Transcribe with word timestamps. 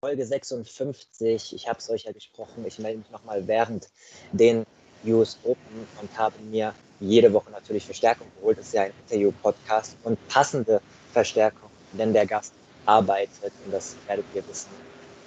Folge 0.00 0.24
56. 0.24 1.54
Ich 1.56 1.68
habe 1.68 1.80
es 1.80 1.90
euch 1.90 2.04
ja 2.04 2.12
gesprochen. 2.12 2.64
Ich 2.64 2.78
melde 2.78 2.98
mich 2.98 3.10
nochmal 3.10 3.48
während 3.48 3.88
den 4.30 4.64
US 5.04 5.36
Open 5.42 5.88
und 6.00 6.16
habe 6.16 6.36
mir 6.52 6.72
jede 7.00 7.32
Woche 7.32 7.50
natürlich 7.50 7.84
Verstärkung 7.84 8.28
geholt. 8.36 8.58
Das 8.58 8.66
ist 8.66 8.74
ja 8.74 8.82
ein 8.82 8.92
Interview-Podcast 9.08 9.96
und 10.04 10.16
passende 10.28 10.80
Verstärkung, 11.12 11.68
denn 11.94 12.12
der 12.12 12.26
Gast 12.26 12.52
arbeitet, 12.86 13.52
und 13.64 13.72
das 13.72 13.96
werdet 14.06 14.24
ihr 14.36 14.48
wissen, 14.48 14.70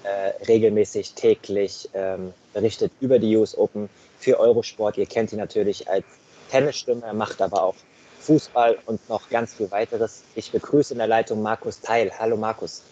äh, 0.03 0.41
regelmäßig 0.45 1.15
täglich 1.15 1.89
ähm, 1.93 2.33
berichtet 2.53 2.93
über 3.01 3.19
die 3.19 3.35
US 3.35 3.57
Open 3.57 3.89
für 4.19 4.39
Eurosport. 4.39 4.97
Ihr 4.97 5.05
kennt 5.05 5.33
ihn 5.33 5.39
natürlich 5.39 5.89
als 5.89 6.05
Tennisstimme, 6.49 7.05
er 7.05 7.13
macht 7.13 7.41
aber 7.41 7.61
auch 7.61 7.75
Fußball 8.21 8.77
und 8.85 9.09
noch 9.09 9.29
ganz 9.29 9.53
viel 9.53 9.69
weiteres. 9.69 10.23
Ich 10.35 10.49
begrüße 10.49 10.93
in 10.93 10.99
der 10.99 11.07
Leitung 11.07 11.41
Markus 11.41 11.81
Teil. 11.81 12.09
Hallo 12.17 12.37
Markus. 12.37 12.83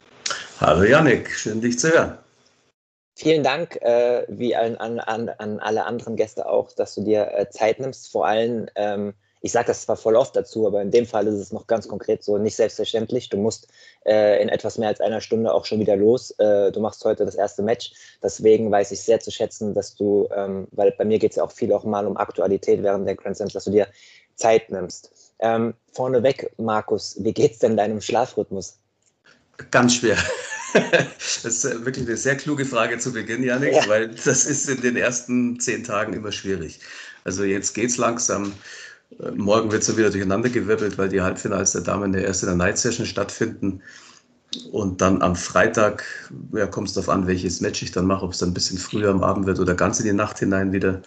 Hallo 0.61 0.83
Janik, 0.83 1.31
schön 1.31 1.61
dich 1.61 1.79
zu 1.79 1.89
hören. 1.89 2.17
Vielen 3.15 3.43
Dank, 3.43 3.81
äh, 3.81 4.25
wie 4.27 4.53
an, 4.57 4.75
an, 4.75 4.99
an, 5.29 5.59
alle 5.59 5.85
anderen 5.85 6.17
Gäste 6.17 6.49
auch, 6.49 6.73
dass 6.73 6.95
du 6.95 7.01
dir 7.01 7.31
äh, 7.33 7.49
Zeit 7.49 7.79
nimmst. 7.79 8.11
Vor 8.11 8.27
allem, 8.27 8.67
ähm, 8.75 9.13
ich 9.39 9.53
sage 9.53 9.67
das 9.67 9.83
zwar 9.83 9.95
voll 9.95 10.17
oft 10.17 10.35
dazu, 10.35 10.67
aber 10.67 10.81
in 10.81 10.91
dem 10.91 11.05
Fall 11.05 11.27
ist 11.27 11.35
es 11.35 11.53
noch 11.53 11.65
ganz 11.67 11.87
konkret 11.87 12.25
so, 12.25 12.37
nicht 12.37 12.57
selbstverständlich. 12.57 13.29
Du 13.29 13.37
musst 13.37 13.69
äh, 14.05 14.41
in 14.41 14.49
etwas 14.49 14.77
mehr 14.77 14.89
als 14.89 14.99
einer 14.99 15.21
Stunde 15.21 15.53
auch 15.53 15.63
schon 15.63 15.79
wieder 15.79 15.95
los. 15.95 16.31
Äh, 16.39 16.73
du 16.73 16.81
machst 16.81 17.05
heute 17.05 17.23
das 17.23 17.35
erste 17.35 17.61
Match. 17.61 17.93
Deswegen 18.21 18.69
weiß 18.69 18.91
ich 18.91 18.99
sehr 19.01 19.21
zu 19.21 19.31
schätzen, 19.31 19.73
dass 19.73 19.95
du, 19.95 20.27
ähm, 20.35 20.67
weil 20.71 20.91
bei 20.91 21.05
mir 21.05 21.19
geht 21.19 21.31
es 21.31 21.37
ja 21.37 21.43
auch 21.45 21.53
viel 21.53 21.71
auch 21.71 21.85
mal 21.85 22.05
um 22.05 22.17
Aktualität 22.17 22.83
während 22.83 23.07
der 23.07 23.15
Grand 23.15 23.37
Slams, 23.37 23.53
dass 23.53 23.63
du 23.63 23.71
dir 23.71 23.87
Zeit 24.35 24.69
nimmst. 24.69 25.33
Ähm, 25.39 25.73
vorneweg, 25.93 26.51
Markus, 26.57 27.15
wie 27.23 27.33
geht's 27.33 27.59
denn 27.59 27.77
deinem 27.77 28.01
Schlafrhythmus? 28.01 28.77
Ganz 29.71 29.95
schwer. 29.95 30.17
Das 30.71 31.43
ist 31.43 31.63
wirklich 31.83 32.05
eine 32.05 32.15
sehr 32.15 32.37
kluge 32.37 32.63
Frage 32.63 32.99
zu 32.99 33.11
Beginn, 33.11 33.41
Janik, 33.41 33.73
ja. 33.73 33.87
weil 33.87 34.09
das 34.09 34.45
ist 34.45 34.69
in 34.69 34.81
den 34.81 34.97
ersten 34.97 35.59
zehn 35.59 35.83
Tagen 35.83 36.13
immer 36.13 36.31
schwierig. 36.31 36.79
Also 37.23 37.43
jetzt 37.43 37.73
geht 37.73 37.89
es 37.89 37.97
langsam. 37.97 38.53
Äh, 39.19 39.31
morgen 39.31 39.71
wird 39.71 39.81
es 39.81 39.97
wieder 39.97 40.11
durcheinandergewirbelt, 40.11 40.97
weil 40.99 41.09
die 41.09 41.21
Halbfinals 41.21 41.71
der 41.71 41.81
Damen 41.81 42.13
der 42.13 42.23
erste 42.23 42.45
der 42.45 42.55
Night 42.55 42.77
Session 42.77 43.07
stattfinden. 43.07 43.81
Und 44.71 45.01
dann 45.01 45.21
am 45.21 45.35
Freitag, 45.35 46.03
ja, 46.53 46.65
kommt 46.65 46.87
es 46.87 46.95
darauf 46.95 47.09
an, 47.09 47.27
welches 47.27 47.61
Match 47.61 47.83
ich 47.83 47.91
dann 47.91 48.05
mache, 48.05 48.25
ob 48.25 48.33
es 48.33 48.39
dann 48.39 48.49
ein 48.49 48.53
bisschen 48.55 48.79
früher 48.79 49.09
am 49.09 49.23
Abend 49.23 49.45
wird 49.45 49.59
oder 49.59 49.75
ganz 49.75 49.99
in 49.99 50.05
die 50.05 50.13
Nacht 50.13 50.39
hinein 50.39 50.71
wieder. 50.71 51.01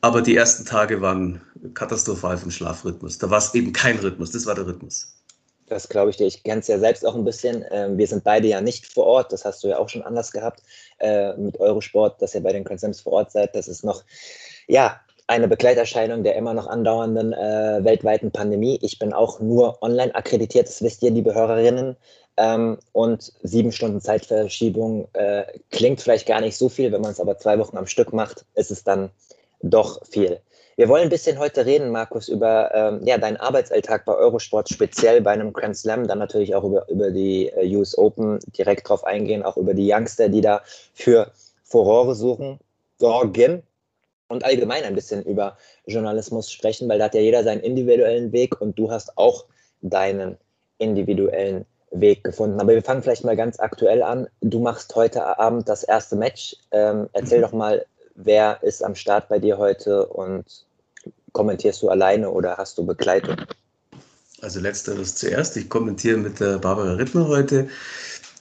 Aber 0.00 0.22
die 0.22 0.36
ersten 0.36 0.64
Tage 0.64 1.00
waren 1.00 1.40
katastrophal 1.74 2.38
vom 2.38 2.50
Schlafrhythmus. 2.50 3.18
Da 3.18 3.28
war 3.28 3.38
es 3.38 3.54
eben 3.54 3.72
kein 3.72 3.98
Rhythmus, 3.98 4.30
das 4.30 4.46
war 4.46 4.54
der 4.54 4.66
Rhythmus. 4.66 5.16
Das 5.68 5.88
glaube 5.88 6.10
ich 6.10 6.16
dir. 6.16 6.26
Ich 6.26 6.44
kenne 6.44 6.60
es 6.60 6.68
ja 6.68 6.78
selbst 6.78 7.04
auch 7.04 7.14
ein 7.14 7.24
bisschen. 7.24 7.64
Ähm, 7.70 7.98
wir 7.98 8.06
sind 8.06 8.22
beide 8.22 8.46
ja 8.46 8.60
nicht 8.60 8.86
vor 8.86 9.06
Ort. 9.06 9.32
Das 9.32 9.44
hast 9.44 9.64
du 9.64 9.68
ja 9.68 9.78
auch 9.78 9.88
schon 9.88 10.02
anders 10.02 10.30
gehabt 10.30 10.62
äh, 10.98 11.34
mit 11.34 11.58
Eurosport, 11.58 12.22
dass 12.22 12.34
ihr 12.34 12.42
bei 12.42 12.52
den 12.52 12.64
Concems 12.64 13.00
vor 13.00 13.14
Ort 13.14 13.32
seid. 13.32 13.54
Das 13.56 13.66
ist 13.66 13.84
noch, 13.84 14.04
ja, 14.68 15.00
eine 15.26 15.48
Begleiterscheinung 15.48 16.22
der 16.22 16.36
immer 16.36 16.54
noch 16.54 16.68
andauernden 16.68 17.32
äh, 17.32 17.80
weltweiten 17.82 18.30
Pandemie. 18.30 18.78
Ich 18.82 18.98
bin 18.98 19.12
auch 19.12 19.40
nur 19.40 19.82
online 19.82 20.14
akkreditiert, 20.14 20.68
das 20.68 20.82
wisst 20.82 21.02
ihr, 21.02 21.10
liebe 21.10 21.34
Hörerinnen. 21.34 21.96
Ähm, 22.36 22.78
und 22.92 23.32
sieben 23.42 23.72
Stunden 23.72 24.00
Zeitverschiebung 24.00 25.08
äh, 25.14 25.44
klingt 25.70 26.00
vielleicht 26.00 26.26
gar 26.26 26.40
nicht 26.42 26.56
so 26.56 26.68
viel, 26.68 26.92
wenn 26.92 27.00
man 27.00 27.10
es 27.12 27.20
aber 27.20 27.38
zwei 27.38 27.58
Wochen 27.58 27.78
am 27.78 27.86
Stück 27.86 28.12
macht, 28.12 28.44
ist 28.54 28.70
es 28.70 28.84
dann 28.84 29.10
doch 29.62 30.04
viel. 30.06 30.40
Wir 30.78 30.90
wollen 30.90 31.04
ein 31.04 31.08
bisschen 31.08 31.38
heute 31.38 31.64
reden, 31.64 31.90
Markus, 31.90 32.28
über 32.28 32.70
ähm, 32.74 33.00
ja, 33.02 33.16
deinen 33.16 33.38
Arbeitsalltag 33.38 34.04
bei 34.04 34.14
Eurosport, 34.14 34.68
speziell 34.68 35.22
bei 35.22 35.30
einem 35.30 35.54
Grand 35.54 35.74
Slam, 35.74 36.06
dann 36.06 36.18
natürlich 36.18 36.54
auch 36.54 36.64
über, 36.64 36.86
über 36.90 37.10
die 37.10 37.48
äh, 37.48 37.74
US 37.76 37.96
Open 37.96 38.38
direkt 38.58 38.86
drauf 38.86 39.02
eingehen, 39.04 39.42
auch 39.42 39.56
über 39.56 39.72
die 39.72 39.90
Youngster, 39.90 40.28
die 40.28 40.42
da 40.42 40.60
für 40.92 41.32
Furore 41.64 42.14
suchen, 42.14 42.60
sorgen 42.98 43.62
und 44.28 44.44
allgemein 44.44 44.84
ein 44.84 44.94
bisschen 44.94 45.22
über 45.22 45.56
Journalismus 45.86 46.52
sprechen, 46.52 46.90
weil 46.90 46.98
da 46.98 47.06
hat 47.06 47.14
ja 47.14 47.22
jeder 47.22 47.42
seinen 47.42 47.62
individuellen 47.62 48.32
Weg 48.32 48.60
und 48.60 48.78
du 48.78 48.90
hast 48.90 49.16
auch 49.16 49.46
deinen 49.80 50.36
individuellen 50.76 51.64
Weg 51.90 52.22
gefunden. 52.22 52.60
Aber 52.60 52.74
wir 52.74 52.82
fangen 52.82 53.02
vielleicht 53.02 53.24
mal 53.24 53.36
ganz 53.36 53.58
aktuell 53.60 54.02
an. 54.02 54.28
Du 54.42 54.60
machst 54.60 54.94
heute 54.94 55.38
Abend 55.38 55.70
das 55.70 55.84
erste 55.84 56.16
Match. 56.16 56.54
Ähm, 56.70 57.08
erzähl 57.14 57.38
mhm. 57.38 57.42
doch 57.42 57.52
mal, 57.52 57.86
wer 58.14 58.62
ist 58.62 58.84
am 58.84 58.94
Start 58.94 59.30
bei 59.30 59.38
dir 59.38 59.56
heute 59.56 60.06
und 60.06 60.65
kommentierst 61.36 61.82
du 61.82 61.90
alleine 61.90 62.30
oder 62.30 62.56
hast 62.56 62.78
du 62.78 62.86
Begleitung? 62.86 63.36
Also 64.40 64.58
letzteres 64.58 65.16
zuerst. 65.16 65.54
Ich 65.58 65.68
kommentiere 65.68 66.16
mit 66.16 66.40
der 66.40 66.56
Barbara 66.58 66.94
Rittner 66.94 67.28
heute 67.28 67.68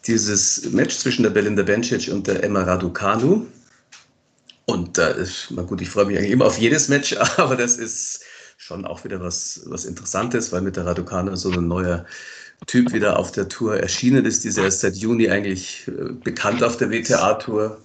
dieses 0.08 0.72
Match 0.72 0.96
zwischen 0.98 1.24
der 1.24 1.32
Belinda 1.32 1.64
Bencic 1.64 2.10
und 2.10 2.26
der 2.26 2.42
Emma 2.42 2.64
Raducanu. 2.64 3.48
Und 4.66 4.98
da 4.98 5.10
ist, 5.10 5.48
na 5.50 5.64
gut, 5.64 5.82
ich 5.82 5.90
freue 5.90 6.06
mich 6.06 6.18
eigentlich 6.18 6.32
immer 6.32 6.46
auf 6.46 6.58
jedes 6.58 6.88
Match, 6.88 7.18
aber 7.38 7.58
das 7.58 7.76
ist 7.76 8.22
schon 8.56 8.86
auch 8.86 9.04
wieder 9.04 9.20
was, 9.20 9.62
was 9.66 9.84
Interessantes, 9.84 10.54
weil 10.54 10.62
mit 10.62 10.78
der 10.78 10.86
Raducanu 10.86 11.36
so 11.36 11.52
ein 11.52 11.68
neuer 11.68 12.06
Typ 12.66 12.94
wieder 12.94 13.20
auf 13.20 13.34
der 13.34 13.50
Tour 13.50 13.78
erschienen 13.78 14.24
ist. 14.24 14.46
Die 14.46 14.48
ist 14.48 14.58
erst 14.58 14.80
seit 14.80 14.96
Juni 14.96 15.30
eigentlich 15.30 15.86
äh, 15.90 16.14
bekannt 16.24 16.64
auf 16.64 16.78
der 16.78 16.90
WTA-Tour 16.90 17.78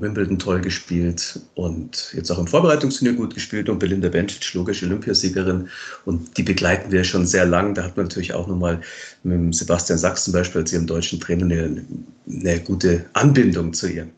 Wimbledon 0.00 0.38
toll 0.38 0.60
gespielt 0.60 1.40
und 1.54 2.12
jetzt 2.14 2.30
auch 2.30 2.38
im 2.38 2.46
Vorbereitungsturnier 2.46 3.16
gut 3.16 3.34
gespielt 3.34 3.68
und 3.68 3.78
Belinda 3.78 4.08
Bencic, 4.08 4.54
logisch 4.54 4.82
Olympiasiegerin 4.82 5.68
und 6.04 6.36
die 6.36 6.42
begleiten 6.42 6.90
wir 6.90 7.04
schon 7.04 7.26
sehr 7.26 7.46
lang. 7.46 7.74
Da 7.74 7.84
hat 7.84 7.96
man 7.96 8.06
natürlich 8.06 8.34
auch 8.34 8.46
nochmal 8.46 8.80
mit 9.22 9.54
Sebastian 9.54 9.98
Sachs 9.98 10.24
zum 10.24 10.32
Beispiel 10.32 10.62
als 10.62 10.72
ihrem 10.72 10.86
deutschen 10.86 11.20
Trainer 11.20 11.44
eine, 11.44 11.84
eine 12.28 12.60
gute 12.60 13.04
Anbindung 13.12 13.72
zu 13.72 13.88
ihr. 13.88 14.08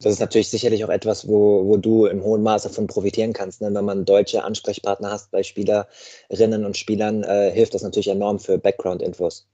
Das 0.00 0.12
ist 0.12 0.20
natürlich 0.20 0.50
sicherlich 0.50 0.84
auch 0.84 0.90
etwas, 0.90 1.26
wo, 1.26 1.66
wo 1.66 1.78
du 1.78 2.04
im 2.06 2.22
hohen 2.22 2.42
Maße 2.42 2.68
davon 2.68 2.86
profitieren 2.86 3.32
kannst. 3.32 3.62
Ne? 3.62 3.72
Wenn 3.72 3.84
man 3.84 4.04
deutsche 4.04 4.44
Ansprechpartner 4.44 5.10
hast 5.10 5.30
bei 5.30 5.42
Spielerinnen 5.42 6.66
und 6.66 6.76
Spielern, 6.76 7.22
äh, 7.22 7.50
hilft 7.50 7.72
das 7.72 7.82
natürlich 7.82 8.08
enorm 8.08 8.38
für 8.38 8.58
Background-Infos. 8.58 9.46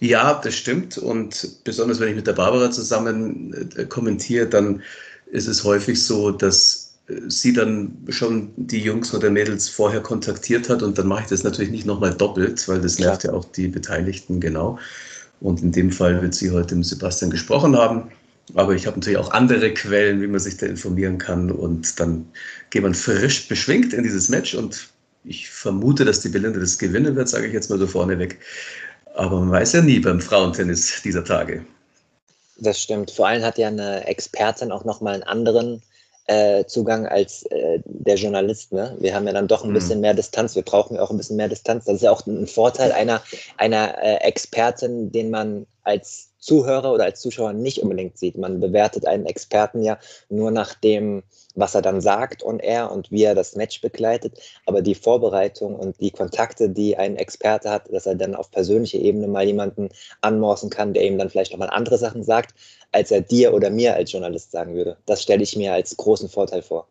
Ja, 0.00 0.40
das 0.42 0.54
stimmt. 0.54 0.98
Und 0.98 1.64
besonders 1.64 2.00
wenn 2.00 2.08
ich 2.08 2.16
mit 2.16 2.26
der 2.26 2.32
Barbara 2.32 2.70
zusammen 2.70 3.72
äh, 3.76 3.84
kommentiere, 3.84 4.46
dann 4.46 4.82
ist 5.30 5.46
es 5.46 5.64
häufig 5.64 6.02
so, 6.02 6.30
dass 6.30 6.94
äh, 7.08 7.14
sie 7.28 7.52
dann 7.52 7.96
schon 8.08 8.50
die 8.56 8.80
Jungs 8.80 9.12
oder 9.14 9.30
Mädels 9.30 9.68
vorher 9.68 10.00
kontaktiert 10.00 10.68
hat 10.68 10.82
und 10.82 10.98
dann 10.98 11.06
mache 11.06 11.22
ich 11.22 11.28
das 11.28 11.44
natürlich 11.44 11.70
nicht 11.70 11.86
nochmal 11.86 12.14
doppelt, 12.14 12.66
weil 12.66 12.80
das 12.80 12.98
nervt 12.98 13.24
ja 13.24 13.32
auch 13.32 13.44
die 13.44 13.68
Beteiligten 13.68 14.40
genau. 14.40 14.78
Und 15.40 15.62
in 15.62 15.72
dem 15.72 15.90
Fall 15.90 16.20
wird 16.22 16.34
sie 16.34 16.50
heute 16.50 16.74
mit 16.74 16.86
Sebastian 16.86 17.30
gesprochen 17.30 17.76
haben. 17.76 18.10
Aber 18.54 18.74
ich 18.74 18.86
habe 18.86 18.98
natürlich 18.98 19.18
auch 19.18 19.30
andere 19.30 19.72
Quellen, 19.72 20.20
wie 20.20 20.26
man 20.26 20.40
sich 20.40 20.56
da 20.56 20.66
informieren 20.66 21.18
kann. 21.18 21.50
Und 21.50 21.98
dann 22.00 22.26
geht 22.70 22.82
man 22.82 22.94
frisch 22.94 23.48
beschwingt 23.48 23.92
in 23.92 24.02
dieses 24.02 24.28
Match. 24.28 24.54
Und 24.54 24.88
ich 25.24 25.48
vermute, 25.48 26.04
dass 26.04 26.20
die 26.20 26.28
Belinda 26.28 26.58
das 26.58 26.78
gewinnen 26.78 27.16
wird, 27.16 27.28
sage 27.28 27.46
ich 27.46 27.52
jetzt 27.52 27.70
mal 27.70 27.78
so 27.78 27.86
vorneweg. 27.86 28.38
Aber 29.20 29.38
man 29.38 29.50
weiß 29.50 29.74
ja 29.74 29.82
nie 29.82 30.00
beim 30.00 30.18
Frauentennis 30.18 31.02
dieser 31.04 31.22
Tage. 31.22 31.62
Das 32.56 32.80
stimmt. 32.80 33.10
Vor 33.10 33.26
allem 33.26 33.42
hat 33.42 33.58
ja 33.58 33.68
eine 33.68 34.06
Expertin 34.06 34.72
auch 34.72 34.84
nochmal 34.84 35.12
einen 35.12 35.24
anderen 35.24 35.82
äh, 36.24 36.64
Zugang 36.64 37.06
als 37.06 37.42
äh, 37.50 37.80
der 37.84 38.16
Journalist. 38.16 38.72
Ne? 38.72 38.96
Wir 38.98 39.14
haben 39.14 39.26
ja 39.26 39.34
dann 39.34 39.46
doch 39.46 39.62
ein 39.62 39.70
mhm. 39.70 39.74
bisschen 39.74 40.00
mehr 40.00 40.14
Distanz. 40.14 40.54
Wir 40.56 40.62
brauchen 40.62 40.94
ja 40.94 41.02
auch 41.02 41.10
ein 41.10 41.18
bisschen 41.18 41.36
mehr 41.36 41.50
Distanz. 41.50 41.84
Das 41.84 41.96
ist 41.96 42.02
ja 42.02 42.10
auch 42.10 42.26
ein 42.26 42.46
Vorteil 42.46 42.92
einer, 42.92 43.22
einer 43.58 44.02
äh, 44.02 44.16
Expertin, 44.22 45.12
den 45.12 45.28
man 45.28 45.66
als 45.82 46.29
Zuhörer 46.40 46.92
oder 46.92 47.04
als 47.04 47.20
Zuschauer 47.20 47.52
nicht 47.52 47.82
unbedingt 47.82 48.18
sieht. 48.18 48.36
Man 48.36 48.60
bewertet 48.60 49.06
einen 49.06 49.26
Experten 49.26 49.82
ja 49.82 49.98
nur 50.28 50.50
nach 50.50 50.74
dem, 50.74 51.22
was 51.54 51.74
er 51.74 51.82
dann 51.82 52.00
sagt 52.00 52.42
und 52.42 52.60
er 52.60 52.90
und 52.90 53.10
wie 53.10 53.24
er 53.24 53.34
das 53.34 53.56
Match 53.56 53.80
begleitet. 53.80 54.40
Aber 54.66 54.82
die 54.82 54.94
Vorbereitung 54.94 55.76
und 55.76 56.00
die 56.00 56.10
Kontakte, 56.10 56.70
die 56.70 56.96
ein 56.96 57.16
Experte 57.16 57.70
hat, 57.70 57.92
dass 57.92 58.06
er 58.06 58.14
dann 58.14 58.34
auf 58.34 58.50
persönlicher 58.50 58.98
Ebene 58.98 59.28
mal 59.28 59.44
jemanden 59.44 59.90
anmorsen 60.22 60.70
kann, 60.70 60.94
der 60.94 61.04
ihm 61.04 61.18
dann 61.18 61.30
vielleicht 61.30 61.52
nochmal 61.52 61.70
andere 61.70 61.98
Sachen 61.98 62.24
sagt, 62.24 62.54
als 62.92 63.10
er 63.10 63.20
dir 63.20 63.54
oder 63.54 63.70
mir 63.70 63.94
als 63.94 64.12
Journalist 64.12 64.50
sagen 64.50 64.74
würde. 64.74 64.96
Das 65.06 65.22
stelle 65.22 65.42
ich 65.42 65.56
mir 65.56 65.72
als 65.72 65.96
großen 65.96 66.28
Vorteil 66.28 66.62
vor. 66.62 66.88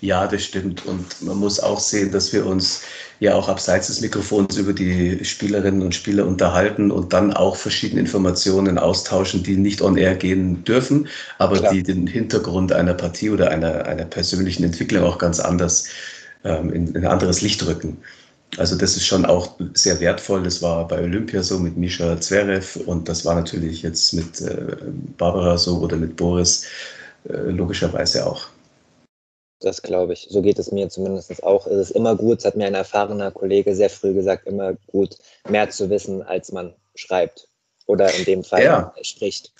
Ja, 0.00 0.26
das 0.26 0.42
stimmt. 0.42 0.84
Und 0.86 1.22
man 1.22 1.38
muss 1.38 1.60
auch 1.60 1.78
sehen, 1.78 2.10
dass 2.10 2.32
wir 2.32 2.44
uns 2.44 2.82
ja 3.20 3.34
auch 3.36 3.48
abseits 3.48 3.86
des 3.86 4.00
Mikrofons 4.00 4.56
über 4.56 4.72
die 4.72 5.24
Spielerinnen 5.24 5.80
und 5.82 5.94
Spieler 5.94 6.26
unterhalten 6.26 6.90
und 6.90 7.12
dann 7.12 7.32
auch 7.32 7.54
verschiedene 7.54 8.00
Informationen 8.00 8.78
austauschen, 8.78 9.44
die 9.44 9.56
nicht 9.56 9.80
on 9.80 9.96
air 9.96 10.16
gehen 10.16 10.64
dürfen, 10.64 11.06
aber 11.38 11.58
Klar. 11.58 11.72
die 11.72 11.84
den 11.84 12.08
Hintergrund 12.08 12.72
einer 12.72 12.94
Partie 12.94 13.30
oder 13.30 13.52
einer, 13.52 13.86
einer 13.86 14.04
persönlichen 14.04 14.64
Entwicklung 14.64 15.04
auch 15.04 15.18
ganz 15.18 15.38
anders 15.38 15.86
ähm, 16.42 16.72
in, 16.72 16.88
in 16.88 16.96
ein 16.96 17.06
anderes 17.06 17.40
Licht 17.40 17.64
rücken. 17.64 17.98
Also 18.58 18.76
das 18.76 18.96
ist 18.96 19.06
schon 19.06 19.24
auch 19.24 19.56
sehr 19.74 20.00
wertvoll. 20.00 20.42
Das 20.42 20.60
war 20.60 20.86
bei 20.88 21.00
Olympia 21.00 21.42
so 21.44 21.60
mit 21.60 21.76
Misha 21.76 22.20
Zverev 22.20 22.76
und 22.86 23.08
das 23.08 23.24
war 23.24 23.36
natürlich 23.36 23.82
jetzt 23.82 24.12
mit 24.12 24.40
äh, 24.40 24.76
Barbara 25.16 25.56
so 25.56 25.78
oder 25.78 25.96
mit 25.96 26.16
Boris 26.16 26.66
äh, 27.28 27.50
logischerweise 27.50 28.26
auch. 28.26 28.48
Das 29.62 29.80
glaube 29.80 30.12
ich. 30.12 30.26
So 30.28 30.42
geht 30.42 30.58
es 30.58 30.72
mir 30.72 30.88
zumindest 30.88 31.42
auch. 31.42 31.66
Es 31.66 31.90
ist 31.90 31.90
immer 31.92 32.16
gut, 32.16 32.38
das 32.38 32.46
hat 32.46 32.56
mir 32.56 32.66
ein 32.66 32.74
erfahrener 32.74 33.30
Kollege 33.30 33.74
sehr 33.74 33.90
früh 33.90 34.12
gesagt, 34.12 34.46
immer 34.46 34.74
gut, 34.88 35.16
mehr 35.48 35.70
zu 35.70 35.88
wissen, 35.88 36.22
als 36.22 36.52
man 36.52 36.74
schreibt 36.94 37.48
oder 37.86 38.12
in 38.14 38.24
dem 38.24 38.44
Fall 38.44 38.62
ja. 38.62 38.94
spricht. 39.02 39.52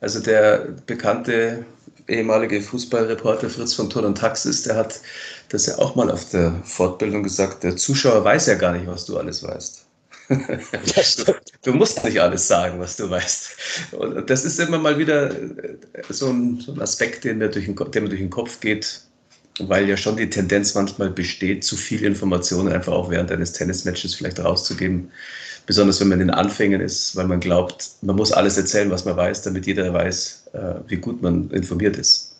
Also 0.00 0.20
der 0.20 0.68
bekannte 0.86 1.64
ehemalige 2.08 2.60
Fußballreporter 2.60 3.50
Fritz 3.50 3.74
von 3.74 3.90
Ton 3.90 4.04
und 4.04 4.18
Taxis, 4.18 4.62
der 4.62 4.76
hat 4.76 5.00
das 5.50 5.66
ja 5.66 5.78
auch 5.78 5.94
mal 5.94 6.10
auf 6.10 6.30
der 6.30 6.54
Fortbildung 6.64 7.22
gesagt, 7.22 7.62
der 7.62 7.76
Zuschauer 7.76 8.24
weiß 8.24 8.46
ja 8.46 8.54
gar 8.54 8.72
nicht, 8.72 8.86
was 8.86 9.04
du 9.04 9.18
alles 9.18 9.42
weißt. 9.42 9.86
du 11.64 11.72
musst 11.72 12.02
nicht 12.04 12.20
alles 12.20 12.46
sagen, 12.46 12.78
was 12.78 12.96
du 12.96 13.10
weißt. 13.10 13.56
Und 13.92 14.30
das 14.30 14.44
ist 14.44 14.58
immer 14.60 14.78
mal 14.78 14.98
wieder 14.98 15.34
so 16.08 16.28
ein, 16.28 16.60
so 16.60 16.72
ein 16.72 16.80
Aspekt, 16.80 17.24
der 17.24 17.34
mir, 17.34 17.48
durch 17.48 17.66
den, 17.66 17.76
der 17.76 18.02
mir 18.02 18.08
durch 18.08 18.20
den 18.20 18.30
Kopf 18.30 18.60
geht, 18.60 19.02
weil 19.68 19.88
ja 19.88 19.96
schon 19.96 20.16
die 20.16 20.30
Tendenz 20.30 20.74
manchmal 20.74 21.10
besteht, 21.10 21.64
zu 21.64 21.76
viel 21.76 22.04
Informationen 22.04 22.72
einfach 22.72 22.92
auch 22.92 23.10
während 23.10 23.30
eines 23.30 23.52
Tennismatches 23.52 24.14
vielleicht 24.14 24.40
rauszugeben. 24.40 25.10
Besonders 25.66 26.00
wenn 26.00 26.08
man 26.08 26.20
in 26.20 26.28
den 26.28 26.34
Anfängen 26.34 26.80
ist, 26.80 27.14
weil 27.16 27.26
man 27.26 27.40
glaubt, 27.40 27.90
man 28.02 28.16
muss 28.16 28.32
alles 28.32 28.56
erzählen, 28.56 28.90
was 28.90 29.04
man 29.04 29.16
weiß, 29.16 29.42
damit 29.42 29.66
jeder 29.66 29.92
weiß, 29.92 30.44
äh, 30.52 30.74
wie 30.88 30.96
gut 30.96 31.22
man 31.22 31.50
informiert 31.50 31.96
ist. 31.96 32.30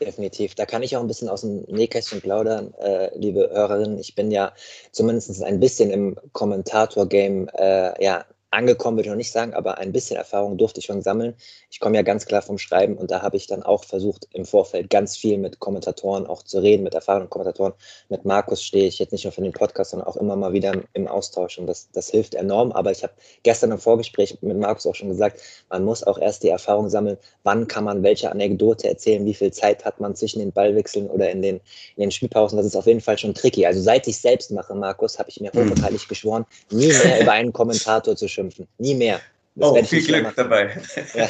Definitiv. 0.00 0.54
Da 0.54 0.66
kann 0.66 0.82
ich 0.82 0.94
auch 0.96 1.00
ein 1.00 1.06
bisschen 1.06 1.28
aus 1.28 1.40
dem 1.40 1.62
Nähkästchen 1.68 2.20
plaudern, 2.20 2.74
äh, 2.82 3.16
liebe 3.18 3.48
Hörerinnen. 3.50 3.98
Ich 3.98 4.14
bin 4.14 4.30
ja 4.30 4.52
zumindest 4.92 5.42
ein 5.42 5.58
bisschen 5.58 5.90
im 5.90 6.16
Kommentator-Game 6.32 7.48
äh, 7.54 8.04
ja, 8.04 8.26
angekommen, 8.50 8.96
würde 8.96 9.08
ich 9.08 9.10
noch 9.10 9.16
nicht 9.16 9.32
sagen, 9.32 9.54
aber 9.54 9.78
ein 9.78 9.92
bisschen 9.92 10.16
Erfahrung 10.16 10.56
durfte 10.56 10.80
ich 10.80 10.86
schon 10.86 11.02
sammeln. 11.02 11.34
Ich 11.70 11.80
komme 11.80 11.96
ja 11.96 12.02
ganz 12.02 12.26
klar 12.26 12.42
vom 12.42 12.58
Schreiben 12.58 12.96
und 12.96 13.10
da 13.10 13.22
habe 13.22 13.36
ich 13.36 13.46
dann 13.46 13.62
auch 13.62 13.84
versucht, 13.84 14.28
im 14.32 14.44
Vorfeld 14.44 14.88
ganz 14.88 15.16
viel 15.16 15.36
mit 15.38 15.58
Kommentatoren 15.58 16.26
auch 16.26 16.42
zu 16.42 16.60
reden, 16.60 16.84
mit 16.84 16.94
erfahrenen 16.94 17.28
Kommentatoren. 17.28 17.74
Mit 18.08 18.24
Markus 18.24 18.62
stehe 18.62 18.86
ich 18.86 18.98
jetzt 18.98 19.12
nicht 19.12 19.24
nur 19.24 19.32
für 19.32 19.42
den 19.42 19.52
Podcast, 19.52 19.90
sondern 19.90 20.08
auch 20.08 20.16
immer 20.16 20.36
mal 20.36 20.52
wieder 20.52 20.72
im 20.92 21.08
Austausch 21.08 21.58
und 21.58 21.66
das, 21.66 21.88
das 21.92 22.08
hilft 22.08 22.34
enorm. 22.34 22.72
Aber 22.72 22.92
ich 22.92 23.02
habe 23.02 23.12
gestern 23.42 23.72
im 23.72 23.78
Vorgespräch 23.78 24.38
mit 24.40 24.58
Markus 24.58 24.86
auch 24.86 24.94
schon 24.94 25.08
gesagt, 25.08 25.40
man 25.68 25.84
muss 25.84 26.04
auch 26.04 26.18
erst 26.18 26.42
die 26.42 26.48
Erfahrung 26.48 26.88
sammeln, 26.88 27.18
wann 27.42 27.66
kann 27.66 27.84
man 27.84 28.02
welche 28.02 28.30
Anekdote 28.30 28.88
erzählen, 28.88 29.24
wie 29.24 29.34
viel 29.34 29.52
Zeit 29.52 29.84
hat 29.84 30.00
man 30.00 30.14
zwischen 30.14 30.38
den 30.38 30.52
Ballwechseln 30.52 31.08
oder 31.10 31.30
in 31.30 31.42
den, 31.42 31.56
in 31.96 32.02
den 32.02 32.10
Spielpausen. 32.10 32.56
Das 32.56 32.66
ist 32.66 32.76
auf 32.76 32.86
jeden 32.86 33.00
Fall 33.00 33.18
schon 33.18 33.34
tricky. 33.34 33.66
Also 33.66 33.80
seit 33.80 34.06
ich 34.06 34.18
selbst 34.18 34.50
mache, 34.50 34.74
Markus, 34.74 35.18
habe 35.18 35.30
ich 35.30 35.40
mir 35.40 35.50
hochbeteiligt 35.50 36.08
geschworen, 36.08 36.46
nie 36.70 36.88
mehr 36.88 37.22
über 37.22 37.32
einen 37.32 37.52
Kommentator 37.52 38.16
zu 38.16 38.28
schimpfen. 38.36 38.68
Nie 38.78 38.94
mehr. 38.94 39.20
Das 39.56 39.70
oh, 39.70 39.82
viel 39.82 40.04
Glück 40.04 40.34
dabei. 40.36 40.78
Ja. 41.14 41.28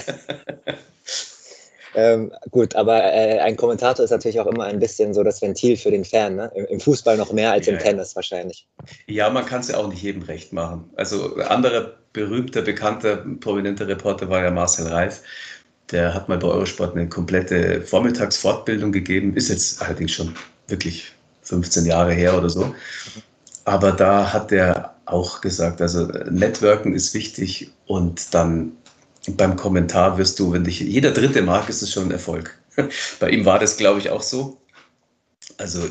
ähm, 1.95 2.33
gut, 2.51 2.75
aber 2.75 3.05
äh, 3.05 3.39
ein 3.39 3.57
Kommentator 3.57 4.05
ist 4.05 4.11
natürlich 4.11 4.41
auch 4.41 4.47
immer 4.47 4.65
ein 4.65 4.81
bisschen 4.81 5.15
so 5.15 5.23
das 5.23 5.41
Ventil 5.41 5.77
für 5.77 5.93
den 5.93 6.05
Fan, 6.05 6.35
ne? 6.35 6.51
Im, 6.57 6.67
Im, 6.67 6.81
Fußball 6.81 7.17
noch 7.17 7.33
mehr 7.33 7.53
als 7.53 7.67
ja, 7.67 7.75
im 7.75 7.79
Tennis 7.79 8.17
wahrscheinlich. 8.17 8.67
Ja, 9.07 9.31
man 9.31 9.47
kann 9.47 9.61
es 9.61 9.69
ja 9.69 9.77
auch 9.77 9.89
nicht 9.89 10.03
jedem 10.03 10.23
recht 10.23 10.53
machen. 10.53 10.91
Also 10.97 11.37
anderer 11.37 11.95
berühmter, 12.13 12.63
bekannter, 12.63 13.25
prominenter 13.41 13.87
Reporter 13.87 14.29
war 14.29 14.43
ja 14.43 14.51
Marcel 14.51 14.89
Reif. 14.89 15.23
Der 15.93 16.13
hat 16.13 16.29
mal 16.29 16.39
bei 16.39 16.49
Eurosport 16.49 16.97
eine 16.97 17.09
komplette 17.09 17.83
Vormittagsfortbildung 17.83 18.91
gegeben, 18.91 19.37
ist 19.37 19.51
jetzt 19.51 19.81
allerdings 19.81 20.11
schon 20.11 20.35
wirklich 20.67 21.13
15 21.43 21.87
Jahre 21.87 22.13
her 22.13 22.37
oder 22.37 22.51
so. 22.51 22.75
Aber 23.65 23.93
da 23.93 24.33
hat 24.33 24.51
er 24.51 24.96
auch 25.07 25.41
gesagt, 25.41 25.81
also 25.81 26.07
Networken 26.31 26.95
ist 26.95 27.15
wichtig 27.15 27.71
und 27.87 28.35
dann 28.35 28.73
beim 29.29 29.57
Kommentar 29.57 30.19
wirst 30.19 30.39
du, 30.39 30.53
wenn 30.53 30.65
dich 30.65 30.81
jeder 30.81 31.11
Dritte 31.11 31.43
mag, 31.43 31.69
ist 31.69 31.83
es 31.83 31.93
schon 31.93 32.05
ein 32.05 32.11
Erfolg. 32.13 32.57
Bei 33.21 33.31
ihm 33.31 33.45
war 33.45 33.59
das, 33.59 33.77
glaube 33.77 33.99
ich, 33.99 34.11
auch 34.11 34.23
so. 34.23 34.59
Also 35.59 35.89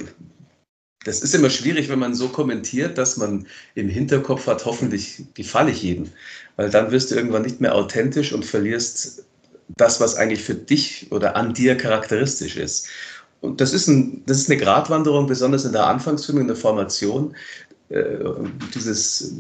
das 1.03 1.21
ist 1.21 1.35
immer 1.35 1.49
schwierig, 1.49 1.89
wenn 1.89 1.99
man 1.99 2.15
so 2.15 2.29
kommentiert, 2.29 2.97
dass 2.97 3.17
man 3.17 3.45
im 3.75 3.89
Hinterkopf 3.89 4.47
hat, 4.47 4.65
hoffentlich 4.65 5.23
gefalle 5.33 5.71
ich 5.71 5.83
jedem. 5.83 6.09
Weil 6.55 6.69
dann 6.69 6.91
wirst 6.91 7.11
du 7.11 7.15
irgendwann 7.15 7.43
nicht 7.43 7.61
mehr 7.61 7.75
authentisch 7.75 8.33
und 8.33 8.45
verlierst 8.45 9.23
das, 9.77 9.99
was 9.99 10.15
eigentlich 10.15 10.43
für 10.43 10.55
dich 10.55 11.11
oder 11.11 11.35
an 11.35 11.53
dir 11.53 11.75
charakteristisch 11.75 12.57
ist. 12.57 12.87
Und 13.41 13.61
das 13.61 13.73
ist, 13.73 13.87
ein, 13.87 14.23
das 14.25 14.39
ist 14.39 14.49
eine 14.49 14.59
Gratwanderung, 14.59 15.27
besonders 15.27 15.65
in 15.65 15.73
der 15.73 15.85
Anfangsfilm, 15.85 16.39
in 16.39 16.47
der 16.47 16.55
Formation, 16.55 17.31
äh, 17.33 17.64
dieses 18.73 19.33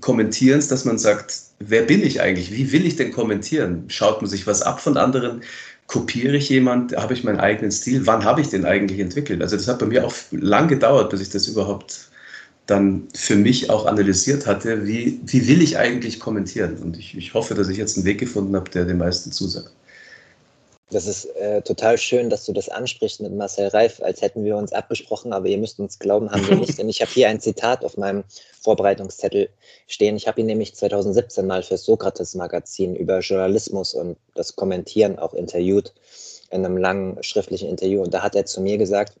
Kommentierens, 0.00 0.68
dass 0.68 0.84
man 0.84 0.98
sagt, 0.98 1.40
wer 1.58 1.82
bin 1.82 2.02
ich 2.02 2.20
eigentlich? 2.20 2.52
Wie 2.52 2.72
will 2.72 2.86
ich 2.86 2.96
denn 2.96 3.12
kommentieren? 3.12 3.84
Schaut 3.88 4.22
man 4.22 4.30
sich 4.30 4.46
was 4.46 4.62
ab 4.62 4.80
von 4.80 4.96
anderen? 4.96 5.42
Kopiere 5.86 6.36
ich 6.36 6.48
jemand? 6.48 6.96
Habe 6.96 7.12
ich 7.12 7.24
meinen 7.24 7.40
eigenen 7.40 7.70
Stil? 7.70 8.06
Wann 8.06 8.24
habe 8.24 8.40
ich 8.40 8.48
den 8.48 8.64
eigentlich 8.64 9.00
entwickelt? 9.00 9.42
Also 9.42 9.56
das 9.56 9.68
hat 9.68 9.78
bei 9.78 9.86
mir 9.86 10.06
auch 10.06 10.14
lang 10.30 10.68
gedauert, 10.68 11.10
bis 11.10 11.20
ich 11.20 11.30
das 11.30 11.46
überhaupt 11.46 12.10
dann 12.66 13.08
für 13.14 13.36
mich 13.36 13.68
auch 13.68 13.84
analysiert 13.84 14.46
hatte, 14.46 14.86
wie, 14.86 15.20
wie 15.26 15.46
will 15.46 15.60
ich 15.60 15.76
eigentlich 15.76 16.18
kommentieren? 16.18 16.78
Und 16.78 16.96
ich, 16.96 17.16
ich 17.16 17.34
hoffe, 17.34 17.54
dass 17.54 17.68
ich 17.68 17.76
jetzt 17.76 17.98
einen 17.98 18.06
Weg 18.06 18.18
gefunden 18.18 18.56
habe, 18.56 18.70
der 18.70 18.86
den 18.86 18.98
meisten 18.98 19.32
zusagt. 19.32 19.70
Das 20.90 21.06
ist 21.06 21.24
äh, 21.36 21.62
total 21.62 21.96
schön, 21.96 22.28
dass 22.28 22.44
du 22.44 22.52
das 22.52 22.68
ansprichst 22.68 23.20
mit 23.20 23.32
Marcel 23.32 23.68
Reif, 23.68 24.02
als 24.02 24.20
hätten 24.20 24.44
wir 24.44 24.56
uns 24.56 24.72
abgesprochen, 24.72 25.32
aber 25.32 25.46
ihr 25.46 25.56
müsst 25.56 25.80
uns 25.80 25.98
glauben, 25.98 26.30
haben 26.30 26.46
wir 26.46 26.56
nicht. 26.56 26.78
Denn 26.78 26.88
ich 26.88 27.00
habe 27.00 27.10
hier 27.10 27.28
ein 27.28 27.40
Zitat 27.40 27.84
auf 27.84 27.96
meinem 27.96 28.24
Vorbereitungszettel 28.60 29.48
stehen. 29.86 30.16
Ich 30.16 30.28
habe 30.28 30.40
ihn 30.40 30.46
nämlich 30.46 30.74
2017 30.74 31.46
mal 31.46 31.62
fürs 31.62 31.84
Sokrates-Magazin 31.84 32.96
über 32.96 33.20
Journalismus 33.20 33.94
und 33.94 34.18
das 34.34 34.56
Kommentieren 34.56 35.18
auch 35.18 35.32
interviewt, 35.32 35.94
in 36.50 36.64
einem 36.64 36.76
langen 36.76 37.22
schriftlichen 37.22 37.68
Interview. 37.68 38.02
Und 38.02 38.12
da 38.12 38.22
hat 38.22 38.36
er 38.36 38.44
zu 38.44 38.60
mir 38.60 38.76
gesagt, 38.76 39.14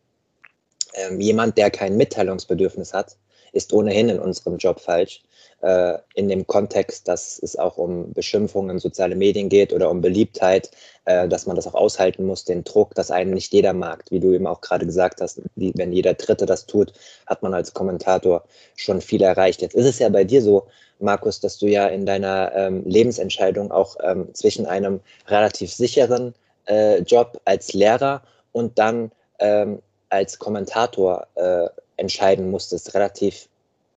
äh, 0.92 1.14
jemand, 1.14 1.56
der 1.56 1.70
kein 1.70 1.96
Mitteilungsbedürfnis 1.96 2.92
hat, 2.92 3.16
ist 3.52 3.72
ohnehin 3.72 4.10
in 4.10 4.18
unserem 4.18 4.58
Job 4.58 4.80
falsch 4.80 5.22
äh, 5.64 5.98
in 6.14 6.28
dem 6.28 6.46
Kontext, 6.46 7.08
dass 7.08 7.38
es 7.42 7.56
auch 7.56 7.78
um 7.78 8.12
Beschimpfungen 8.12 8.72
in 8.72 8.78
soziale 8.78 9.16
Medien 9.16 9.48
geht 9.48 9.72
oder 9.72 9.90
um 9.90 10.02
Beliebtheit, 10.02 10.70
äh, 11.06 11.26
dass 11.26 11.46
man 11.46 11.56
das 11.56 11.66
auch 11.66 11.74
aushalten 11.74 12.26
muss, 12.26 12.44
den 12.44 12.64
Druck, 12.64 12.94
dass 12.94 13.10
einen 13.10 13.32
nicht 13.32 13.50
jeder 13.52 13.72
mag. 13.72 14.04
Wie 14.10 14.20
du 14.20 14.32
eben 14.34 14.46
auch 14.46 14.60
gerade 14.60 14.84
gesagt 14.84 15.22
hast, 15.22 15.40
wie, 15.56 15.72
wenn 15.74 15.90
jeder 15.92 16.14
Dritte 16.14 16.44
das 16.44 16.66
tut, 16.66 16.92
hat 17.26 17.42
man 17.42 17.54
als 17.54 17.72
Kommentator 17.72 18.44
schon 18.76 19.00
viel 19.00 19.22
erreicht. 19.22 19.62
Jetzt 19.62 19.74
ist 19.74 19.86
es 19.86 19.98
ja 19.98 20.10
bei 20.10 20.24
dir 20.24 20.42
so, 20.42 20.66
Markus, 20.98 21.40
dass 21.40 21.56
du 21.56 21.66
ja 21.66 21.86
in 21.86 22.04
deiner 22.04 22.52
ähm, 22.54 22.82
Lebensentscheidung 22.84 23.72
auch 23.72 23.96
ähm, 24.02 24.28
zwischen 24.34 24.66
einem 24.66 25.00
relativ 25.28 25.72
sicheren 25.72 26.34
äh, 26.66 27.00
Job 27.00 27.40
als 27.46 27.72
Lehrer 27.72 28.22
und 28.52 28.78
dann 28.78 29.12
ähm, 29.38 29.80
als 30.10 30.38
Kommentator 30.38 31.26
äh, 31.36 31.68
entscheiden 31.96 32.50
musstest, 32.50 32.94
relativ 32.94 33.48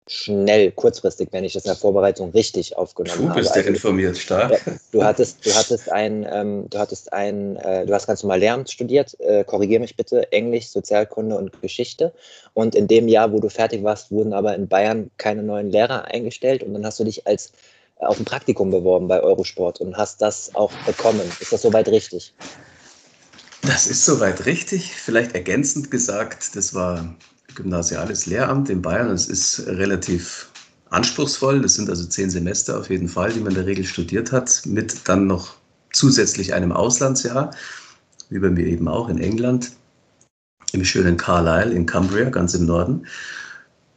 schnell, 0.08 0.72
kurzfristig, 0.72 1.30
wenn 1.32 1.44
ich 1.44 1.54
das 1.54 1.66
in 1.66 1.70
der 1.70 1.76
Vorbereitung 1.76 2.32
richtig 2.32 2.78
aufgenommen 2.78 3.30
habe. 3.30 3.30
Du 3.30 3.36
bist 3.36 3.50
habe. 3.50 3.60
ja 3.60 3.66
also, 3.66 3.74
informiert, 3.76 4.18
stark. 4.18 4.62
Du 4.92 5.04
hattest, 5.04 5.46
du 5.46 5.54
hattest 5.54 5.92
ein, 5.92 6.26
ähm, 6.30 6.70
du 6.70 6.78
hattest 6.80 7.12
ein, 7.12 7.58
äh, 7.58 7.86
du 7.86 7.94
hast 7.94 8.08
ganz 8.08 8.24
normal 8.24 8.40
Lehramt 8.40 8.70
studiert, 8.70 9.20
äh, 9.20 9.44
korrigiere 9.44 9.82
mich 9.82 9.96
bitte, 9.96 10.32
Englisch, 10.32 10.70
Sozialkunde 10.70 11.38
und 11.38 11.62
Geschichte. 11.62 12.14
Und 12.54 12.74
in 12.74 12.88
dem 12.88 13.08
Jahr, 13.08 13.32
wo 13.32 13.40
du 13.40 13.50
fertig 13.50 13.84
warst, 13.84 14.12
wurden 14.12 14.34
aber 14.34 14.56
in 14.56 14.68
Bayern 14.68 15.12
keine 15.18 15.44
neuen 15.44 15.70
Lehrer 15.70 16.06
eingestellt 16.06 16.64
und 16.64 16.74
dann 16.74 16.86
hast 16.86 17.00
du 17.00 17.04
dich 17.04 17.28
als 17.28 17.52
äh, 18.00 18.06
auf 18.06 18.18
ein 18.20 18.26
Praktikum 18.26 18.72
beworben 18.72 19.08
bei 19.08 19.22
Eurosport 19.22 19.82
und 19.82 19.98
hast 19.98 20.22
das 20.22 20.56
auch 20.56 20.72
bekommen. 20.86 21.22
Ist 21.40 21.52
das 21.52 21.62
soweit 21.62 21.90
richtig? 21.90 22.34
Das 23.64 23.88
ist 23.88 24.06
soweit 24.06 24.46
richtig. 24.46 24.94
Vielleicht 24.96 25.34
ergänzend 25.34 25.92
gesagt, 25.92 26.56
das 26.56 26.74
war 26.74 27.14
gymnasiales 27.58 28.26
Lehramt 28.28 28.70
in 28.70 28.82
Bayern. 28.82 29.10
Es 29.10 29.28
ist 29.28 29.68
relativ 29.68 30.50
anspruchsvoll. 30.90 31.62
Das 31.62 31.74
sind 31.74 31.90
also 31.90 32.06
zehn 32.06 32.30
Semester 32.30 32.80
auf 32.80 32.90
jeden 32.90 33.10
Fall, 33.10 33.34
die 33.34 33.40
man 33.40 33.50
in 33.50 33.56
der 33.56 33.66
Regel 33.66 33.84
studiert 33.84 34.32
hat, 34.32 34.62
mit 34.66 35.10
dann 35.10 35.28
noch 35.28 35.56
zusätzlich 35.92 36.54
einem 36.54 36.72
Auslandsjahr, 36.72 37.52
wie 38.30 38.40
bei 38.40 38.50
mir 38.50 38.66
eben 38.66 38.88
auch 38.88 39.10
in 39.10 39.20
England, 39.20 39.72
im 40.72 40.86
schönen 40.86 41.18
Carlisle 41.18 41.74
in 41.74 41.86
Cumbria, 41.86 42.30
ganz 42.30 42.54
im 42.54 42.66
Norden. 42.66 43.08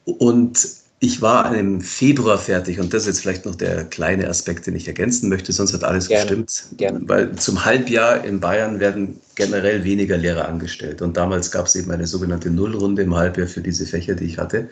Und 0.05 0.80
ich 1.03 1.23
war 1.23 1.55
im 1.57 1.81
Februar 1.81 2.37
fertig 2.37 2.79
und 2.79 2.93
das 2.93 3.03
ist 3.03 3.07
jetzt 3.09 3.21
vielleicht 3.23 3.47
noch 3.47 3.55
der 3.55 3.85
kleine 3.85 4.29
Aspekt, 4.29 4.67
den 4.67 4.77
ich 4.77 4.87
ergänzen 4.87 5.31
möchte, 5.31 5.51
sonst 5.51 5.73
hat 5.73 5.83
alles 5.83 6.09
Gerne. 6.09 6.25
gestimmt. 6.25 6.77
Gerne. 6.77 7.01
Weil 7.09 7.35
zum 7.37 7.65
Halbjahr 7.65 8.23
in 8.23 8.39
Bayern 8.39 8.81
werden 8.81 9.19
generell 9.35 9.83
weniger 9.83 10.19
Lehrer 10.19 10.47
angestellt 10.47 11.01
und 11.01 11.17
damals 11.17 11.51
gab 11.51 11.67
es 11.67 11.75
eben 11.75 11.91
eine 11.91 12.07
sogenannte 12.07 12.51
Nullrunde 12.51 13.01
im 13.01 13.17
Halbjahr 13.17 13.47
für 13.47 13.63
diese 13.63 13.87
Fächer, 13.87 14.15
die 14.15 14.27
ich 14.27 14.39
hatte. 14.39 14.69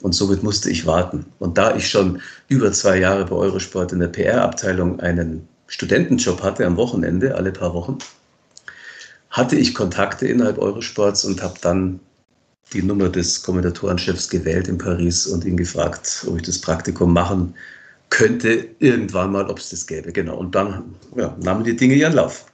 Und 0.00 0.12
somit 0.12 0.42
musste 0.44 0.70
ich 0.70 0.86
warten. 0.86 1.26
Und 1.38 1.58
da 1.58 1.76
ich 1.76 1.88
schon 1.88 2.20
über 2.48 2.72
zwei 2.72 2.98
Jahre 2.98 3.24
bei 3.24 3.36
Eurosport 3.36 3.92
in 3.92 4.00
der 4.00 4.08
PR-Abteilung 4.08 5.00
einen 5.00 5.46
Studentenjob 5.66 6.42
hatte 6.42 6.66
am 6.66 6.76
Wochenende, 6.76 7.34
alle 7.34 7.52
paar 7.52 7.74
Wochen, 7.74 7.98
hatte 9.30 9.56
ich 9.56 9.74
Kontakte 9.74 10.26
innerhalb 10.26 10.58
Eurosports 10.58 11.24
und 11.24 11.42
habe 11.42 11.54
dann 11.60 12.00
die 12.72 12.82
Nummer 12.82 13.08
des 13.08 13.42
Kommentatorenchefs 13.42 14.28
gewählt 14.28 14.68
in 14.68 14.78
Paris 14.78 15.26
und 15.26 15.44
ihn 15.44 15.56
gefragt, 15.56 16.24
ob 16.28 16.36
ich 16.36 16.42
das 16.42 16.60
Praktikum 16.60 17.12
machen 17.12 17.54
könnte, 18.10 18.68
irgendwann 18.78 19.32
mal, 19.32 19.48
ob 19.48 19.58
es 19.58 19.70
das 19.70 19.86
gäbe. 19.86 20.12
Genau. 20.12 20.36
Und 20.36 20.54
dann 20.54 20.94
ja, 21.16 21.34
nahmen 21.40 21.64
die 21.64 21.76
Dinge 21.76 21.94
ihren 21.94 22.12
Lauf. 22.12 22.46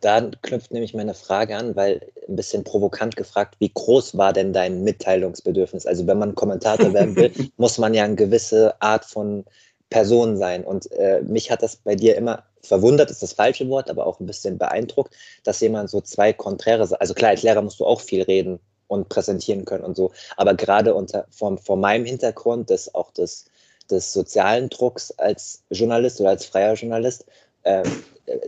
Da 0.00 0.20
knüpft 0.42 0.72
nämlich 0.72 0.94
meine 0.94 1.14
Frage 1.14 1.56
an, 1.56 1.74
weil 1.74 2.00
ein 2.28 2.36
bisschen 2.36 2.62
provokant 2.62 3.16
gefragt, 3.16 3.56
wie 3.58 3.70
groß 3.72 4.16
war 4.16 4.32
denn 4.32 4.52
dein 4.52 4.84
Mitteilungsbedürfnis? 4.84 5.86
Also 5.86 6.06
wenn 6.06 6.18
man 6.18 6.34
Kommentator 6.34 6.92
werden 6.92 7.16
will, 7.16 7.32
muss 7.56 7.78
man 7.78 7.94
ja 7.94 8.04
eine 8.04 8.14
gewisse 8.14 8.80
Art 8.80 9.04
von 9.04 9.44
Person 9.90 10.36
sein. 10.36 10.64
Und 10.64 10.90
äh, 10.92 11.22
mich 11.22 11.50
hat 11.50 11.62
das 11.62 11.76
bei 11.76 11.94
dir 11.94 12.16
immer 12.16 12.44
verwundert, 12.62 13.10
ist 13.10 13.22
das 13.22 13.32
falsche 13.32 13.68
Wort, 13.68 13.90
aber 13.90 14.06
auch 14.06 14.18
ein 14.20 14.26
bisschen 14.26 14.58
beeindruckt, 14.58 15.14
dass 15.44 15.60
jemand 15.60 15.90
so 15.90 16.00
zwei 16.00 16.32
konträre, 16.32 16.88
also 17.00 17.14
klar, 17.14 17.30
als 17.30 17.42
Lehrer 17.42 17.62
musst 17.62 17.78
du 17.78 17.84
auch 17.84 18.00
viel 18.00 18.22
reden, 18.22 18.58
und 18.88 19.08
präsentieren 19.08 19.64
können 19.64 19.84
und 19.84 19.96
so. 19.96 20.12
Aber 20.36 20.54
gerade 20.54 20.94
unter, 20.94 21.26
vor, 21.30 21.56
vor 21.58 21.76
meinem 21.76 22.04
Hintergrund 22.04 22.70
des 22.70 22.94
auch 22.94 23.10
des, 23.12 23.46
des 23.90 24.12
sozialen 24.12 24.68
Drucks 24.68 25.10
als 25.12 25.62
Journalist 25.70 26.20
oder 26.20 26.30
als 26.30 26.46
freier 26.46 26.74
Journalist, 26.74 27.24
äh, 27.62 27.82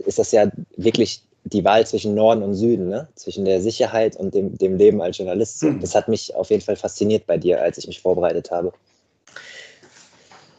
ist 0.05 0.19
das 0.19 0.31
ja 0.31 0.49
wirklich 0.75 1.21
die 1.43 1.63
Wahl 1.63 1.85
zwischen 1.87 2.13
Norden 2.13 2.43
und 2.43 2.55
Süden, 2.55 2.89
ne? 2.89 3.07
zwischen 3.15 3.45
der 3.45 3.61
Sicherheit 3.61 4.15
und 4.15 4.33
dem, 4.33 4.57
dem 4.57 4.77
Leben 4.77 5.01
als 5.01 5.17
Journalist. 5.17 5.63
Mhm. 5.63 5.79
Das 5.79 5.95
hat 5.95 6.07
mich 6.07 6.35
auf 6.35 6.49
jeden 6.49 6.61
Fall 6.61 6.75
fasziniert 6.75 7.25
bei 7.25 7.37
dir, 7.37 7.61
als 7.61 7.77
ich 7.77 7.87
mich 7.87 8.01
vorbereitet 8.01 8.51
habe. 8.51 8.73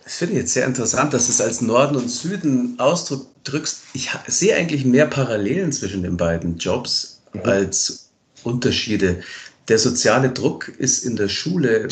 Das 0.05 0.17
finde 0.17 0.35
ich 0.35 0.41
jetzt 0.41 0.55
sehr 0.55 0.65
interessant, 0.65 1.13
dass 1.13 1.27
du 1.27 1.33
es 1.33 1.41
als 1.41 1.61
Norden 1.61 1.97
und 1.97 2.09
Süden 2.09 2.77
ausdrückst. 2.79 3.83
Ich 3.93 4.11
sehe 4.27 4.57
eigentlich 4.57 4.87
mehr 4.87 5.07
Parallelen 5.07 5.71
zwischen 5.71 6.03
den 6.03 6.17
beiden 6.17 6.57
Jobs 6.57 7.21
mhm. 7.35 7.43
als 7.43 8.09
Unterschiede 8.43 9.21
der 9.69 9.79
soziale 9.79 10.31
Druck 10.31 10.69
ist 10.69 11.05
in 11.05 11.17
der 11.17 11.29
Schule 11.29 11.89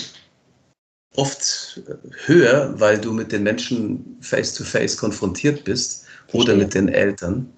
oft 1.15 1.81
höher, 2.27 2.75
weil 2.79 2.99
du 2.99 3.13
mit 3.13 3.33
den 3.33 3.43
Menschen 3.43 4.17
face-to-face 4.21 4.95
-face 4.95 4.99
konfrontiert 4.99 5.65
bist 5.65 6.05
oder 6.33 6.55
mit 6.55 6.75
den 6.75 6.89
Eltern. 6.89 7.53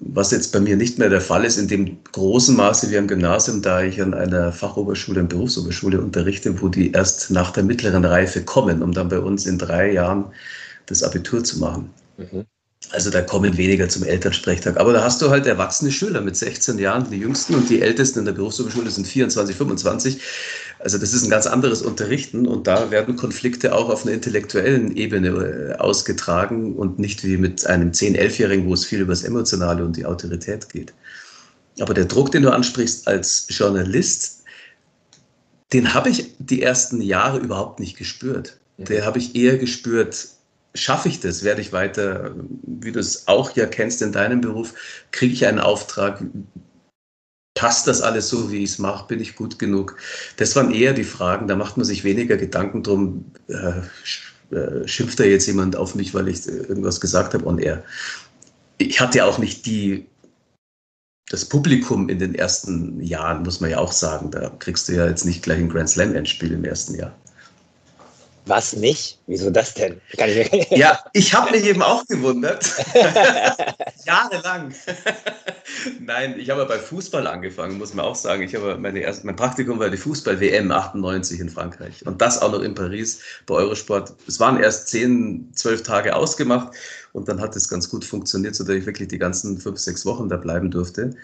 Was 0.00 0.32
jetzt 0.32 0.52
bei 0.52 0.60
mir 0.60 0.76
nicht 0.76 0.98
mehr 0.98 1.08
der 1.08 1.20
Fall 1.20 1.44
ist, 1.44 1.56
in 1.56 1.68
dem 1.68 1.98
großen 2.12 2.56
Maße 2.56 2.90
wie 2.90 2.98
am 2.98 3.06
Gymnasium, 3.06 3.62
da 3.62 3.82
ich 3.82 4.02
an 4.02 4.12
einer 4.12 4.52
Fachoberschule 4.52 5.20
und 5.20 5.28
Berufsoberschule 5.28 6.00
unterrichte, 6.00 6.60
wo 6.60 6.68
die 6.68 6.92
erst 6.92 7.30
nach 7.30 7.52
der 7.52 7.62
mittleren 7.62 8.04
Reife 8.04 8.44
kommen, 8.44 8.82
um 8.82 8.92
dann 8.92 9.08
bei 9.08 9.20
uns 9.20 9.46
in 9.46 9.58
drei 9.58 9.92
Jahren 9.92 10.26
das 10.86 11.02
Abitur 11.02 11.42
zu 11.44 11.58
machen. 11.60 11.90
Mhm. 12.18 12.44
Also 12.94 13.10
da 13.10 13.22
kommen 13.22 13.56
weniger 13.56 13.88
zum 13.88 14.04
Elternsprechtag. 14.04 14.76
Aber 14.76 14.92
da 14.92 15.02
hast 15.02 15.20
du 15.20 15.28
halt 15.28 15.46
erwachsene 15.46 15.90
Schüler 15.90 16.20
mit 16.20 16.36
16 16.36 16.78
Jahren, 16.78 17.10
die 17.10 17.16
jüngsten 17.16 17.56
und 17.56 17.68
die 17.68 17.82
ältesten 17.82 18.20
in 18.20 18.24
der 18.24 18.32
Berufsoberschule 18.32 18.88
sind 18.88 19.08
24, 19.08 19.56
25. 19.56 20.20
Also 20.78 20.98
das 20.98 21.12
ist 21.12 21.24
ein 21.24 21.30
ganz 21.30 21.48
anderes 21.48 21.82
Unterrichten 21.82 22.46
und 22.46 22.68
da 22.68 22.92
werden 22.92 23.16
Konflikte 23.16 23.74
auch 23.74 23.88
auf 23.88 24.04
einer 24.04 24.14
intellektuellen 24.14 24.96
Ebene 24.96 25.28
äh, 25.28 25.74
ausgetragen 25.74 26.76
und 26.76 27.00
nicht 27.00 27.24
wie 27.24 27.36
mit 27.36 27.66
einem 27.66 27.90
10-, 27.90 28.16
11-Jährigen, 28.16 28.68
wo 28.68 28.74
es 28.74 28.84
viel 28.84 29.00
über 29.00 29.12
das 29.12 29.24
Emotionale 29.24 29.84
und 29.84 29.96
die 29.96 30.06
Autorität 30.06 30.68
geht. 30.68 30.92
Aber 31.80 31.94
der 31.94 32.04
Druck, 32.04 32.30
den 32.30 32.44
du 32.44 32.52
ansprichst 32.52 33.08
als 33.08 33.46
Journalist, 33.48 34.44
den 35.72 35.94
habe 35.94 36.10
ich 36.10 36.32
die 36.38 36.62
ersten 36.62 37.02
Jahre 37.02 37.38
überhaupt 37.38 37.80
nicht 37.80 37.96
gespürt. 37.96 38.56
Der 38.76 39.04
habe 39.04 39.18
ich 39.18 39.34
eher 39.34 39.58
gespürt 39.58 40.28
schaffe 40.74 41.08
ich 41.08 41.20
das? 41.20 41.44
Werde 41.44 41.60
ich 41.60 41.72
weiter, 41.72 42.34
wie 42.62 42.92
du 42.92 43.00
es 43.00 43.28
auch 43.28 43.54
ja 43.56 43.66
kennst 43.66 44.02
in 44.02 44.12
deinem 44.12 44.40
Beruf, 44.40 44.74
kriege 45.12 45.32
ich 45.32 45.46
einen 45.46 45.60
Auftrag? 45.60 46.22
Passt 47.54 47.86
das 47.86 48.02
alles 48.02 48.28
so, 48.28 48.50
wie 48.50 48.64
ich 48.64 48.70
es 48.70 48.78
mache? 48.78 49.06
Bin 49.06 49.20
ich 49.20 49.36
gut 49.36 49.58
genug? 49.58 49.96
Das 50.36 50.56
waren 50.56 50.74
eher 50.74 50.92
die 50.92 51.04
Fragen. 51.04 51.46
Da 51.46 51.54
macht 51.54 51.76
man 51.76 51.86
sich 51.86 52.02
weniger 52.02 52.36
Gedanken 52.36 52.82
drum, 52.82 53.32
äh, 53.48 53.80
äh 54.54 54.88
schimpft 54.88 55.20
da 55.20 55.24
jetzt 55.24 55.46
jemand 55.46 55.76
auf 55.76 55.94
mich, 55.94 56.12
weil 56.14 56.28
ich 56.28 56.46
irgendwas 56.46 57.00
gesagt 57.00 57.34
habe 57.34 57.46
on 57.46 57.58
air. 57.58 57.84
Ich 58.78 59.00
hatte 59.00 59.18
ja 59.18 59.26
auch 59.26 59.38
nicht 59.38 59.66
die, 59.66 60.08
das 61.30 61.44
Publikum 61.44 62.08
in 62.08 62.18
den 62.18 62.34
ersten 62.34 63.00
Jahren, 63.00 63.44
muss 63.44 63.60
man 63.60 63.70
ja 63.70 63.78
auch 63.78 63.92
sagen. 63.92 64.32
Da 64.32 64.50
kriegst 64.58 64.88
du 64.88 64.94
ja 64.94 65.06
jetzt 65.06 65.24
nicht 65.24 65.44
gleich 65.44 65.58
ein 65.58 65.68
Grand 65.68 65.88
Slam-Endspiel 65.88 66.52
im 66.52 66.64
ersten 66.64 66.96
Jahr. 66.96 67.16
Was 68.46 68.76
nicht? 68.76 69.18
Wieso 69.26 69.48
das 69.48 69.72
denn? 69.72 70.00
Ich 70.10 70.70
ja, 70.70 70.98
ich 71.14 71.32
habe 71.32 71.50
mich 71.50 71.64
eben 71.64 71.80
auch 71.80 72.04
gewundert. 72.06 72.70
Jahrelang. 74.04 74.74
Nein, 76.00 76.38
ich 76.38 76.50
habe 76.50 76.66
bei 76.66 76.78
Fußball 76.78 77.26
angefangen, 77.26 77.78
muss 77.78 77.94
man 77.94 78.04
auch 78.04 78.14
sagen. 78.14 78.42
Ich 78.42 78.54
habe 78.54 78.76
meine 78.76 79.00
erste, 79.00 79.24
mein 79.26 79.36
Praktikum 79.36 79.78
war 79.78 79.88
die 79.88 79.96
Fußball-WM 79.96 80.70
98 80.70 81.40
in 81.40 81.48
Frankreich. 81.48 82.06
Und 82.06 82.20
das 82.20 82.42
auch 82.42 82.52
noch 82.52 82.60
in 82.60 82.74
Paris 82.74 83.20
bei 83.46 83.54
Eurosport. 83.54 84.12
Es 84.28 84.38
waren 84.40 84.62
erst 84.62 84.88
zehn, 84.88 85.50
zwölf 85.54 85.82
Tage 85.82 86.14
ausgemacht 86.14 86.74
und 87.12 87.28
dann 87.28 87.40
hat 87.40 87.56
es 87.56 87.68
ganz 87.68 87.88
gut 87.88 88.04
funktioniert, 88.04 88.54
sodass 88.54 88.76
ich 88.76 88.86
wirklich 88.86 89.08
die 89.08 89.18
ganzen 89.18 89.58
fünf, 89.58 89.78
sechs 89.78 90.04
Wochen 90.04 90.28
da 90.28 90.36
bleiben 90.36 90.70
durfte. 90.70 91.16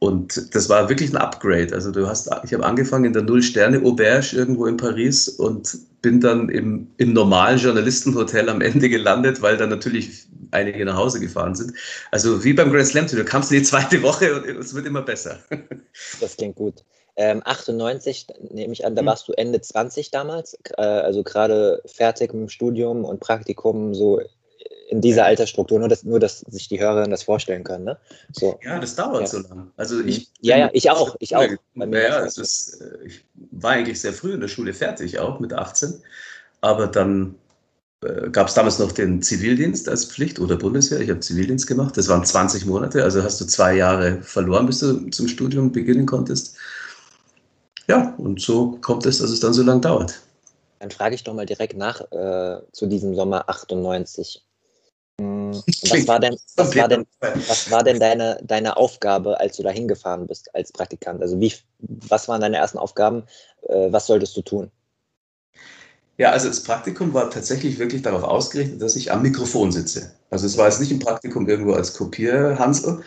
Und 0.00 0.54
das 0.54 0.68
war 0.68 0.88
wirklich 0.88 1.10
ein 1.10 1.16
Upgrade. 1.16 1.72
Also 1.72 1.90
du 1.90 2.06
hast, 2.06 2.30
ich 2.44 2.54
habe 2.54 2.64
angefangen 2.64 3.06
in 3.06 3.12
der 3.12 3.22
Null-Sterne-Auberge 3.22 4.36
irgendwo 4.36 4.66
in 4.66 4.76
Paris 4.76 5.28
und 5.28 5.76
bin 6.02 6.20
dann 6.20 6.48
im, 6.50 6.88
im 6.98 7.12
normalen 7.12 7.58
Journalistenhotel 7.58 8.48
am 8.48 8.60
Ende 8.60 8.88
gelandet, 8.88 9.42
weil 9.42 9.56
dann 9.56 9.70
natürlich 9.70 10.28
einige 10.52 10.84
nach 10.84 10.96
Hause 10.96 11.18
gefahren 11.18 11.56
sind. 11.56 11.72
Also 12.12 12.44
wie 12.44 12.52
beim 12.52 12.70
Grand 12.70 12.86
Slam, 12.86 13.06
du 13.08 13.24
kamst 13.24 13.50
in 13.50 13.58
die 13.58 13.64
zweite 13.64 14.00
Woche 14.02 14.34
und 14.36 14.46
es 14.46 14.74
wird 14.74 14.86
immer 14.86 15.02
besser. 15.02 15.38
Das 16.20 16.36
klingt 16.36 16.54
gut. 16.54 16.84
Ähm, 17.16 17.42
98, 17.44 18.28
nehme 18.52 18.72
ich 18.72 18.86
an, 18.86 18.94
da 18.94 19.00
hm. 19.00 19.06
warst 19.06 19.26
du 19.26 19.32
Ende 19.32 19.60
20 19.60 20.12
damals, 20.12 20.56
äh, 20.76 20.82
also 20.82 21.24
gerade 21.24 21.82
fertig 21.84 22.32
mit 22.32 22.42
dem 22.42 22.48
Studium 22.48 23.04
und 23.04 23.18
Praktikum, 23.18 23.92
so 23.92 24.20
in 24.88 25.00
dieser 25.00 25.24
Altersstruktur, 25.26 25.78
nur 25.78 25.88
dass, 25.88 26.02
nur 26.02 26.18
dass 26.18 26.40
sich 26.40 26.68
die 26.68 26.80
Hörerinnen 26.80 27.10
das 27.10 27.22
vorstellen 27.22 27.62
können. 27.62 27.84
Ne? 27.84 27.98
So. 28.32 28.58
Ja, 28.62 28.78
das 28.78 28.96
dauert 28.96 29.22
ja. 29.22 29.26
so 29.26 29.38
lange. 29.38 29.68
Also 29.76 30.00
ich 30.00 30.30
ja, 30.40 30.56
ja, 30.56 30.70
ich 30.72 30.90
auch. 30.90 31.16
Ich 31.20 31.36
auch. 31.36 31.46
Naja, 31.74 32.24
es 32.24 32.38
ist, 32.38 32.80
äh, 32.80 33.06
ich 33.06 33.24
war 33.52 33.72
eigentlich 33.72 34.00
sehr 34.00 34.12
früh 34.12 34.32
in 34.32 34.40
der 34.40 34.48
Schule 34.48 34.72
fertig, 34.72 35.18
auch 35.18 35.40
mit 35.40 35.52
18. 35.52 35.94
Aber 36.60 36.86
dann 36.86 37.34
äh, 38.02 38.30
gab 38.30 38.48
es 38.48 38.54
damals 38.54 38.78
noch 38.78 38.92
den 38.92 39.22
Zivildienst 39.22 39.88
als 39.88 40.06
Pflicht 40.06 40.40
oder 40.40 40.56
Bundeswehr. 40.56 41.00
Ich 41.00 41.10
habe 41.10 41.20
Zivildienst 41.20 41.66
gemacht. 41.66 41.96
Das 41.96 42.08
waren 42.08 42.24
20 42.24 42.66
Monate, 42.66 43.04
also 43.04 43.22
hast 43.22 43.40
du 43.40 43.44
zwei 43.44 43.74
Jahre 43.74 44.22
verloren, 44.22 44.66
bis 44.66 44.80
du 44.80 45.10
zum 45.10 45.28
Studium 45.28 45.70
beginnen 45.70 46.06
konntest. 46.06 46.56
Ja, 47.88 48.14
und 48.18 48.40
so 48.40 48.78
kommt 48.80 49.06
es, 49.06 49.18
dass 49.18 49.30
es 49.30 49.40
dann 49.40 49.52
so 49.52 49.62
lange 49.62 49.80
dauert. 49.80 50.20
Dann 50.78 50.90
frage 50.90 51.14
ich 51.14 51.24
doch 51.24 51.34
mal 51.34 51.46
direkt 51.46 51.76
nach 51.76 52.00
äh, 52.12 52.60
zu 52.72 52.86
diesem 52.86 53.14
Sommer 53.14 53.48
98. 53.48 54.44
Was 55.90 56.06
war 56.06 56.20
denn, 56.20 56.36
was 56.56 56.76
war 56.76 56.88
denn, 56.88 57.06
was 57.20 57.70
war 57.70 57.84
denn 57.84 58.00
deine, 58.00 58.38
deine 58.42 58.76
Aufgabe, 58.76 59.38
als 59.40 59.56
du 59.56 59.62
da 59.62 59.70
hingefahren 59.70 60.26
bist 60.26 60.54
als 60.54 60.72
Praktikant? 60.72 61.22
Also 61.22 61.40
wie, 61.40 61.52
was 62.08 62.28
waren 62.28 62.40
deine 62.40 62.56
ersten 62.56 62.78
Aufgaben? 62.78 63.24
Äh, 63.62 63.92
was 63.92 64.06
solltest 64.06 64.36
du 64.36 64.42
tun? 64.42 64.70
Ja, 66.18 66.32
also 66.32 66.48
das 66.48 66.64
Praktikum 66.64 67.14
war 67.14 67.30
tatsächlich 67.30 67.78
wirklich 67.78 68.02
darauf 68.02 68.24
ausgerichtet, 68.24 68.82
dass 68.82 68.96
ich 68.96 69.12
am 69.12 69.22
Mikrofon 69.22 69.70
sitze. 69.70 70.12
Also 70.30 70.46
es 70.46 70.58
war 70.58 70.66
jetzt 70.66 70.80
nicht 70.80 70.90
ein 70.90 70.98
Praktikum 70.98 71.48
irgendwo 71.48 71.74
als 71.74 71.94
Kopierhansel, 71.94 73.02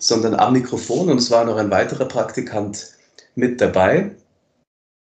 sondern 0.00 0.34
am 0.34 0.54
Mikrofon 0.54 1.08
und 1.08 1.18
es 1.18 1.30
war 1.30 1.44
noch 1.44 1.56
ein 1.56 1.70
weiterer 1.70 2.06
Praktikant 2.06 2.88
mit 3.36 3.60
dabei, 3.60 4.10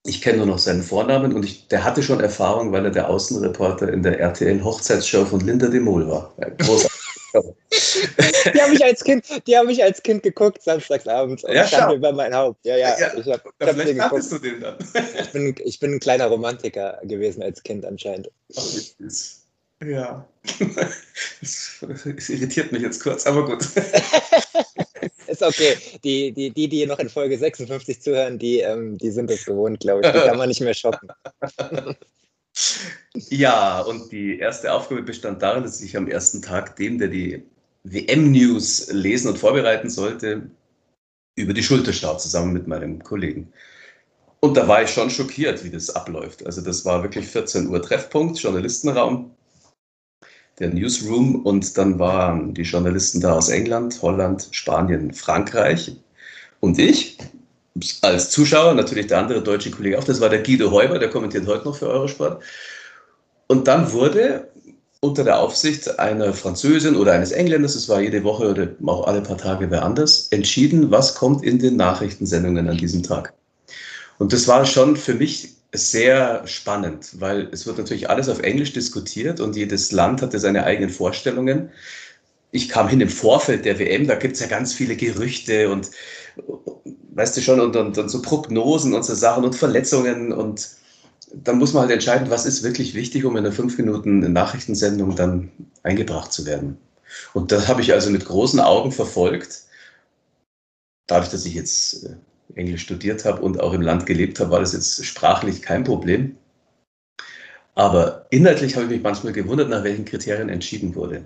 ich 0.08 0.22
kenne 0.22 0.38
nur 0.38 0.48
noch 0.48 0.60
seinen 0.60 0.84
Vornamen 0.84 1.34
und 1.34 1.44
ich, 1.44 1.68
der 1.68 1.84
hatte 1.84 2.02
schon 2.02 2.22
Erfahrung, 2.22 2.72
weil 2.72 2.86
er 2.86 2.92
der 2.92 3.10
Außenreporter 3.10 3.92
in 3.92 4.04
der 4.04 4.18
RTL-Hochzeitsshow 4.20 5.26
von 5.26 5.42
Linda 5.42 5.68
de 5.68 5.82
Mol 5.82 6.08
war. 6.08 6.34
die 6.40 6.64
habe 8.62 8.74
ich 8.74 8.84
als 8.84 9.04
Kind, 9.04 9.26
die 9.46 9.58
habe 9.58 9.72
ich 9.72 9.84
als 9.84 10.02
Kind 10.02 10.24
geguckt, 10.24 10.64
samstagsabends 10.64 11.44
und 11.44 11.54
ja, 11.54 11.68
stand 11.68 11.94
über 11.94 12.12
mein 12.14 12.34
Haupt. 12.34 12.66
Ja, 12.66 12.76
ja. 12.78 12.98
ja 12.98 13.12
ich 13.18 13.28
hab, 13.28 13.46
ich 13.60 13.68
hab 13.68 13.76
vielleicht 13.76 14.00
hattest 14.00 14.32
du 14.32 14.40
den 14.40 14.62
dann. 14.62 14.78
ich, 15.20 15.30
bin, 15.32 15.56
ich 15.64 15.80
bin 15.80 15.94
ein 15.94 16.00
kleiner 16.00 16.26
Romantiker 16.28 17.00
gewesen 17.04 17.44
als 17.44 17.62
Kind 17.64 17.86
anscheinend. 17.86 18.32
Ja. 19.84 20.26
Das 21.40 22.30
irritiert 22.30 22.72
mich 22.72 22.82
jetzt 22.82 23.04
kurz, 23.04 23.28
aber 23.28 23.46
gut. 23.46 23.64
ist 25.42 25.44
okay. 25.44 25.78
Die, 26.04 26.32
die, 26.32 26.52
die, 26.52 26.68
die 26.68 26.86
noch 26.86 27.00
in 27.00 27.10
Folge 27.10 27.38
56 27.38 28.02
zuhören, 28.02 28.38
die, 28.40 28.60
ähm, 28.60 28.98
die 28.98 29.12
sind 29.12 29.32
es 29.32 29.46
gewohnt, 29.46 29.80
glaube 29.80 30.02
ich. 30.06 30.12
Die 30.12 30.20
kann 30.20 30.38
man 30.38 30.50
nicht 30.50 30.62
mehr 30.62 30.74
schocken. 30.74 31.10
Ja, 33.30 33.82
und 33.82 34.12
die 34.12 34.40
erste 34.40 34.74
Aufgabe 34.74 35.04
bestand 35.04 35.44
darin, 35.44 35.64
dass 35.64 35.82
ich 35.82 35.96
am 35.96 36.08
ersten 36.08 36.42
Tag 36.42 36.76
dem, 36.76 36.98
der 36.98 37.08
die 37.08 37.44
WM-News 37.84 38.92
lesen 38.92 39.30
und 39.30 39.38
vorbereiten 39.38 39.90
sollte, 39.90 40.50
über 41.36 41.54
die 41.54 41.62
Schulter 41.62 41.94
schaue, 41.94 42.18
zusammen 42.18 42.54
mit 42.54 42.68
meinem 42.68 43.04
Kollegen. 43.04 43.54
Und 44.40 44.58
da 44.58 44.68
war 44.68 44.84
ich 44.84 44.90
schon 44.90 45.10
schockiert, 45.10 45.64
wie 45.64 45.70
das 45.70 45.96
abläuft. 45.96 46.46
Also 46.46 46.62
das 46.62 46.84
war 46.86 47.04
wirklich 47.04 47.28
14 47.28 47.68
Uhr 47.68 47.82
Treffpunkt, 47.82 48.40
Journalistenraum, 48.40 49.37
der 50.60 50.70
Newsroom 50.70 51.36
und 51.46 51.78
dann 51.78 52.00
waren 52.00 52.54
die 52.54 52.64
Journalisten 52.64 53.22
da 53.22 53.34
aus 53.34 53.50
England, 53.50 54.02
Holland, 54.02 54.48
Spanien, 54.52 55.14
Frankreich 55.14 55.96
und 56.60 56.80
ich 56.80 57.18
als 58.02 58.32
Zuschauer, 58.32 58.74
natürlich 58.74 59.08
der 59.08 59.20
andere 59.20 59.42
deutsche 59.42 59.72
Kollege 59.72 60.00
auch, 60.00 60.04
das 60.04 60.20
war 60.20 60.30
der 60.30 60.42
Guido 60.42 60.72
Heuber, 60.72 60.98
der 60.98 61.10
kommentiert 61.10 61.46
heute 61.46 61.66
noch 61.66 61.76
für 61.76 61.88
Eurosport. 61.88 62.42
Und 63.48 63.68
dann 63.68 63.92
wurde 63.92 64.48
unter 65.00 65.24
der 65.24 65.40
Aufsicht 65.40 66.00
einer 66.00 66.34
Französin 66.34 66.96
oder 66.96 67.14
eines 67.14 67.32
Engländers, 67.32 67.76
es 67.76 67.88
war 67.88 68.02
jede 68.02 68.24
Woche 68.24 68.50
oder 68.50 68.68
auch 68.86 69.06
alle 69.06 69.22
paar 69.22 69.38
Tage 69.38 69.70
wer 69.70 69.84
anders, 69.84 70.28
entschieden, 70.32 70.90
was 70.90 71.16
kommt 71.16 71.44
in 71.44 71.60
den 71.60 71.76
Nachrichtensendungen 71.76 72.68
an 72.68 72.78
diesem 72.78 73.04
Tag. 73.04 73.34
Und 74.18 74.34
das 74.34 74.48
war 74.48 74.66
schon 74.66 74.96
für 74.96 75.14
mich 75.14 75.57
sehr 75.74 76.48
spannend, 76.48 77.20
weil 77.20 77.50
es 77.52 77.66
wird 77.66 77.78
natürlich 77.78 78.10
alles 78.10 78.30
auf 78.30 78.40
Englisch 78.40 78.74
diskutiert 78.74 79.40
und 79.40 79.56
jedes 79.56 79.92
Land 79.92 80.22
hatte 80.22 80.40
seine 80.40 80.64
eigenen 80.64 80.90
Vorstellungen. 80.90 81.72
Ich 82.52 82.70
kam 82.70 82.88
hin 82.88 83.02
im 83.02 83.10
Vorfeld 83.10 83.66
der 83.66 83.78
WM, 83.80 84.08
da 84.08 84.16
gibt 84.16 84.36
es 84.36 84.40
ja 84.40 84.48
ganz 84.48 84.74
viele 84.74 84.96
Gerüchte 84.96 85.70
und 85.70 85.92
weißt 87.14 87.36
du 87.36 87.42
schon, 87.42 87.60
und, 87.60 87.76
und, 87.76 87.98
und 87.98 88.10
so 88.10 88.22
Prognosen 88.22 88.94
und 88.94 89.04
so 89.04 89.14
Sachen 89.16 89.44
und 89.44 89.56
Verletzungen 89.56 90.32
und 90.32 90.70
dann 91.34 91.58
muss 91.58 91.74
man 91.74 91.82
halt 91.82 91.92
entscheiden, 91.92 92.30
was 92.30 92.46
ist 92.46 92.64
wirklich 92.64 92.94
wichtig, 92.94 93.26
um 93.26 93.36
in 93.36 93.46
einer 93.46 93.54
fünf 93.54 93.78
Minuten 93.78 94.20
Nachrichtensendung 94.32 95.16
dann 95.16 95.52
eingebracht 95.84 96.32
zu 96.32 96.46
werden. 96.46 96.78
Und 97.34 97.52
das 97.52 97.68
habe 97.68 97.82
ich 97.82 97.94
also 97.94 98.10
mit 98.10 98.26
großen 98.26 98.60
Augen 98.60 98.92
verfolgt. 98.92 99.64
Dadurch, 101.08 101.30
dass 101.30 101.46
ich 101.46 101.54
jetzt 101.54 102.06
äh, 102.06 102.16
Englisch 102.56 102.84
studiert 102.84 103.26
habe 103.26 103.42
und 103.42 103.60
auch 103.60 103.74
im 103.74 103.82
Land 103.82 104.06
gelebt 104.06 104.40
habe, 104.40 104.52
war 104.52 104.60
das 104.60 104.74
jetzt 104.74 105.06
sprachlich 105.06 105.62
kein 105.62 105.84
Problem. 105.84 106.36
Aber 107.76 108.26
inhaltlich 108.32 108.76
habe 108.76 108.86
ich 108.86 108.92
mich 108.92 109.04
manchmal 109.04 109.34
gewundert, 109.34 109.70
nach 109.70 109.84
welchen 109.84 110.06
Kriterien 110.06 110.50
entschieden 110.50 110.96
wurde. 110.96 111.26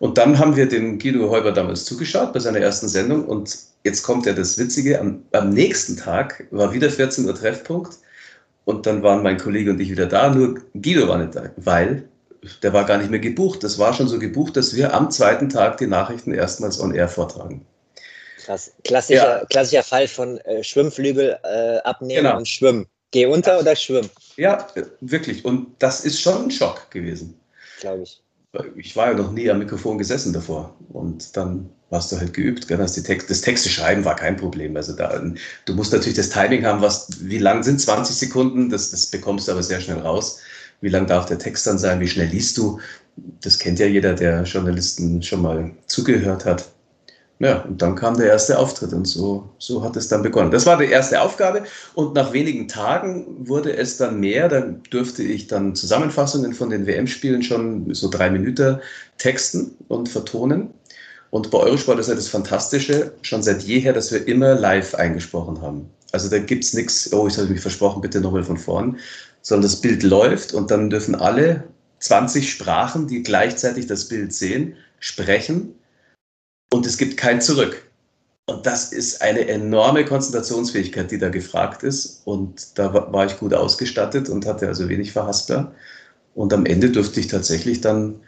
Und 0.00 0.18
dann 0.18 0.38
haben 0.38 0.56
wir 0.56 0.66
dem 0.66 0.98
Guido 0.98 1.30
Heuber 1.30 1.52
damals 1.52 1.84
zugeschaut 1.84 2.32
bei 2.32 2.40
seiner 2.40 2.58
ersten 2.58 2.88
Sendung. 2.88 3.24
Und 3.24 3.56
jetzt 3.84 4.02
kommt 4.02 4.26
ja 4.26 4.32
das 4.32 4.58
Witzige, 4.58 4.98
am, 4.98 5.22
am 5.32 5.50
nächsten 5.50 5.96
Tag 5.96 6.46
war 6.50 6.72
wieder 6.72 6.90
14 6.90 7.26
Uhr 7.26 7.34
Treffpunkt. 7.34 7.98
Und 8.64 8.86
dann 8.86 9.02
waren 9.02 9.22
mein 9.22 9.38
Kollege 9.38 9.70
und 9.70 9.80
ich 9.80 9.90
wieder 9.90 10.06
da, 10.06 10.34
nur 10.34 10.60
Guido 10.74 11.08
war 11.08 11.18
nicht 11.18 11.34
da, 11.34 11.50
weil 11.56 12.08
der 12.62 12.72
war 12.72 12.84
gar 12.84 12.98
nicht 12.98 13.10
mehr 13.10 13.20
gebucht. 13.20 13.62
Das 13.62 13.78
war 13.78 13.92
schon 13.92 14.08
so 14.08 14.18
gebucht, 14.18 14.56
dass 14.56 14.74
wir 14.74 14.94
am 14.94 15.10
zweiten 15.10 15.48
Tag 15.48 15.78
die 15.78 15.86
Nachrichten 15.86 16.32
erstmals 16.32 16.80
on 16.80 16.94
air 16.94 17.08
vortragen. 17.08 17.66
Krass. 18.50 18.72
Klassischer, 18.82 19.40
ja. 19.40 19.44
klassischer 19.46 19.84
Fall 19.84 20.08
von 20.08 20.38
äh, 20.38 20.64
Schwimmflügel 20.64 21.38
äh, 21.44 21.78
abnehmen 21.84 22.24
genau. 22.24 22.36
und 22.36 22.48
schwimmen. 22.48 22.86
Geh 23.12 23.26
unter 23.26 23.60
oder 23.60 23.76
schwimm? 23.76 24.10
Ja, 24.36 24.66
wirklich. 25.00 25.44
Und 25.44 25.68
das 25.78 26.04
ist 26.04 26.20
schon 26.20 26.44
ein 26.44 26.50
Schock 26.50 26.90
gewesen. 26.90 27.38
Glaube 27.78 28.02
ich. 28.02 28.20
Ich 28.74 28.96
war 28.96 29.12
ja 29.12 29.14
noch 29.14 29.30
nie 29.30 29.48
am 29.48 29.60
Mikrofon 29.60 29.98
gesessen 29.98 30.32
davor. 30.32 30.74
Und 30.88 31.36
dann 31.36 31.70
hast 31.92 32.10
du 32.10 32.18
halt 32.18 32.34
geübt. 32.34 32.66
Gell? 32.66 32.78
Das, 32.78 32.94
Text, 32.94 33.30
das 33.30 33.40
Texte 33.40 33.68
schreiben 33.68 34.04
war 34.04 34.16
kein 34.16 34.36
Problem. 34.36 34.76
Also 34.76 34.94
da, 34.94 35.22
du 35.66 35.74
musst 35.74 35.92
natürlich 35.92 36.16
das 36.16 36.30
Timing 36.30 36.66
haben, 36.66 36.82
was, 36.82 37.08
wie 37.20 37.38
lang 37.38 37.62
sind 37.62 37.80
20 37.80 38.16
Sekunden? 38.16 38.68
Das, 38.68 38.90
das 38.90 39.06
bekommst 39.06 39.46
du 39.46 39.52
aber 39.52 39.62
sehr 39.62 39.80
schnell 39.80 40.00
raus. 40.00 40.40
Wie 40.80 40.88
lang 40.88 41.06
darf 41.06 41.26
der 41.26 41.38
Text 41.38 41.68
dann 41.68 41.78
sein? 41.78 42.00
Wie 42.00 42.08
schnell 42.08 42.26
liest 42.26 42.58
du? 42.58 42.80
Das 43.16 43.60
kennt 43.60 43.78
ja 43.78 43.86
jeder, 43.86 44.14
der 44.14 44.42
Journalisten 44.42 45.22
schon 45.22 45.42
mal 45.42 45.70
zugehört 45.86 46.44
hat. 46.44 46.64
Ja, 47.40 47.62
und 47.62 47.80
dann 47.80 47.94
kam 47.94 48.18
der 48.18 48.26
erste 48.26 48.58
Auftritt 48.58 48.92
und 48.92 49.06
so, 49.06 49.48
so 49.56 49.82
hat 49.82 49.96
es 49.96 50.08
dann 50.08 50.20
begonnen. 50.20 50.50
Das 50.50 50.66
war 50.66 50.76
die 50.76 50.84
erste 50.84 51.22
Aufgabe 51.22 51.62
und 51.94 52.14
nach 52.14 52.34
wenigen 52.34 52.68
Tagen 52.68 53.48
wurde 53.48 53.74
es 53.74 53.96
dann 53.96 54.20
mehr. 54.20 54.50
Dann 54.50 54.82
durfte 54.90 55.22
ich 55.22 55.46
dann 55.46 55.74
Zusammenfassungen 55.74 56.52
von 56.52 56.68
den 56.68 56.86
WM-Spielen 56.86 57.42
schon 57.42 57.94
so 57.94 58.10
drei 58.10 58.28
Minuten 58.28 58.78
texten 59.16 59.70
und 59.88 60.10
vertonen. 60.10 60.68
Und 61.30 61.50
bei 61.50 61.58
Eurosport 61.58 61.98
ist 61.98 62.10
ja 62.10 62.14
das 62.14 62.28
Fantastische, 62.28 63.14
schon 63.22 63.42
seit 63.42 63.62
jeher, 63.62 63.94
dass 63.94 64.12
wir 64.12 64.28
immer 64.28 64.54
live 64.54 64.94
eingesprochen 64.94 65.62
haben. 65.62 65.88
Also 66.12 66.28
da 66.28 66.40
gibt 66.40 66.64
es 66.64 66.74
nichts, 66.74 67.10
oh, 67.10 67.26
ich 67.26 67.38
habe 67.38 67.48
mich 67.48 67.62
versprochen, 67.62 68.02
bitte 68.02 68.20
nochmal 68.20 68.44
von 68.44 68.58
vorn, 68.58 68.98
sondern 69.40 69.62
das 69.62 69.80
Bild 69.80 70.02
läuft 70.02 70.52
und 70.52 70.70
dann 70.70 70.90
dürfen 70.90 71.14
alle 71.14 71.64
20 72.00 72.50
Sprachen, 72.50 73.06
die 73.06 73.22
gleichzeitig 73.22 73.86
das 73.86 74.08
Bild 74.08 74.34
sehen, 74.34 74.74
sprechen 74.98 75.74
und 76.72 76.86
es 76.86 76.96
gibt 76.96 77.16
kein 77.16 77.40
Zurück. 77.40 77.90
Und 78.46 78.66
das 78.66 78.92
ist 78.92 79.22
eine 79.22 79.46
enorme 79.46 80.04
Konzentrationsfähigkeit, 80.04 81.10
die 81.10 81.18
da 81.18 81.28
gefragt 81.28 81.82
ist. 81.82 82.22
Und 82.24 82.78
da 82.78 82.92
war 82.92 83.26
ich 83.26 83.38
gut 83.38 83.54
ausgestattet 83.54 84.28
und 84.28 84.44
hatte 84.44 84.66
also 84.66 84.88
wenig 84.88 85.12
Verhaspler. 85.12 85.72
Und 86.34 86.52
am 86.52 86.66
Ende 86.66 86.90
durfte 86.90 87.20
ich 87.20 87.28
tatsächlich 87.28 87.80
dann 87.80 88.20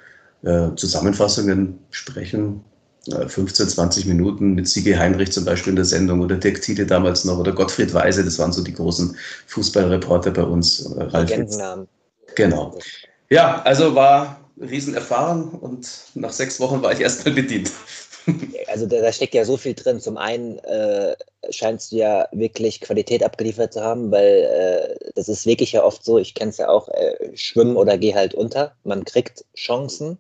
äh, 0.42 0.68
Zusammenfassungen 0.76 1.78
sprechen, 1.90 2.64
15, 3.26 3.66
äh, 3.66 3.68
20 3.68 4.06
Minuten 4.06 4.54
mit 4.54 4.68
Sigi 4.68 4.92
Heinrich 4.92 5.32
zum 5.32 5.44
Beispiel 5.44 5.70
in 5.70 5.76
der 5.76 5.84
Sendung 5.84 6.20
oder 6.20 6.36
Dirk 6.36 6.62
Thiele 6.62 6.86
damals 6.86 7.24
noch 7.24 7.38
oder 7.38 7.52
Gottfried 7.52 7.92
Weise, 7.92 8.24
das 8.24 8.38
waren 8.38 8.52
so 8.52 8.62
die 8.62 8.74
großen 8.74 9.16
Fußballreporter 9.48 10.30
bei 10.30 10.44
uns. 10.44 10.86
Äh, 10.86 11.24
Legendennamen. 11.24 11.88
Genau. 12.36 12.78
Ja, 13.28 13.60
also 13.62 13.94
war 13.94 14.38
Riesenerfahrung 14.60 15.50
und 15.50 15.88
nach 16.14 16.32
sechs 16.32 16.60
Wochen 16.60 16.82
war 16.82 16.92
ich 16.92 17.00
erstmal 17.00 17.34
bedient. 17.34 17.70
Also 18.68 18.86
da, 18.86 19.00
da, 19.00 19.12
steckt 19.12 19.34
ja 19.34 19.44
so 19.44 19.56
viel 19.56 19.74
drin. 19.74 20.00
Zum 20.00 20.16
einen 20.16 20.58
äh, 20.60 21.14
scheinst 21.50 21.92
du 21.92 21.96
ja 21.96 22.26
wirklich 22.32 22.80
Qualität 22.80 23.22
abgeliefert 23.22 23.74
zu 23.74 23.82
haben, 23.82 24.10
weil 24.10 24.96
äh, 25.02 25.12
das 25.14 25.28
ist 25.28 25.44
wirklich 25.46 25.72
ja 25.72 25.84
oft 25.84 26.04
so, 26.04 26.18
ich 26.18 26.34
kenne 26.34 26.50
es 26.50 26.56
ja 26.56 26.68
auch, 26.68 26.88
äh, 26.88 27.36
schwimmen 27.36 27.76
oder 27.76 27.98
geh 27.98 28.14
halt 28.14 28.34
unter. 28.34 28.74
Man 28.84 29.04
kriegt 29.04 29.44
Chancen, 29.54 30.18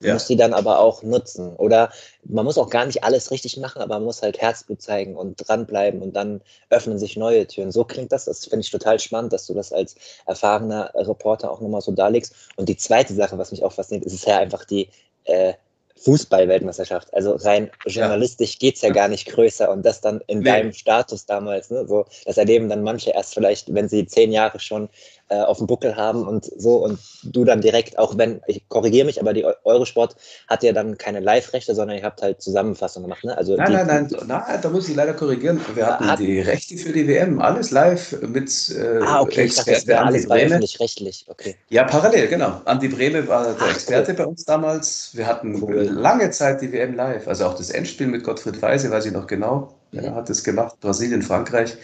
ja. 0.00 0.12
muss 0.12 0.26
die 0.26 0.36
dann 0.36 0.52
aber 0.52 0.80
auch 0.80 1.02
nutzen. 1.02 1.54
Oder 1.56 1.90
man 2.24 2.44
muss 2.44 2.58
auch 2.58 2.68
gar 2.68 2.86
nicht 2.86 3.04
alles 3.04 3.30
richtig 3.30 3.56
machen, 3.56 3.80
aber 3.80 3.94
man 3.94 4.04
muss 4.04 4.22
halt 4.22 4.40
Herzblut 4.40 4.82
zeigen 4.82 5.16
und 5.16 5.36
dranbleiben 5.36 6.02
und 6.02 6.14
dann 6.14 6.42
öffnen 6.70 6.98
sich 6.98 7.16
neue 7.16 7.46
Türen. 7.46 7.72
So 7.72 7.84
klingt 7.84 8.12
das. 8.12 8.26
Das 8.26 8.44
finde 8.44 8.60
ich 8.60 8.70
total 8.70 8.98
spannend, 8.98 9.32
dass 9.32 9.46
du 9.46 9.54
das 9.54 9.72
als 9.72 9.94
erfahrener 10.26 10.90
Reporter 10.94 11.50
auch 11.50 11.60
nochmal 11.60 11.80
so 11.80 11.92
darlegst. 11.92 12.34
Und 12.56 12.68
die 12.68 12.76
zweite 12.76 13.14
Sache, 13.14 13.38
was 13.38 13.50
mich 13.50 13.62
auch 13.64 13.72
fasziniert, 13.72 14.06
ist, 14.06 14.14
ist 14.14 14.26
ja 14.26 14.38
einfach 14.38 14.64
die 14.64 14.88
äh, 15.24 15.54
Fußball-Weltmeisterschaft. 15.96 17.14
Also 17.14 17.36
rein 17.36 17.70
journalistisch 17.86 18.58
geht 18.58 18.76
es 18.76 18.82
ja 18.82 18.90
gar 18.90 19.08
nicht 19.08 19.26
größer 19.26 19.70
und 19.70 19.84
das 19.84 20.00
dann 20.00 20.20
in 20.26 20.40
nee. 20.40 20.44
deinem 20.44 20.72
Status 20.72 21.24
damals, 21.26 21.70
ne, 21.70 21.86
so, 21.86 22.04
das 22.24 22.36
erleben 22.36 22.68
dann 22.68 22.82
manche 22.82 23.10
erst 23.10 23.34
vielleicht, 23.34 23.72
wenn 23.72 23.88
sie 23.88 24.06
zehn 24.06 24.32
Jahre 24.32 24.58
schon 24.58 24.88
äh, 25.34 25.42
auf 25.42 25.58
dem 25.58 25.66
Buckel 25.66 25.96
haben 25.96 26.26
und 26.26 26.44
so 26.56 26.76
und 26.76 26.98
du 27.22 27.44
dann 27.44 27.60
direkt, 27.60 27.98
auch 27.98 28.16
wenn, 28.16 28.40
ich 28.46 28.68
korrigiere 28.68 29.06
mich, 29.06 29.20
aber 29.20 29.32
die 29.32 29.44
Eurosport 29.64 30.16
hat 30.48 30.62
ja 30.62 30.72
dann 30.72 30.96
keine 30.98 31.20
Live-Rechte, 31.20 31.74
sondern 31.74 31.98
ihr 31.98 32.04
habt 32.04 32.22
halt 32.22 32.40
Zusammenfassungen 32.40 33.08
gemacht. 33.08 33.24
Ne? 33.24 33.36
Also 33.36 33.56
nein, 33.56 33.72
nein, 33.72 33.86
nein, 33.86 34.08
nein, 34.26 34.58
da 34.62 34.68
muss 34.68 34.88
ich 34.88 34.94
leider 34.94 35.14
korrigieren. 35.14 35.60
Wir 35.74 35.86
hatten 35.86 36.06
hat, 36.06 36.18
die 36.20 36.40
Rechte 36.40 36.76
für 36.76 36.92
die 36.92 37.06
WM, 37.08 37.40
alles 37.40 37.70
live 37.70 38.20
mit 38.22 38.70
äh, 38.70 39.00
ah, 39.02 39.20
okay, 39.20 39.44
ich 39.44 39.56
dachte, 39.56 39.72
das 39.72 39.88
alles 39.88 40.30
öffentlich-rechtlich, 40.30 41.26
okay. 41.28 41.56
Ja, 41.68 41.84
parallel, 41.84 42.28
genau. 42.28 42.60
Andi 42.64 42.88
Breme 42.88 43.26
war 43.26 43.44
der 43.44 43.56
Ach, 43.58 43.70
Experte 43.70 44.12
cool. 44.12 44.16
bei 44.16 44.26
uns 44.26 44.44
damals. 44.44 45.10
Wir 45.14 45.26
hatten 45.26 45.62
cool. 45.62 45.82
lange 45.82 46.30
Zeit 46.30 46.60
die 46.60 46.72
WM 46.72 46.94
live, 46.94 47.26
also 47.26 47.46
auch 47.46 47.54
das 47.54 47.70
Endspiel 47.70 48.06
mit 48.06 48.24
Gottfried 48.24 48.60
Weise, 48.62 48.90
weiß 48.90 49.06
ich 49.06 49.12
noch 49.12 49.26
genau. 49.26 49.74
Mhm. 49.92 50.00
Er 50.00 50.14
hat 50.14 50.30
es 50.30 50.44
gemacht, 50.44 50.78
Brasilien, 50.80 51.22
Frankreich. 51.22 51.76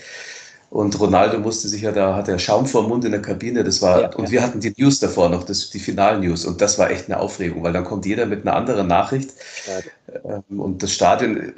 Und 0.71 0.99
Ronaldo 1.01 1.41
musste 1.41 1.69
sich 1.69 1.83
ja 1.83 1.91
da, 1.91 2.15
hat 2.15 2.29
er 2.29 2.39
Schaum 2.39 2.65
vor 2.65 2.87
Mund 2.87 3.05
in 3.05 3.11
der 3.11 3.21
Kabine. 3.21 3.65
Das 3.65 3.83
war, 3.83 4.03
ja, 4.03 4.15
und 4.15 4.27
ja. 4.27 4.31
wir 4.31 4.43
hatten 4.43 4.61
die 4.61 4.73
News 4.77 5.01
davor 5.01 5.29
noch, 5.29 5.43
das, 5.43 5.69
die 5.71 5.81
Final-News. 5.81 6.45
Und 6.45 6.61
das 6.61 6.79
war 6.79 6.91
echt 6.93 7.07
eine 7.07 7.19
Aufregung, 7.19 7.65
weil 7.65 7.73
dann 7.73 7.83
kommt 7.83 8.07
jeder 8.07 8.25
mit 8.25 8.47
einer 8.47 8.55
anderen 8.55 8.87
Nachricht. 8.87 9.31
Ja. 9.67 10.41
Ähm, 10.49 10.61
und 10.61 10.81
das 10.85 10.93
Stadion 10.93 11.55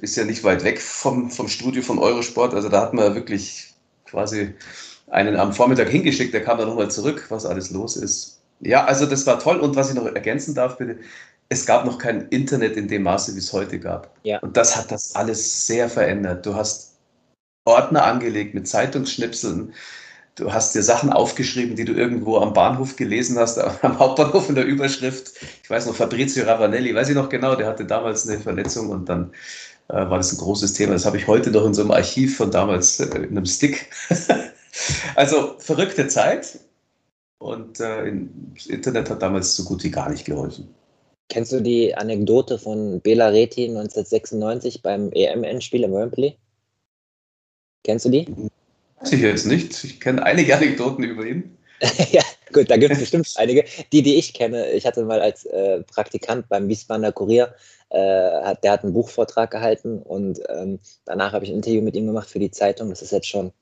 ist 0.00 0.16
ja 0.16 0.24
nicht 0.24 0.44
weit 0.44 0.62
weg 0.62 0.80
vom, 0.80 1.32
vom 1.32 1.48
Studio 1.48 1.82
von 1.82 1.98
Eurosport. 1.98 2.54
Also 2.54 2.68
da 2.68 2.82
hat 2.82 2.94
man 2.94 3.16
wirklich 3.16 3.74
quasi 4.04 4.54
einen 5.10 5.34
am 5.34 5.52
Vormittag 5.52 5.88
hingeschickt, 5.88 6.32
der 6.32 6.44
kam 6.44 6.58
dann 6.58 6.68
nochmal 6.68 6.92
zurück, 6.92 7.26
was 7.30 7.44
alles 7.46 7.72
los 7.72 7.96
ist. 7.96 8.40
Ja, 8.60 8.84
also 8.84 9.04
das 9.06 9.26
war 9.26 9.40
toll. 9.40 9.58
Und 9.58 9.74
was 9.74 9.88
ich 9.88 9.96
noch 9.96 10.06
ergänzen 10.06 10.54
darf, 10.54 10.78
bitte, 10.78 10.98
es 11.48 11.66
gab 11.66 11.84
noch 11.84 11.98
kein 11.98 12.28
Internet 12.28 12.76
in 12.76 12.86
dem 12.86 13.02
Maße, 13.02 13.34
wie 13.34 13.40
es 13.40 13.52
heute 13.52 13.80
gab. 13.80 14.16
Ja. 14.22 14.38
Und 14.38 14.56
das 14.56 14.76
hat 14.76 14.92
das 14.92 15.16
alles 15.16 15.66
sehr 15.66 15.90
verändert. 15.90 16.46
Du 16.46 16.54
hast 16.54 16.93
Ordner 17.64 18.04
angelegt 18.04 18.54
mit 18.54 18.68
Zeitungsschnipseln. 18.68 19.72
Du 20.36 20.52
hast 20.52 20.74
dir 20.74 20.82
Sachen 20.82 21.10
aufgeschrieben, 21.10 21.76
die 21.76 21.84
du 21.84 21.92
irgendwo 21.92 22.38
am 22.38 22.52
Bahnhof 22.52 22.96
gelesen 22.96 23.38
hast, 23.38 23.58
am 23.82 23.98
Hauptbahnhof 23.98 24.48
in 24.48 24.54
der 24.56 24.64
Überschrift. 24.64 25.32
Ich 25.62 25.70
weiß 25.70 25.86
noch, 25.86 25.94
Fabrizio 25.94 26.44
Ravanelli, 26.44 26.94
weiß 26.94 27.08
ich 27.10 27.14
noch 27.14 27.28
genau, 27.28 27.54
der 27.54 27.66
hatte 27.66 27.84
damals 27.84 28.28
eine 28.28 28.40
Verletzung 28.40 28.88
und 28.90 29.08
dann 29.08 29.32
äh, 29.88 29.94
war 29.94 30.18
das 30.18 30.32
ein 30.32 30.38
großes 30.38 30.74
Thema. 30.74 30.94
Das 30.94 31.06
habe 31.06 31.18
ich 31.18 31.26
heute 31.26 31.50
noch 31.50 31.64
in 31.64 31.74
so 31.74 31.82
einem 31.82 31.92
Archiv 31.92 32.36
von 32.36 32.50
damals 32.50 33.00
äh, 33.00 33.06
in 33.16 33.30
einem 33.30 33.46
Stick. 33.46 33.90
also 35.14 35.54
verrückte 35.58 36.08
Zeit. 36.08 36.58
Und 37.38 37.78
äh, 37.80 38.12
das 38.54 38.66
Internet 38.66 39.10
hat 39.10 39.22
damals 39.22 39.54
so 39.54 39.64
gut 39.64 39.84
wie 39.84 39.90
gar 39.90 40.08
nicht 40.10 40.24
geholfen. 40.24 40.74
Kennst 41.28 41.52
du 41.52 41.60
die 41.60 41.94
Anekdote 41.94 42.58
von 42.58 43.00
Bela 43.00 43.28
Reti 43.28 43.64
1996 43.64 44.82
beim 44.82 45.10
EM-Endspiel 45.12 45.84
im 45.84 45.92
Wembley? 45.92 46.36
Kennst 47.84 48.06
du 48.06 48.10
die? 48.10 48.26
Sicher 49.02 49.28
jetzt 49.28 49.46
nicht. 49.46 49.84
Ich 49.84 50.00
kenne 50.00 50.22
einige 50.22 50.56
Anekdoten 50.56 51.04
über 51.04 51.24
ihn. 51.24 51.56
ja, 52.10 52.22
gut, 52.52 52.70
da 52.70 52.76
gibt 52.76 52.92
es 52.92 52.98
bestimmt 52.98 53.30
einige. 53.36 53.64
Die, 53.92 54.02
die 54.02 54.16
ich 54.16 54.32
kenne, 54.32 54.70
ich 54.70 54.86
hatte 54.86 55.04
mal 55.04 55.20
als 55.20 55.44
äh, 55.44 55.82
Praktikant 55.82 56.48
beim 56.48 56.68
Wiesbadener 56.68 57.12
Kurier, 57.12 57.54
äh, 57.90 57.98
hat, 57.98 58.64
der 58.64 58.72
hat 58.72 58.84
einen 58.84 58.94
Buchvortrag 58.94 59.50
gehalten 59.50 59.98
und 59.98 60.40
ähm, 60.48 60.78
danach 61.04 61.32
habe 61.32 61.44
ich 61.44 61.50
ein 61.50 61.56
Interview 61.56 61.82
mit 61.82 61.94
ihm 61.94 62.06
gemacht 62.06 62.30
für 62.30 62.38
die 62.38 62.50
Zeitung. 62.50 62.90
Das 62.90 63.02
ist 63.02 63.12
jetzt 63.12 63.28
schon 63.28 63.52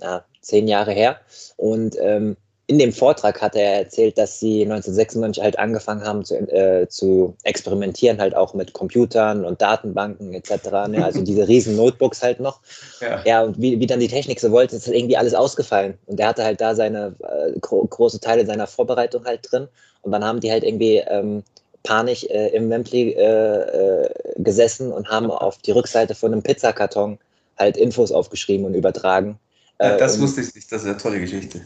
ja, 0.00 0.24
zehn 0.40 0.66
Jahre 0.66 0.92
her. 0.92 1.20
Und 1.56 1.96
ähm, 2.00 2.36
in 2.70 2.78
dem 2.78 2.92
Vortrag 2.92 3.42
hat 3.42 3.56
er 3.56 3.80
erzählt, 3.80 4.16
dass 4.16 4.38
sie 4.38 4.62
1996 4.62 5.42
halt 5.42 5.58
angefangen 5.58 6.04
haben 6.04 6.24
zu, 6.24 6.36
äh, 6.36 6.86
zu 6.88 7.34
experimentieren, 7.42 8.20
halt 8.20 8.36
auch 8.36 8.54
mit 8.54 8.74
Computern 8.74 9.44
und 9.44 9.60
Datenbanken 9.60 10.32
etc. 10.34 10.70
Ne? 10.86 11.04
Also 11.10 11.22
diese 11.22 11.48
riesen 11.48 11.74
Notebooks 11.74 12.22
halt 12.22 12.38
noch. 12.38 12.60
Ja, 13.00 13.22
ja 13.24 13.42
und 13.42 13.60
wie, 13.60 13.80
wie 13.80 13.88
dann 13.88 13.98
die 13.98 14.06
Technik 14.06 14.38
so 14.38 14.52
wollte, 14.52 14.76
ist 14.76 14.86
halt 14.86 14.96
irgendwie 14.96 15.16
alles 15.16 15.34
ausgefallen. 15.34 15.98
Und 16.06 16.20
er 16.20 16.28
hatte 16.28 16.44
halt 16.44 16.60
da 16.60 16.76
seine 16.76 17.16
äh, 17.24 17.58
gro 17.58 17.84
große 17.84 18.20
Teile 18.20 18.46
seiner 18.46 18.68
Vorbereitung 18.68 19.24
halt 19.24 19.40
drin. 19.50 19.66
Und 20.02 20.12
dann 20.12 20.24
haben 20.24 20.38
die 20.38 20.52
halt 20.52 20.62
irgendwie 20.62 20.98
ähm, 20.98 21.42
panisch 21.82 22.22
äh, 22.26 22.50
im 22.54 22.70
Wembley 22.70 23.14
äh, 23.14 24.04
äh, 24.04 24.10
gesessen 24.36 24.92
und 24.92 25.08
haben 25.08 25.28
auf 25.32 25.58
die 25.58 25.72
Rückseite 25.72 26.14
von 26.14 26.32
einem 26.32 26.44
Pizzakarton 26.44 27.18
halt 27.58 27.76
Infos 27.76 28.12
aufgeschrieben 28.12 28.64
und 28.64 28.74
übertragen. 28.74 29.40
Ja, 29.80 29.96
das 29.96 30.18
äh, 30.18 30.20
wusste 30.20 30.42
ich 30.42 30.54
nicht, 30.54 30.70
das 30.70 30.82
ist 30.82 30.88
eine 30.88 30.98
tolle 30.98 31.18
Geschichte. 31.18 31.62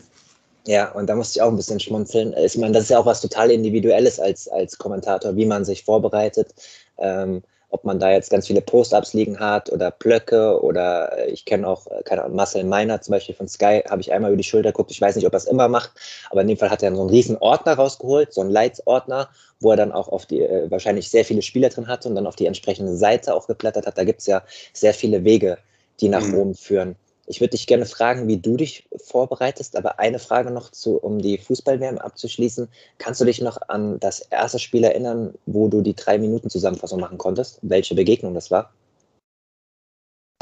Ja, 0.66 0.92
und 0.92 1.09
da 1.09 1.14
musste 1.14 1.38
ich 1.38 1.42
auch 1.42 1.48
ein 1.48 1.57
bisschen 1.57 1.81
schmunzeln. 1.81 2.35
Ich 2.38 2.57
meine, 2.57 2.72
das 2.72 2.85
ist 2.85 2.90
ja 2.90 2.98
auch 2.98 3.07
was 3.07 3.20
total 3.20 3.50
Individuelles 3.50 4.18
als, 4.18 4.48
als 4.48 4.79
Kommentator, 4.79 5.37
wie 5.37 5.44
man 5.44 5.64
sich 5.64 5.85
vorbereitet. 5.85 6.55
Ähm, 6.98 7.42
ob 7.74 7.83
man 7.83 7.98
da 7.98 8.12
jetzt 8.12 8.31
ganz 8.31 8.46
viele 8.46 8.61
Post-ups 8.61 9.14
liegen 9.14 9.40
hat 9.40 9.70
oder 9.72 9.90
Blöcke 9.90 10.62
oder 10.62 11.18
äh, 11.18 11.31
ich 11.31 11.44
kenne 11.44 11.66
auch, 11.66 11.88
äh, 11.88 12.05
keine 12.05 12.22
Ahnung, 12.22 12.37
Marcel 12.37 12.62
Meiner 12.62 13.00
zum 13.00 13.12
Beispiel 13.12 13.35
von 13.35 13.48
Sky, 13.48 13.83
habe 13.90 14.00
ich 14.00 14.12
einmal 14.12 14.31
über 14.31 14.37
die 14.37 14.44
Schulter 14.44 14.70
geguckt. 14.70 14.92
Ich 14.92 15.00
weiß 15.00 15.16
nicht, 15.16 15.27
ob 15.27 15.33
er 15.33 15.38
es 15.38 15.46
immer 15.46 15.66
macht, 15.66 15.90
aber 16.31 16.42
in 16.42 16.48
dem 16.48 16.57
Fall 16.57 16.70
hat 16.70 16.85
er 16.85 16.94
so 16.94 17.00
einen 17.00 17.11
riesen 17.11 17.37
Ordner 17.38 17.74
rausgeholt, 17.74 18.33
so 18.33 18.42
einen 18.42 18.50
Leitsordner, 18.50 19.29
wo 19.59 19.72
er 19.72 19.77
dann 19.77 19.90
auch 19.90 20.09
auf 20.09 20.24
die, 20.24 20.42
äh, 20.42 20.70
wahrscheinlich 20.70 21.11
sehr 21.11 21.24
viele 21.24 21.42
Spieler 21.42 21.68
drin 21.68 21.88
hatte 21.88 22.09
und 22.09 22.14
dann 22.14 22.29
auf 22.29 22.37
die 22.37 22.46
entsprechende 22.46 22.94
Seite 22.94 23.35
auch 23.35 23.48
geblättert 23.48 23.88
hat. 23.88 23.98
Da 23.98 24.05
gibt 24.05 24.20
es 24.20 24.27
ja 24.27 24.44
sehr 24.72 24.94
viele 24.94 25.24
Wege, 25.24 25.59
die 26.00 26.09
nach 26.09 26.24
mhm. 26.24 26.35
Rom 26.35 26.55
führen. 26.55 26.94
Ich 27.26 27.40
würde 27.40 27.52
dich 27.52 27.66
gerne 27.66 27.87
fragen, 27.87 28.28
wie 28.28 28.37
du 28.37 28.56
dich 28.56 28.88
vorbereitest, 28.96 29.76
aber 29.76 29.98
eine 29.98 30.18
Frage 30.18 30.50
noch, 30.50 30.70
zu, 30.70 30.98
um 30.98 31.20
die 31.20 31.38
Fußballwärme 31.38 32.02
abzuschließen. 32.02 32.68
Kannst 32.98 33.20
du 33.20 33.24
dich 33.24 33.40
noch 33.40 33.58
an 33.68 33.98
das 34.00 34.20
erste 34.20 34.58
Spiel 34.58 34.84
erinnern, 34.84 35.34
wo 35.46 35.68
du 35.68 35.80
die 35.80 35.94
drei 35.94 36.18
Minuten 36.18 36.50
Zusammenfassung 36.50 37.00
machen 37.00 37.18
konntest? 37.18 37.58
Welche 37.62 37.94
Begegnung 37.94 38.34
das 38.34 38.50
war? 38.50 38.72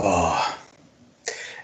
Oh, 0.01 0.33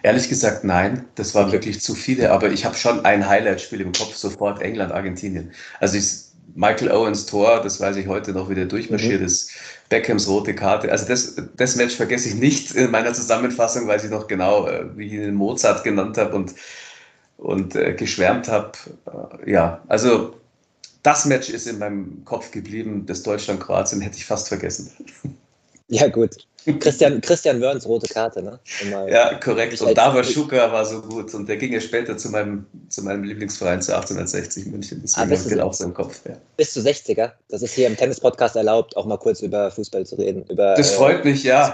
ehrlich 0.02 0.28
gesagt, 0.28 0.62
nein. 0.62 1.09
Das 1.16 1.35
waren 1.35 1.50
wirklich 1.50 1.81
zu 1.81 1.94
viele, 1.94 2.31
aber 2.31 2.50
ich 2.50 2.64
habe 2.64 2.76
schon 2.76 3.04
ein 3.04 3.28
Highlight-Spiel 3.28 3.81
im 3.81 3.92
Kopf, 3.92 4.14
sofort 4.14 4.62
England, 4.62 4.92
Argentinien. 4.92 5.52
Also 5.81 5.96
ich, 5.96 6.28
Michael 6.54 6.90
Owens 6.90 7.26
Tor, 7.26 7.61
das 7.62 7.80
weiß 7.80 7.96
ich 7.96 8.06
heute 8.06 8.32
noch, 8.32 8.48
wie 8.48 8.54
der 8.54 8.66
durchmarschiert 8.66 9.20
mhm. 9.20 9.26
ist. 9.26 9.50
Beckhams 9.88 10.28
rote 10.28 10.54
Karte. 10.54 10.90
Also 10.90 11.06
das, 11.06 11.37
das 11.56 11.76
Match 11.76 11.96
vergesse 11.96 12.28
ich 12.28 12.34
nicht 12.34 12.72
in 12.72 12.90
meiner 12.90 13.12
Zusammenfassung, 13.12 13.87
weil 13.87 14.02
ich 14.04 14.11
noch 14.11 14.26
genau, 14.26 14.66
äh, 14.66 14.84
wie 14.96 15.06
ich 15.06 15.12
ihn 15.12 15.34
Mozart 15.34 15.84
genannt 15.84 16.18
habe 16.18 16.34
und, 16.34 16.54
und 17.37 17.74
äh, 17.74 17.94
geschwärmt 17.94 18.48
habe. 18.48 18.72
Äh, 19.44 19.52
ja, 19.52 19.82
also 19.88 20.34
das 21.02 21.24
Match 21.24 21.48
ist 21.48 21.66
in 21.66 21.78
meinem 21.78 22.24
Kopf 22.24 22.50
geblieben. 22.50 23.06
Das 23.06 23.22
Deutschland-Kroatien 23.22 24.00
hätte 24.00 24.16
ich 24.16 24.26
fast 24.26 24.48
vergessen. 24.48 24.90
Ja, 25.88 26.08
gut. 26.08 26.37
Christian, 26.81 27.20
Christian 27.20 27.61
Wörns 27.61 27.87
rote 27.87 28.07
Karte, 28.09 28.42
ne? 28.42 28.59
Ja, 29.11 29.35
korrekt. 29.35 29.81
Und 29.81 29.96
Dava 29.96 30.22
Schuka 30.22 30.70
war 30.70 30.85
so 30.85 31.00
gut. 31.00 31.33
Und 31.35 31.48
der 31.48 31.57
ging 31.57 31.72
ja 31.72 31.81
später 31.81 32.16
zu 32.16 32.31
meinem, 32.31 32.66
zu 32.88 33.02
meinem 33.02 33.24
Lieblingsverein 33.24 33.81
zu 33.81 33.94
1860 33.94 34.66
München. 34.66 35.00
Deswegen 35.02 35.22
ah, 35.22 35.35
bist 35.35 35.61
auch 35.61 35.74
so 35.74 35.85
im 35.85 35.94
Kopf. 35.94 36.20
Ja. 36.28 36.35
Bist 36.57 36.76
du 36.76 36.81
60er? 36.81 37.33
Das 37.48 37.62
ist 37.62 37.74
hier 37.74 37.87
im 37.87 37.96
Tennis-Podcast 37.96 38.57
erlaubt, 38.57 38.96
auch 38.96 39.07
mal 39.07 39.18
kurz 39.18 39.40
über 39.40 39.70
Fußball 39.70 40.04
zu 40.04 40.16
reden. 40.16 40.44
Über, 40.48 40.74
das 40.74 40.92
freut 40.92 41.24
äh, 41.24 41.31
mich, 41.31 41.42
ja. 41.42 41.72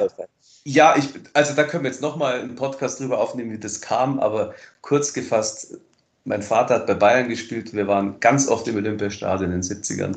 Ja, 0.66 0.96
ich, 0.96 1.08
also 1.34 1.54
da 1.54 1.64
können 1.64 1.84
wir 1.84 1.90
jetzt 1.90 2.00
nochmal 2.00 2.40
einen 2.40 2.54
Podcast 2.54 3.00
drüber 3.00 3.18
aufnehmen, 3.18 3.52
wie 3.52 3.58
das 3.58 3.80
kam. 3.80 4.18
Aber 4.20 4.54
kurz 4.80 5.12
gefasst, 5.12 5.78
mein 6.24 6.42
Vater 6.42 6.76
hat 6.76 6.86
bei 6.86 6.94
Bayern 6.94 7.28
gespielt. 7.28 7.74
Wir 7.74 7.86
waren 7.86 8.18
ganz 8.20 8.48
oft 8.48 8.66
im 8.68 8.76
Olympiastadion 8.76 9.52
in 9.52 9.60
den 9.60 9.62
70ern. 9.62 10.16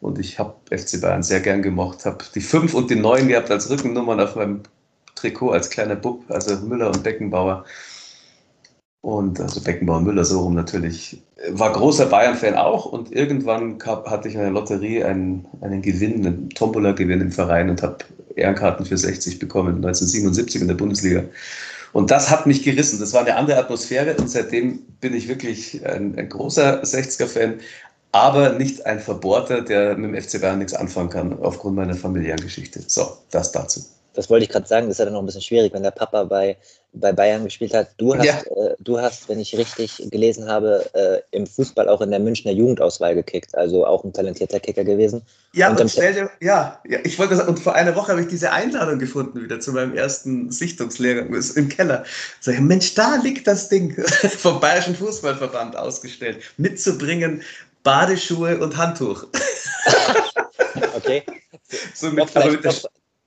Und 0.00 0.18
ich 0.18 0.38
habe 0.38 0.54
FC 0.70 1.00
Bayern 1.00 1.22
sehr 1.22 1.40
gern 1.40 1.62
gemocht. 1.62 2.04
Habe 2.04 2.24
die 2.34 2.40
5 2.40 2.74
und 2.74 2.90
die 2.90 2.96
9 2.96 3.28
gehabt 3.28 3.50
als 3.50 3.68
Rückennummern 3.68 4.20
auf 4.20 4.36
meinem 4.36 4.62
Trikot 5.16 5.50
als 5.50 5.70
kleiner 5.70 5.96
Bub, 5.96 6.24
also 6.28 6.56
Müller 6.64 6.88
und 6.88 7.02
Beckenbauer. 7.02 7.64
Und 9.00 9.40
also 9.40 9.60
Beckenbauer 9.60 10.00
Müller 10.00 10.24
so 10.24 10.40
rum 10.40 10.54
natürlich. 10.54 11.22
War 11.50 11.72
großer 11.72 12.06
Bayern-Fan 12.06 12.54
auch 12.54 12.84
und 12.86 13.12
irgendwann 13.12 13.78
gab, 13.78 14.08
hatte 14.10 14.28
ich 14.28 14.34
in 14.34 14.40
der 14.40 14.50
Lotterie 14.50 15.04
einen, 15.04 15.46
einen 15.60 15.82
Gewinn, 15.82 16.26
einen 16.26 16.50
Tombola-Gewinn 16.50 17.20
im 17.20 17.32
Verein 17.32 17.70
und 17.70 17.82
habe 17.82 17.98
Ehrenkarten 18.34 18.86
für 18.86 18.96
60 18.96 19.38
bekommen, 19.38 19.76
1977 19.76 20.60
in 20.60 20.68
der 20.68 20.74
Bundesliga. 20.74 21.24
Und 21.92 22.10
das 22.10 22.30
hat 22.30 22.46
mich 22.46 22.62
gerissen. 22.62 23.00
Das 23.00 23.12
war 23.12 23.22
eine 23.22 23.36
andere 23.36 23.58
Atmosphäre 23.58 24.14
und 24.16 24.28
seitdem 24.28 24.80
bin 25.00 25.14
ich 25.14 25.28
wirklich 25.28 25.84
ein, 25.86 26.18
ein 26.18 26.28
großer 26.28 26.82
60er-Fan, 26.82 27.54
aber 28.12 28.50
nicht 28.50 28.86
ein 28.86 29.00
Verbohrter, 29.00 29.62
der 29.62 29.96
mit 29.96 30.14
dem 30.14 30.22
FC 30.22 30.40
Bayern 30.40 30.58
nichts 30.58 30.74
anfangen 30.74 31.10
kann, 31.10 31.38
aufgrund 31.42 31.76
meiner 31.76 31.94
familiären 31.94 32.40
Geschichte. 32.40 32.80
So, 32.86 33.18
das 33.30 33.52
dazu. 33.52 33.84
Das 34.18 34.28
wollte 34.28 34.44
ich 34.44 34.50
gerade 34.50 34.66
sagen, 34.66 34.88
das 34.88 34.94
ist 34.94 34.98
ja 34.98 35.04
dann 35.04 35.14
noch 35.14 35.22
ein 35.22 35.26
bisschen 35.26 35.42
schwierig, 35.42 35.72
wenn 35.72 35.84
der 35.84 35.92
Papa 35.92 36.24
bei, 36.24 36.56
bei 36.92 37.12
Bayern 37.12 37.44
gespielt 37.44 37.72
hat. 37.72 37.90
Du 37.98 38.16
hast, 38.16 38.24
ja. 38.24 38.40
äh, 38.40 38.74
du 38.80 39.00
hast, 39.00 39.28
wenn 39.28 39.38
ich 39.38 39.56
richtig 39.56 40.02
gelesen 40.10 40.48
habe, 40.48 40.84
äh, 40.92 41.20
im 41.30 41.46
Fußball 41.46 41.88
auch 41.88 42.00
in 42.00 42.10
der 42.10 42.18
Münchner 42.18 42.50
Jugendauswahl 42.50 43.14
gekickt, 43.14 43.54
also 43.54 43.86
auch 43.86 44.02
ein 44.02 44.12
talentierter 44.12 44.58
Kicker 44.58 44.82
gewesen. 44.82 45.22
Ja, 45.52 45.70
und, 45.70 45.80
und 45.80 45.88
stell 45.88 46.14
dir, 46.14 46.30
ja, 46.40 46.80
ja, 46.88 46.98
ich 47.04 47.16
wollte 47.16 47.36
das, 47.36 47.46
und 47.46 47.60
vor 47.60 47.76
einer 47.76 47.94
Woche 47.94 48.10
habe 48.10 48.22
ich 48.22 48.26
diese 48.26 48.50
Einladung 48.50 48.98
gefunden 48.98 49.40
wieder 49.40 49.60
zu 49.60 49.70
meinem 49.72 49.94
ersten 49.94 50.50
Sichtungslehrgang 50.50 51.32
im 51.54 51.68
Keller. 51.68 52.02
Sag 52.40 52.54
ich, 52.54 52.60
Mensch, 52.60 52.94
da 52.94 53.20
liegt 53.22 53.46
das 53.46 53.68
Ding 53.68 53.94
vom 54.02 54.58
Bayerischen 54.58 54.96
Fußballverband 54.96 55.76
ausgestellt, 55.76 56.38
mitzubringen, 56.56 57.42
Badeschuhe 57.82 58.58
und 58.58 58.76
Handtuch. 58.76 59.26
okay. 60.96 61.22
So 61.94 62.10
mit, 62.10 62.34
noch, 62.34 62.44
mit 62.44 62.64
noch, 62.64 62.84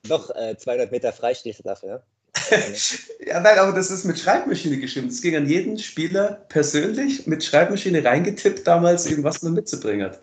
noch 0.08 0.30
äh, 0.36 0.56
200 0.56 0.90
Meter 0.90 1.12
Freistil 1.12 1.54
dafür. 1.64 2.02
ja, 3.26 3.40
nein, 3.40 3.58
aber 3.58 3.72
das 3.72 3.90
ist 3.90 4.04
mit 4.04 4.18
Schreibmaschine 4.18 4.78
geschrieben. 4.78 5.08
Es 5.08 5.20
ging 5.20 5.36
an 5.36 5.48
jeden 5.48 5.78
Spieler 5.78 6.44
persönlich 6.48 7.26
mit 7.26 7.44
Schreibmaschine 7.44 8.04
reingetippt, 8.04 8.66
damals 8.66 9.06
eben 9.06 9.22
was 9.22 9.42
man 9.42 9.52
mitzubringen 9.52 10.06
hat. 10.06 10.20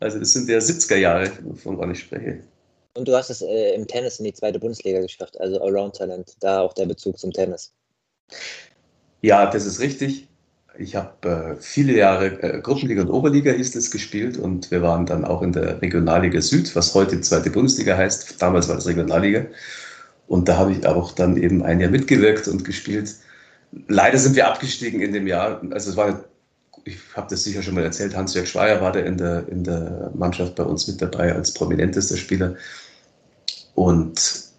Also 0.00 0.18
das 0.18 0.32
sind 0.32 0.48
ja 0.48 0.58
70er 0.58 0.96
Jahre, 0.96 1.30
wovon 1.42 1.90
ich 1.90 2.00
spreche. 2.00 2.42
Und 2.94 3.06
du 3.06 3.14
hast 3.14 3.30
es 3.30 3.42
äh, 3.42 3.74
im 3.74 3.86
Tennis 3.86 4.18
in 4.18 4.24
die 4.24 4.32
zweite 4.32 4.58
Bundesliga 4.58 5.00
geschafft, 5.00 5.38
also 5.40 5.60
Around 5.62 5.96
Talent, 5.96 6.34
da 6.40 6.60
auch 6.60 6.72
der 6.72 6.86
Bezug 6.86 7.18
zum 7.18 7.32
Tennis. 7.32 7.72
Ja, 9.20 9.50
das 9.50 9.66
ist 9.66 9.80
richtig. 9.80 10.26
Ich 10.78 10.94
habe 10.94 11.28
äh, 11.28 11.56
viele 11.60 11.96
Jahre 11.96 12.42
äh, 12.42 12.60
Gruppenliga 12.60 13.02
und 13.02 13.10
Oberliga 13.10 13.52
hieß 13.52 13.74
es 13.74 13.90
gespielt 13.90 14.38
und 14.38 14.70
wir 14.70 14.82
waren 14.82 15.04
dann 15.04 15.24
auch 15.24 15.42
in 15.42 15.52
der 15.52 15.82
Regionalliga 15.82 16.40
Süd, 16.40 16.74
was 16.76 16.94
heute 16.94 17.20
zweite 17.20 17.50
Bundesliga 17.50 17.96
heißt. 17.96 18.40
Damals 18.40 18.68
war 18.68 18.76
das 18.76 18.86
Regionalliga. 18.86 19.46
Und 20.28 20.48
da 20.48 20.56
habe 20.56 20.72
ich 20.72 20.86
auch 20.86 21.12
dann 21.12 21.36
eben 21.36 21.62
ein 21.64 21.80
Jahr 21.80 21.90
mitgewirkt 21.90 22.46
und 22.46 22.64
gespielt. 22.64 23.16
Leider 23.88 24.16
sind 24.16 24.36
wir 24.36 24.48
abgestiegen 24.48 25.00
in 25.00 25.12
dem 25.12 25.26
Jahr. 25.26 25.60
Also 25.70 25.90
es 25.90 25.96
war, 25.96 26.24
ich 26.84 26.98
habe 27.14 27.26
das 27.28 27.42
sicher 27.42 27.62
schon 27.62 27.74
mal 27.74 27.84
erzählt, 27.84 28.16
Hans-Jörg 28.16 28.46
Schweier 28.46 28.80
war 28.80 28.92
da 28.92 29.00
in 29.00 29.18
der, 29.18 29.48
in 29.48 29.64
der 29.64 30.12
Mannschaft 30.14 30.54
bei 30.54 30.62
uns 30.62 30.86
mit 30.86 31.02
dabei 31.02 31.34
als 31.34 31.52
prominentester 31.52 32.16
Spieler. 32.16 32.54
Und 33.74 34.49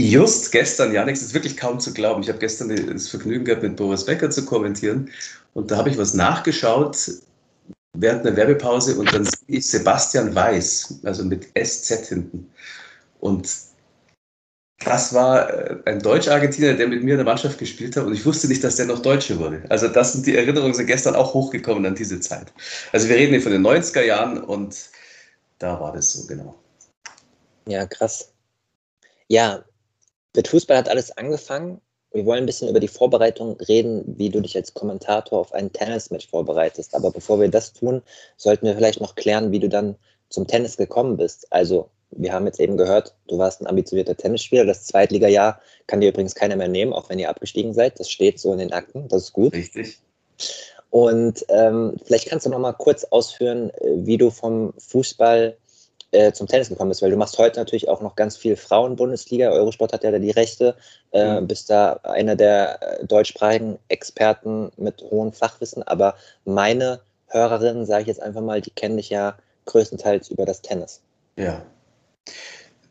Just 0.00 0.52
gestern, 0.52 0.92
Janik, 0.92 1.16
es 1.16 1.22
ist 1.22 1.34
wirklich 1.34 1.56
kaum 1.56 1.80
zu 1.80 1.92
glauben. 1.92 2.22
Ich 2.22 2.28
habe 2.28 2.38
gestern 2.38 2.68
das 2.68 3.08
Vergnügen 3.08 3.44
gehabt, 3.44 3.64
mit 3.64 3.76
Boris 3.76 4.04
Becker 4.04 4.30
zu 4.30 4.44
kommentieren. 4.44 5.10
Und 5.54 5.72
da 5.72 5.76
habe 5.76 5.90
ich 5.90 5.98
was 5.98 6.14
nachgeschaut 6.14 6.96
während 7.94 8.24
einer 8.24 8.36
Werbepause 8.36 8.96
und 8.96 9.12
dann 9.12 9.24
sehe 9.24 9.58
ich 9.58 9.66
Sebastian 9.66 10.34
Weiß, 10.34 11.00
also 11.02 11.24
mit 11.24 11.48
SZ 11.58 12.06
hinten. 12.06 12.48
Und 13.18 13.48
das 14.84 15.12
war 15.12 15.50
äh, 15.50 15.76
ein 15.86 15.98
Deutsch-Argentinier, 16.00 16.76
der 16.76 16.86
mit 16.86 17.02
mir 17.02 17.12
in 17.12 17.18
der 17.18 17.26
Mannschaft 17.26 17.58
gespielt 17.58 17.96
hat 17.96 18.04
und 18.04 18.14
ich 18.14 18.24
wusste 18.24 18.46
nicht, 18.46 18.62
dass 18.62 18.76
der 18.76 18.86
noch 18.86 19.00
Deutsche 19.00 19.38
wurde. 19.38 19.64
Also 19.68 19.88
das 19.88 20.12
sind 20.12 20.26
die 20.26 20.36
Erinnerungen, 20.36 20.74
sind 20.74 20.86
gestern 20.86 21.16
auch 21.16 21.34
hochgekommen 21.34 21.84
an 21.86 21.96
diese 21.96 22.20
Zeit. 22.20 22.52
Also 22.92 23.08
wir 23.08 23.16
reden 23.16 23.32
hier 23.32 23.42
von 23.42 23.52
den 23.52 23.66
90er 23.66 24.02
Jahren 24.02 24.44
und 24.44 24.76
da 25.58 25.80
war 25.80 25.92
das 25.92 26.12
so, 26.12 26.26
genau. 26.26 26.54
Ja, 27.66 27.84
krass. 27.86 28.32
Ja, 29.26 29.64
mit 30.38 30.46
Fußball 30.46 30.76
hat 30.76 30.88
alles 30.88 31.10
angefangen. 31.18 31.80
Wir 32.12 32.24
wollen 32.24 32.44
ein 32.44 32.46
bisschen 32.46 32.68
über 32.68 32.78
die 32.78 32.86
Vorbereitung 32.86 33.60
reden, 33.62 34.04
wie 34.18 34.30
du 34.30 34.40
dich 34.40 34.56
als 34.56 34.72
Kommentator 34.72 35.36
auf 35.36 35.52
ein 35.52 35.72
Tennismatch 35.72 36.28
vorbereitest. 36.28 36.94
Aber 36.94 37.10
bevor 37.10 37.40
wir 37.40 37.48
das 37.48 37.72
tun, 37.72 38.02
sollten 38.36 38.64
wir 38.64 38.76
vielleicht 38.76 39.00
noch 39.00 39.16
klären, 39.16 39.50
wie 39.50 39.58
du 39.58 39.68
dann 39.68 39.96
zum 40.28 40.46
Tennis 40.46 40.76
gekommen 40.76 41.16
bist. 41.16 41.52
Also, 41.52 41.90
wir 42.12 42.32
haben 42.32 42.46
jetzt 42.46 42.60
eben 42.60 42.76
gehört, 42.76 43.16
du 43.26 43.36
warst 43.36 43.60
ein 43.60 43.66
ambitionierter 43.66 44.16
Tennisspieler. 44.16 44.64
Das 44.64 44.84
Zweitliga-Jahr 44.84 45.60
kann 45.88 46.00
dir 46.00 46.10
übrigens 46.10 46.36
keiner 46.36 46.54
mehr 46.54 46.68
nehmen, 46.68 46.92
auch 46.92 47.08
wenn 47.08 47.18
ihr 47.18 47.30
abgestiegen 47.30 47.74
seid. 47.74 47.98
Das 47.98 48.08
steht 48.08 48.38
so 48.38 48.52
in 48.52 48.60
den 48.60 48.72
Akten. 48.72 49.08
Das 49.08 49.24
ist 49.24 49.32
gut. 49.32 49.54
Richtig. 49.54 49.98
Und 50.90 51.44
ähm, 51.48 51.96
vielleicht 52.04 52.28
kannst 52.28 52.46
du 52.46 52.50
noch 52.50 52.60
mal 52.60 52.74
kurz 52.74 53.02
ausführen, 53.02 53.70
äh, 53.70 54.06
wie 54.06 54.18
du 54.18 54.30
vom 54.30 54.72
Fußball 54.78 55.56
äh, 56.10 56.32
zum 56.32 56.46
Tennis 56.46 56.68
gekommen 56.68 56.88
bist, 56.88 57.02
weil 57.02 57.10
du 57.10 57.16
machst 57.16 57.38
heute 57.38 57.58
natürlich 57.60 57.88
auch 57.88 58.00
noch 58.00 58.16
ganz 58.16 58.36
viel 58.36 58.56
Frauen-Bundesliga. 58.56 59.50
Eurosport 59.50 59.92
hat 59.92 60.04
ja 60.04 60.10
da 60.10 60.18
die 60.18 60.30
Rechte, 60.30 60.74
äh, 61.12 61.40
mhm. 61.40 61.46
bist 61.46 61.68
da 61.70 62.00
einer 62.02 62.36
der 62.36 63.00
äh, 63.00 63.06
deutschsprachigen 63.06 63.78
Experten 63.88 64.70
mit 64.76 65.02
hohem 65.02 65.32
Fachwissen. 65.32 65.82
Aber 65.82 66.14
meine 66.44 67.00
Hörerinnen, 67.26 67.84
sage 67.84 68.02
ich 68.02 68.08
jetzt 68.08 68.22
einfach 68.22 68.40
mal, 68.40 68.60
die 68.60 68.70
kennen 68.70 68.96
dich 68.96 69.10
ja 69.10 69.36
größtenteils 69.66 70.30
über 70.30 70.46
das 70.46 70.62
Tennis. 70.62 71.00
Ja. 71.36 71.62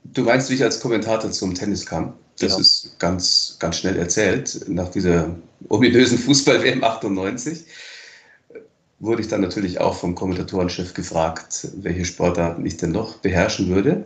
Du 0.04 0.22
meinst, 0.22 0.50
wie 0.50 0.54
ich 0.54 0.64
als 0.64 0.80
Kommentator 0.80 1.32
zum 1.32 1.56
Tennis 1.56 1.86
kam? 1.86 2.14
Das 2.40 2.52
genau. 2.52 2.60
ist 2.60 3.00
ganz, 3.00 3.58
ganz 3.60 3.78
schnell 3.78 3.98
erzählt. 3.98 4.66
Nach 4.68 4.90
dieser 4.90 5.36
ominösen 5.70 6.20
Fußball-WM 6.20 6.84
98 6.84 7.66
wurde 9.00 9.22
ich 9.22 9.28
dann 9.28 9.42
natürlich 9.42 9.80
auch 9.80 9.96
vom 9.96 10.16
Kommentatorenchef 10.16 10.94
gefragt, 10.94 11.68
welche 11.76 12.06
Sportarten 12.06 12.66
ich 12.66 12.78
denn 12.78 12.92
noch 12.92 13.18
beherrschen 13.18 13.70
würde. 13.70 14.06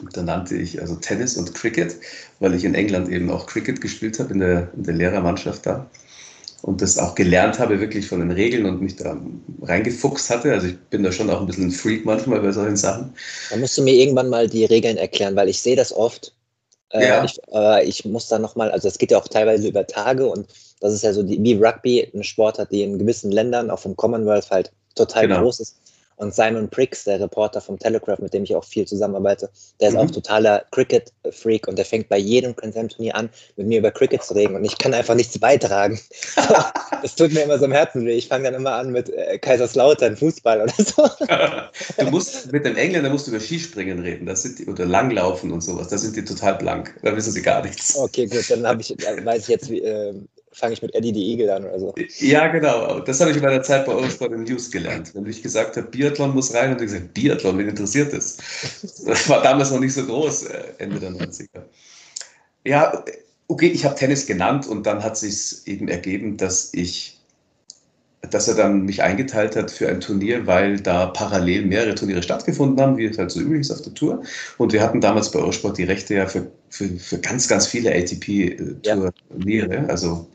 Und 0.00 0.16
da 0.16 0.22
nannte 0.22 0.56
ich 0.56 0.80
also 0.80 0.96
Tennis 0.96 1.36
und 1.36 1.54
Cricket, 1.54 1.96
weil 2.40 2.54
ich 2.54 2.64
in 2.64 2.74
England 2.74 3.08
eben 3.08 3.30
auch 3.30 3.46
Cricket 3.46 3.80
gespielt 3.80 4.18
habe, 4.18 4.32
in 4.32 4.40
der, 4.40 4.68
in 4.74 4.84
der 4.84 4.94
Lehrermannschaft 4.94 5.66
da. 5.66 5.86
Und 6.62 6.82
das 6.82 6.98
auch 6.98 7.14
gelernt 7.14 7.58
habe, 7.58 7.80
wirklich 7.80 8.08
von 8.08 8.20
den 8.20 8.30
Regeln 8.30 8.66
und 8.66 8.80
mich 8.80 8.96
da 8.96 9.16
reingefuchst 9.62 10.30
hatte. 10.30 10.52
Also 10.52 10.68
ich 10.68 10.78
bin 10.90 11.02
da 11.02 11.12
schon 11.12 11.30
auch 11.30 11.40
ein 11.40 11.46
bisschen 11.46 11.68
ein 11.68 11.70
Freak 11.70 12.04
manchmal 12.04 12.40
bei 12.40 12.50
solchen 12.50 12.76
Sachen. 12.76 13.14
Da 13.50 13.56
musst 13.56 13.76
du 13.78 13.82
mir 13.82 13.94
irgendwann 13.94 14.30
mal 14.30 14.48
die 14.48 14.64
Regeln 14.64 14.96
erklären, 14.96 15.36
weil 15.36 15.48
ich 15.48 15.60
sehe 15.60 15.76
das 15.76 15.92
oft. 15.92 16.32
Äh, 16.90 17.06
ja. 17.06 17.24
ich, 17.24 17.38
äh, 17.52 17.84
ich 17.84 18.04
muss 18.04 18.28
da 18.28 18.38
nochmal, 18.38 18.70
also 18.70 18.88
es 18.88 18.98
geht 18.98 19.10
ja 19.10 19.18
auch 19.18 19.28
teilweise 19.28 19.68
über 19.68 19.86
Tage 19.86 20.26
und 20.26 20.46
das 20.80 20.92
ist 20.92 21.02
ja 21.02 21.12
so 21.12 21.22
die, 21.22 21.42
wie 21.42 21.54
Rugby, 21.54 22.10
eine 22.12 22.24
Sportart, 22.24 22.70
die 22.70 22.82
in 22.82 22.98
gewissen 22.98 23.32
Ländern, 23.32 23.70
auch 23.70 23.78
vom 23.78 23.96
Commonwealth, 23.96 24.50
halt 24.50 24.72
total 24.94 25.28
genau. 25.28 25.42
groß 25.42 25.60
ist. 25.60 25.76
Und 26.18 26.34
Simon 26.34 26.68
Pricks, 26.70 27.04
der 27.04 27.20
Reporter 27.20 27.60
vom 27.60 27.78
Telegraph, 27.78 28.20
mit 28.20 28.32
dem 28.32 28.44
ich 28.44 28.56
auch 28.56 28.64
viel 28.64 28.86
zusammenarbeite, 28.86 29.50
der 29.80 29.88
ist 29.88 29.94
mhm. 29.94 30.00
auch 30.00 30.10
totaler 30.10 30.64
Cricket-Freak 30.70 31.68
und 31.68 31.76
der 31.76 31.84
fängt 31.84 32.08
bei 32.08 32.16
jedem 32.16 32.56
Grand 32.56 32.72
Slam-Turnier 32.72 33.14
an, 33.14 33.28
mit 33.56 33.66
mir 33.66 33.80
über 33.80 33.90
Cricket 33.90 34.22
zu 34.22 34.34
reden 34.34 34.56
und 34.56 34.64
ich 34.64 34.78
kann 34.78 34.94
einfach 34.94 35.14
nichts 35.14 35.38
beitragen. 35.38 36.00
das 37.02 37.16
tut 37.16 37.34
mir 37.34 37.42
immer 37.42 37.58
so 37.58 37.66
im 37.66 37.72
Herzen 37.72 38.06
weh. 38.06 38.12
Ich 38.12 38.28
fange 38.28 38.44
dann 38.44 38.54
immer 38.54 38.72
an 38.72 38.92
mit 38.92 39.10
äh, 39.10 39.38
Kaiserslautern, 39.38 40.16
Fußball 40.16 40.62
oder 40.62 40.72
so. 40.78 41.06
du 42.02 42.10
musst 42.10 42.50
mit 42.50 42.64
dem 42.64 42.76
Engländer 42.76 43.10
musst 43.10 43.26
du 43.26 43.32
über 43.32 43.40
Skispringen 43.40 43.98
reden, 43.98 44.24
das 44.24 44.42
sind 44.42 44.58
die, 44.58 44.66
oder 44.66 44.86
Langlaufen 44.86 45.52
und 45.52 45.60
sowas, 45.60 45.88
da 45.88 45.98
sind 45.98 46.16
die 46.16 46.24
total 46.24 46.54
blank, 46.54 46.94
da 47.02 47.14
wissen 47.14 47.32
sie 47.32 47.42
gar 47.42 47.62
nichts. 47.62 47.94
Okay, 47.94 48.26
gut, 48.26 48.48
dann 48.48 48.80
ich, 48.80 48.96
weiß 49.22 49.42
ich 49.42 49.48
jetzt, 49.48 49.68
wie, 49.68 49.82
äh, 49.82 50.14
fange 50.56 50.72
ich 50.72 50.82
mit 50.82 50.94
Eddie 50.94 51.12
die 51.12 51.32
Igel 51.32 51.50
an 51.50 51.64
oder 51.64 51.78
so. 51.78 51.94
Ja, 52.18 52.48
genau. 52.48 53.00
Das 53.00 53.20
habe 53.20 53.30
ich 53.30 53.36
in 53.36 53.42
meiner 53.42 53.62
Zeit 53.62 53.84
bei 53.84 53.92
Eurosport 53.92 54.32
in 54.32 54.44
News 54.44 54.70
gelernt. 54.70 55.14
Wenn 55.14 55.26
ich 55.26 55.42
gesagt 55.42 55.76
habe, 55.76 55.86
Biathlon 55.86 56.34
muss 56.34 56.54
rein, 56.54 56.72
und 56.72 56.80
ich 56.80 56.86
gesagt, 56.86 57.12
Biathlon, 57.12 57.58
wen 57.58 57.68
interessiert 57.68 58.12
das? 58.12 58.38
Das 59.04 59.28
war 59.28 59.42
damals 59.42 59.70
noch 59.70 59.80
nicht 59.80 59.92
so 59.92 60.04
groß, 60.04 60.44
äh, 60.44 60.62
Ende 60.78 60.98
der 60.98 61.10
90er. 61.10 61.62
Ja, 62.64 63.04
okay, 63.48 63.66
ich 63.66 63.84
habe 63.84 63.94
Tennis 63.96 64.26
genannt 64.26 64.66
und 64.66 64.86
dann 64.86 65.04
hat 65.04 65.18
sich 65.18 65.66
eben 65.66 65.88
ergeben, 65.88 66.38
dass 66.38 66.72
ich 66.72 67.12
dass 68.30 68.48
er 68.48 68.54
dann 68.56 68.86
mich 68.86 69.02
eingeteilt 69.02 69.54
hat 69.54 69.70
für 69.70 69.88
ein 69.88 70.00
Turnier, 70.00 70.48
weil 70.48 70.80
da 70.80 71.06
parallel 71.06 71.66
mehrere 71.66 71.94
Turniere 71.94 72.24
stattgefunden 72.24 72.80
haben, 72.80 72.96
wie 72.96 73.04
es 73.04 73.18
halt 73.18 73.30
so 73.30 73.40
üblich 73.40 73.60
ist 73.60 73.70
auf 73.70 73.82
der 73.82 73.94
Tour. 73.94 74.22
Und 74.58 74.72
wir 74.72 74.82
hatten 74.82 75.00
damals 75.00 75.30
bei 75.30 75.38
Eurosport 75.38 75.78
die 75.78 75.84
Rechte 75.84 76.14
ja 76.14 76.26
für, 76.26 76.50
für, 76.68 76.88
für 76.88 77.18
ganz, 77.18 77.46
ganz 77.46 77.68
viele 77.68 77.94
ATP-Turniere. 77.94 79.74
Ja. 79.74 79.84
Also 79.86 80.26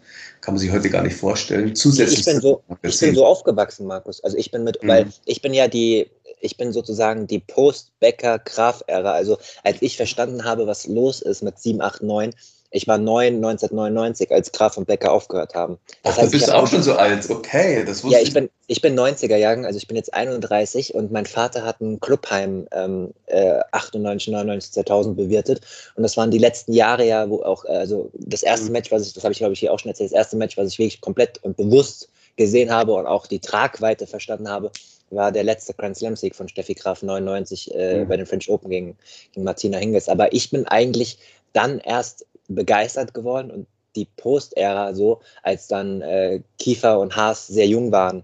kann 0.41 0.55
man 0.55 0.59
sich 0.59 0.71
heute 0.71 0.89
gar 0.89 1.03
nicht 1.03 1.15
vorstellen. 1.15 1.75
Zusätzlich 1.75 2.19
ich 2.19 2.25
bin 2.25 2.41
so, 2.41 2.63
ich 2.81 2.99
bin 2.99 3.15
so 3.15 3.25
aufgewachsen, 3.25 3.85
Markus. 3.85 4.23
Also 4.23 4.37
ich 4.37 4.51
bin 4.51 4.63
mit, 4.63 4.81
mhm. 4.83 4.87
weil 4.87 5.07
ich 5.25 5.41
bin 5.41 5.53
ja 5.53 5.67
die, 5.67 6.09
ich 6.41 6.57
bin 6.57 6.73
sozusagen 6.73 7.27
die 7.27 7.39
Post-Becker-Graf-Ära. 7.39 9.11
Also 9.11 9.37
als 9.63 9.81
ich 9.81 9.97
verstanden 9.97 10.43
habe, 10.43 10.65
was 10.65 10.87
los 10.87 11.21
ist 11.21 11.43
mit 11.43 11.59
7, 11.59 11.81
8, 11.81 12.03
9, 12.03 12.33
ich 12.71 12.87
war 12.87 12.97
neun 12.97 13.35
1999, 13.35 14.31
als 14.31 14.51
Graf 14.51 14.77
und 14.77 14.87
Becker 14.87 15.11
aufgehört 15.11 15.53
haben. 15.53 15.77
Das 16.03 16.13
Ach, 16.13 16.21
heißt, 16.21 16.33
du 16.33 16.37
bist 16.37 16.51
auch 16.51 16.67
schon 16.67 16.81
so 16.81 16.93
alt, 16.93 17.29
okay. 17.29 17.83
Das 17.85 18.03
wusste 18.03 18.17
ja, 18.17 18.23
ich 18.23 18.33
bin, 18.33 18.49
ich 18.67 18.81
bin 18.81 18.97
90er-Jahrgang, 18.97 19.65
also 19.65 19.77
ich 19.77 19.87
bin 19.87 19.97
jetzt 19.97 20.13
31 20.13 20.95
und 20.95 21.11
mein 21.11 21.25
Vater 21.25 21.63
hat 21.63 21.81
ein 21.81 21.99
Clubheim 21.99 22.67
ähm, 22.71 23.13
äh, 23.25 23.59
98, 23.73 24.31
99, 24.31 24.71
2000 24.71 25.17
bewirtet 25.17 25.61
und 25.95 26.03
das 26.03 26.15
waren 26.15 26.31
die 26.31 26.37
letzten 26.37 26.71
Jahre 26.71 27.05
ja, 27.05 27.29
wo 27.29 27.43
auch, 27.43 27.65
äh, 27.65 27.73
also 27.73 28.09
das 28.13 28.41
erste 28.41 28.67
mhm. 28.67 28.73
Match, 28.73 28.91
was 28.91 29.05
ich, 29.05 29.13
das 29.13 29.23
habe 29.23 29.33
ich 29.33 29.39
glaube 29.39 29.53
ich 29.53 29.59
hier 29.59 29.73
auch 29.73 29.79
schon 29.79 29.89
erzählt, 29.89 30.11
das 30.11 30.17
erste 30.17 30.37
Match, 30.37 30.55
was 30.55 30.69
ich 30.69 30.79
wirklich 30.79 31.01
komplett 31.01 31.43
und 31.43 31.57
bewusst 31.57 32.09
gesehen 32.37 32.71
habe 32.71 32.93
und 32.93 33.05
auch 33.05 33.27
die 33.27 33.39
Tragweite 33.39 34.07
verstanden 34.07 34.49
habe, 34.49 34.71
war 35.09 35.33
der 35.33 35.43
letzte 35.43 35.73
Grand 35.73 35.97
Slam 35.97 36.15
Sieg 36.15 36.35
von 36.35 36.47
Steffi 36.47 36.73
Graf 36.73 37.03
99 37.03 37.75
äh, 37.75 37.99
mhm. 37.99 38.07
bei 38.07 38.17
den 38.17 38.25
French 38.25 38.49
Open 38.49 38.69
gegen, 38.69 38.97
gegen 39.33 39.43
Martina 39.43 39.77
Hingis. 39.77 40.07
Aber 40.07 40.31
ich 40.33 40.49
bin 40.49 40.65
eigentlich 40.67 41.17
dann 41.53 41.79
erst 41.79 42.25
begeistert 42.55 43.13
geworden 43.13 43.51
und 43.51 43.67
die 43.95 44.07
Post-Ära 44.17 44.93
so, 44.93 45.21
als 45.43 45.67
dann 45.67 46.01
äh, 46.01 46.41
Kiefer 46.57 46.99
und 46.99 47.15
Haas 47.15 47.47
sehr 47.47 47.67
jung 47.67 47.91
waren. 47.91 48.23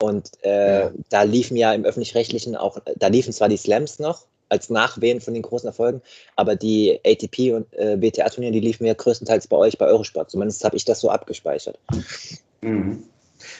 Und 0.00 0.30
äh, 0.42 0.80
ja. 0.80 0.92
da 1.08 1.22
liefen 1.22 1.56
ja 1.56 1.72
im 1.72 1.84
Öffentlich-Rechtlichen 1.84 2.54
auch, 2.54 2.78
da 2.96 3.06
liefen 3.08 3.32
zwar 3.32 3.48
die 3.48 3.56
Slams 3.56 3.98
noch 3.98 4.26
als 4.48 4.70
Nachwehen 4.70 5.20
von 5.20 5.34
den 5.34 5.42
großen 5.42 5.66
Erfolgen, 5.66 6.02
aber 6.36 6.54
die 6.54 7.00
ATP 7.04 7.52
und 7.52 7.66
äh, 7.72 7.96
BTA-Turniere, 7.96 8.52
die 8.52 8.60
liefen 8.60 8.86
ja 8.86 8.94
größtenteils 8.94 9.48
bei 9.48 9.56
euch 9.56 9.76
bei 9.78 9.86
Eurosport. 9.86 10.30
Zumindest 10.30 10.62
habe 10.64 10.76
ich 10.76 10.84
das 10.84 11.00
so 11.00 11.10
abgespeichert. 11.10 11.78
Mhm. 12.60 13.02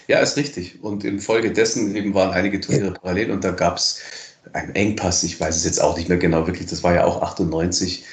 Ja, 0.07 0.21
ist 0.21 0.37
richtig. 0.37 0.83
Und 0.83 1.05
infolgedessen 1.05 1.95
eben 1.97 2.15
waren 2.15 2.31
einige 2.31 2.61
Turniere 2.61 2.93
parallel 2.93 3.31
und 3.31 3.45
da 3.45 3.51
gab 3.51 3.79
es 3.79 4.01
einen 4.53 4.75
Engpass, 4.75 5.23
ich 5.25 5.41
weiß 5.41 5.57
es 5.57 5.65
jetzt 5.65 5.83
auch 5.83 5.97
nicht 5.97 6.09
mehr 6.09 6.19
genau, 6.19 6.47
wirklich, 6.47 6.69
das 6.69 6.83
war 6.83 6.95
ja 6.95 7.05
auch 7.05 7.21
98 7.21 8.05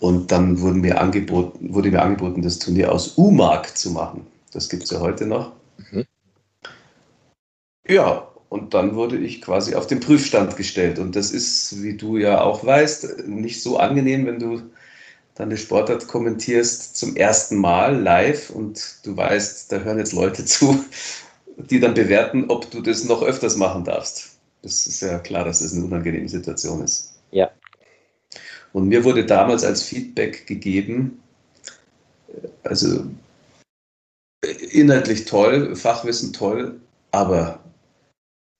und 0.00 0.30
dann 0.32 0.60
wurden 0.60 0.80
mir 0.80 1.00
angeboten, 1.00 1.72
wurde 1.72 1.90
mir 1.90 2.02
angeboten, 2.02 2.42
das 2.42 2.58
Turnier 2.58 2.92
aus 2.92 3.16
U-Mark 3.16 3.76
zu 3.76 3.90
machen. 3.90 4.26
Das 4.52 4.68
gibt 4.68 4.84
es 4.84 4.90
ja 4.90 5.00
heute 5.00 5.26
noch. 5.26 5.52
Mhm. 5.92 6.04
Ja, 7.86 8.28
und 8.48 8.72
dann 8.72 8.94
wurde 8.94 9.18
ich 9.18 9.42
quasi 9.42 9.74
auf 9.74 9.86
den 9.86 10.00
Prüfstand 10.00 10.56
gestellt. 10.56 10.98
Und 10.98 11.16
das 11.16 11.30
ist, 11.30 11.82
wie 11.82 11.96
du 11.96 12.16
ja 12.18 12.42
auch 12.42 12.64
weißt, 12.64 13.26
nicht 13.26 13.62
so 13.62 13.78
angenehm, 13.78 14.26
wenn 14.26 14.38
du 14.38 14.62
dann 15.34 15.48
eine 15.48 15.56
Sportart 15.56 16.06
kommentierst 16.06 16.96
zum 16.96 17.16
ersten 17.16 17.56
Mal 17.56 18.00
live 18.00 18.50
und 18.50 18.98
du 19.02 19.16
weißt, 19.16 19.72
da 19.72 19.78
hören 19.80 19.98
jetzt 19.98 20.12
Leute 20.12 20.44
zu, 20.46 20.84
die 21.56 21.80
dann 21.80 21.94
bewerten, 21.94 22.44
ob 22.48 22.70
du 22.70 22.80
das 22.80 23.04
noch 23.04 23.22
öfters 23.22 23.56
machen 23.56 23.84
darfst. 23.84 24.38
Das 24.62 24.86
ist 24.86 25.00
ja 25.00 25.18
klar, 25.18 25.44
dass 25.44 25.60
das 25.60 25.72
eine 25.72 25.84
unangenehme 25.84 26.28
Situation 26.28 26.82
ist. 26.82 27.14
Ja, 27.32 27.50
und 28.74 28.88
mir 28.88 29.04
wurde 29.04 29.24
damals 29.24 29.64
als 29.64 29.84
Feedback 29.84 30.48
gegeben, 30.48 31.22
also 32.64 33.06
inhaltlich 34.70 35.24
toll, 35.26 35.76
Fachwissen 35.76 36.32
toll, 36.32 36.80
aber 37.12 37.60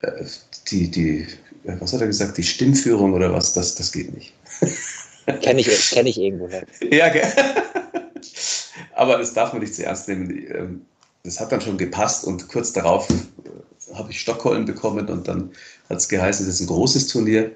äh, 0.02 0.24
die, 0.68 0.88
die, 0.88 1.26
was 1.64 1.92
hat 1.92 2.00
er 2.00 2.06
gesagt, 2.06 2.38
die 2.38 2.44
Stimmführung 2.44 3.12
oder 3.12 3.32
was, 3.32 3.54
das, 3.54 3.74
das 3.74 3.90
geht 3.90 4.14
nicht. 4.14 4.32
Kenne 5.42 5.60
ich, 5.60 5.90
kenn 5.90 6.06
ich 6.06 6.20
irgendwo. 6.20 6.46
Ne? 6.46 6.64
Ja, 6.92 7.08
gell? 7.08 7.26
aber 8.94 9.18
das 9.18 9.34
darf 9.34 9.52
man 9.52 9.62
nicht 9.62 9.74
zu 9.74 9.84
ernst 9.84 10.06
nehmen. 10.06 10.30
Ähm, 10.30 10.86
das 11.24 11.40
hat 11.40 11.50
dann 11.50 11.60
schon 11.60 11.78
gepasst 11.78 12.24
und 12.24 12.46
kurz 12.48 12.72
darauf 12.72 13.10
äh, 13.10 13.94
habe 13.94 14.12
ich 14.12 14.20
Stockholm 14.20 14.64
bekommen 14.64 15.08
und 15.08 15.26
dann 15.26 15.50
hat 15.88 15.96
es 15.96 16.08
geheißen, 16.08 16.46
es 16.46 16.56
ist 16.56 16.60
ein 16.60 16.66
großes 16.68 17.08
Turnier 17.08 17.50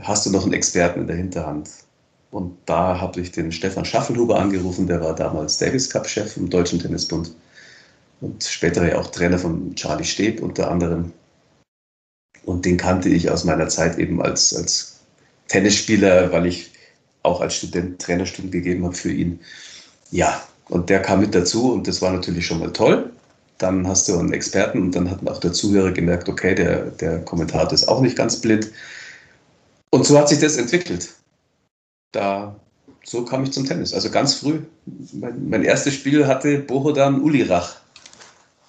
hast 0.00 0.26
du 0.26 0.30
noch 0.30 0.44
einen 0.44 0.52
Experten 0.52 1.02
in 1.02 1.06
der 1.06 1.16
Hinterhand? 1.16 1.70
Und 2.30 2.56
da 2.66 3.00
habe 3.00 3.20
ich 3.20 3.32
den 3.32 3.52
Stefan 3.52 3.84
Schaffelhuber 3.84 4.38
angerufen, 4.38 4.86
der 4.86 5.00
war 5.00 5.14
damals 5.14 5.58
Davis 5.58 5.88
Cup-Chef 5.88 6.36
im 6.36 6.50
Deutschen 6.50 6.78
Tennisbund 6.78 7.32
und 8.20 8.44
später 8.44 8.86
ja 8.86 8.98
auch 8.98 9.06
Trainer 9.10 9.38
von 9.38 9.74
Charlie 9.74 10.04
Steb 10.04 10.42
unter 10.42 10.70
anderem. 10.70 11.12
Und 12.44 12.64
den 12.64 12.76
kannte 12.76 13.08
ich 13.08 13.30
aus 13.30 13.44
meiner 13.44 13.68
Zeit 13.68 13.98
eben 13.98 14.20
als, 14.20 14.54
als 14.54 15.00
Tennisspieler, 15.48 16.30
weil 16.32 16.46
ich 16.46 16.72
auch 17.22 17.40
als 17.40 17.56
Student 17.56 18.00
Trainerstunden 18.00 18.50
gegeben 18.50 18.84
habe 18.84 18.94
für 18.94 19.12
ihn. 19.12 19.40
Ja, 20.10 20.42
und 20.68 20.90
der 20.90 21.00
kam 21.00 21.20
mit 21.20 21.34
dazu 21.34 21.72
und 21.72 21.86
das 21.86 22.02
war 22.02 22.12
natürlich 22.12 22.46
schon 22.46 22.60
mal 22.60 22.72
toll. 22.72 23.10
Dann 23.58 23.86
hast 23.86 24.08
du 24.08 24.18
einen 24.18 24.32
Experten 24.32 24.82
und 24.82 24.94
dann 24.94 25.10
hat 25.10 25.26
auch 25.26 25.40
der 25.40 25.52
Zuhörer 25.52 25.92
gemerkt, 25.92 26.28
okay, 26.28 26.54
der, 26.54 26.86
der 26.86 27.20
Kommentator 27.20 27.72
ist 27.72 27.88
auch 27.88 28.00
nicht 28.00 28.16
ganz 28.16 28.40
blind 28.40 28.70
und 29.90 30.06
so 30.06 30.18
hat 30.18 30.28
sich 30.28 30.40
das 30.40 30.56
entwickelt. 30.56 31.14
Da 32.12 32.58
so 33.08 33.24
kam 33.24 33.42
ich 33.44 33.52
zum 33.52 33.66
Tennis. 33.66 33.94
Also 33.94 34.10
ganz 34.10 34.34
früh. 34.34 34.60
Mein, 35.12 35.48
mein 35.48 35.64
erstes 35.64 35.94
Spiel 35.94 36.26
hatte 36.26 36.58
Bohodan 36.58 37.22
Ulirach. 37.22 37.76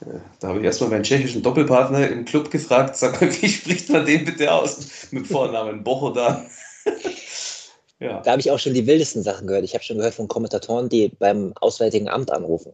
Äh, 0.01 0.19
da 0.39 0.49
habe 0.49 0.59
ich 0.59 0.65
erstmal 0.65 0.91
meinen 0.91 1.03
tschechischen 1.03 1.41
Doppelpartner 1.41 2.07
im 2.07 2.23
Club 2.23 2.49
gefragt, 2.49 2.95
sag 2.95 3.19
mal, 3.19 3.29
wie 3.41 3.49
spricht 3.49 3.89
man 3.89 4.05
den 4.05 4.23
bitte 4.23 4.51
aus? 4.51 5.07
Mit 5.11 5.27
Vornamen 5.27 5.83
Bohodan. 5.83 6.45
ja. 7.99 8.21
Da 8.21 8.31
habe 8.31 8.39
ich 8.39 8.49
auch 8.49 8.59
schon 8.59 8.73
die 8.73 8.87
wildesten 8.87 9.23
Sachen 9.23 9.45
gehört. 9.45 9.65
Ich 9.65 9.73
habe 9.73 9.83
schon 9.83 9.97
gehört 9.97 10.13
von 10.13 10.29
Kommentatoren, 10.29 10.87
die 10.87 11.09
beim 11.09 11.53
Auswärtigen 11.59 12.07
Amt 12.07 12.31
anrufen. 12.31 12.73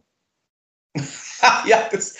ja, 1.66 1.88
das, 1.90 2.14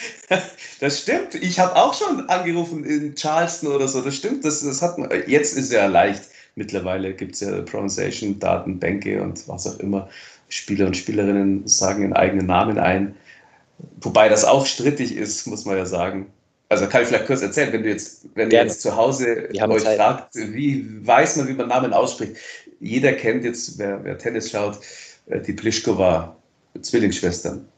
das 0.81 1.01
stimmt. 1.01 1.35
Ich 1.35 1.59
habe 1.59 1.77
auch 1.77 1.95
schon 1.95 2.29
angerufen 2.29 2.85
in 2.85 3.15
Charleston 3.15 3.73
oder 3.73 3.89
so. 3.89 4.01
Das 4.03 4.17
stimmt. 4.17 4.45
Das, 4.45 4.61
das 4.61 4.83
hat, 4.83 4.99
jetzt 5.27 5.57
ist 5.57 5.73
ja 5.73 5.87
leicht. 5.87 6.25
Mittlerweile 6.55 7.13
gibt 7.13 7.35
es 7.35 7.41
ja 7.41 7.61
Pronunciation, 7.63 8.39
Datenbänke 8.39 9.23
und 9.23 9.47
was 9.49 9.67
auch 9.67 9.79
immer. 9.79 10.09
Spieler 10.49 10.87
und 10.87 10.97
Spielerinnen 10.97 11.67
sagen 11.67 12.03
ihren 12.03 12.13
eigenen 12.13 12.47
Namen 12.47 12.79
ein. 12.79 13.15
Wobei 14.01 14.29
das 14.29 14.45
auch 14.45 14.65
strittig 14.65 15.15
ist, 15.15 15.47
muss 15.47 15.65
man 15.65 15.77
ja 15.77 15.87
sagen. 15.87 16.27
Also 16.69 16.87
kann 16.87 17.03
ich 17.03 17.09
vielleicht 17.09 17.27
kurz 17.27 17.43
erzählen, 17.43 17.73
wenn 17.73 17.83
du 17.83 17.91
jetzt, 17.91 18.27
wenn 18.35 18.51
ihr 18.51 18.65
jetzt 18.65 18.81
zu 18.81 18.97
Hause 18.97 19.49
euch 19.51 19.83
Zeit. 19.83 19.99
fragt, 19.99 20.35
wie 20.35 20.85
weiß 21.07 21.37
man, 21.37 21.49
wie 21.49 21.53
man 21.53 21.69
Namen 21.69 21.93
ausspricht. 21.93 22.37
Jeder 22.81 23.13
kennt 23.13 23.45
jetzt, 23.45 23.79
wer, 23.79 24.03
wer 24.03 24.19
Tennis 24.19 24.51
schaut, 24.51 24.81
äh, 25.27 25.41
die 25.41 25.53
Plischkova 25.53 26.37
Zwillingsschwestern. 26.81 27.69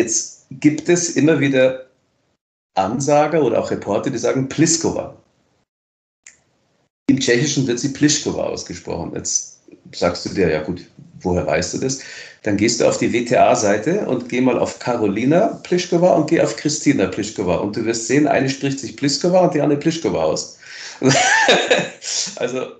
Jetzt 0.00 0.46
gibt 0.50 0.88
es 0.88 1.10
immer 1.10 1.40
wieder 1.40 1.86
Ansager 2.74 3.42
oder 3.42 3.60
auch 3.60 3.70
Reporter, 3.70 4.08
die 4.08 4.16
sagen 4.16 4.48
Pliskova. 4.48 5.14
Im 7.10 7.20
Tschechischen 7.20 7.66
wird 7.66 7.80
sie 7.80 7.90
Plischkova 7.90 8.44
ausgesprochen. 8.44 9.12
Jetzt 9.14 9.60
sagst 9.92 10.24
du 10.24 10.30
dir, 10.30 10.48
ja 10.48 10.62
gut, 10.62 10.86
woher 11.20 11.46
weißt 11.46 11.74
du 11.74 11.78
das? 11.78 12.00
Dann 12.44 12.56
gehst 12.56 12.80
du 12.80 12.86
auf 12.88 12.96
die 12.96 13.12
WTA-Seite 13.12 14.06
und 14.06 14.30
geh 14.30 14.40
mal 14.40 14.58
auf 14.58 14.78
Carolina 14.78 15.60
Plischkova 15.64 16.14
und 16.14 16.30
geh 16.30 16.40
auf 16.40 16.56
Christina 16.56 17.06
Plischkova. 17.08 17.56
Und 17.56 17.76
du 17.76 17.84
wirst 17.84 18.06
sehen, 18.06 18.26
eine 18.26 18.48
spricht 18.48 18.78
sich 18.78 18.96
Pliskova 18.96 19.40
und 19.40 19.54
die 19.54 19.60
andere 19.60 19.80
Plischkova 19.80 20.22
aus. 20.22 20.56
also, 22.36 22.79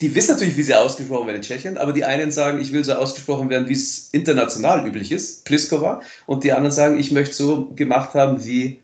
die 0.00 0.14
wissen 0.14 0.32
natürlich, 0.32 0.56
wie 0.56 0.62
sie 0.62 0.74
ausgesprochen 0.74 1.26
werden 1.26 1.36
in 1.36 1.42
Tschechien, 1.42 1.78
aber 1.78 1.92
die 1.92 2.04
einen 2.04 2.30
sagen, 2.30 2.60
ich 2.60 2.72
will 2.72 2.84
so 2.84 2.92
ausgesprochen 2.92 3.48
werden, 3.48 3.68
wie 3.68 3.72
es 3.72 4.10
international 4.12 4.86
üblich 4.86 5.10
ist, 5.10 5.44
Pliskova. 5.44 6.02
Und 6.26 6.44
die 6.44 6.52
anderen 6.52 6.72
sagen, 6.72 6.98
ich 6.98 7.12
möchte 7.12 7.34
so 7.34 7.70
gemacht 7.74 8.12
haben 8.14 8.44
wie 8.44 8.80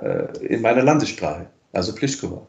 äh, 0.00 0.36
in 0.46 0.60
meiner 0.62 0.82
Landessprache, 0.82 1.46
also 1.72 1.94
Plischkova. 1.94 2.44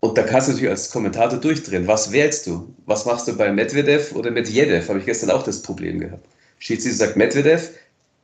Und 0.00 0.18
da 0.18 0.22
kannst 0.22 0.48
du 0.48 0.52
natürlich 0.52 0.70
als 0.70 0.90
Kommentator 0.90 1.38
durchdrehen. 1.38 1.86
Was 1.86 2.10
wählst 2.10 2.46
du? 2.46 2.72
Was 2.86 3.04
machst 3.04 3.28
du 3.28 3.36
bei 3.36 3.52
Medvedev 3.52 4.14
oder 4.14 4.30
Medvedev? 4.30 4.88
Habe 4.88 4.98
ich 4.98 5.06
gestern 5.06 5.30
auch 5.30 5.44
das 5.44 5.62
Problem 5.62 6.00
gehabt. 6.00 6.26
Schiedsrichter 6.58 7.06
sagt 7.06 7.16
Medvedev, 7.16 7.70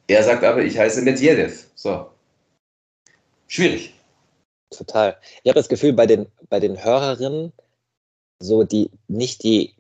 er 0.09 0.23
sagt 0.23 0.45
aber, 0.45 0.63
ich 0.63 0.79
heiße 0.79 1.03
Medvedev. 1.03 1.67
So. 1.75 2.07
Schwierig. 3.49 3.95
Total. 4.71 5.17
Ich 5.43 5.49
habe 5.49 5.59
das 5.59 5.69
Gefühl, 5.69 5.93
bei 5.93 6.07
den, 6.07 6.27
bei 6.49 6.61
den 6.61 6.83
Hörerinnen, 6.83 7.53
so 8.41 8.65
die, 8.65 8.91
nicht 9.09 9.43
die 9.43 9.75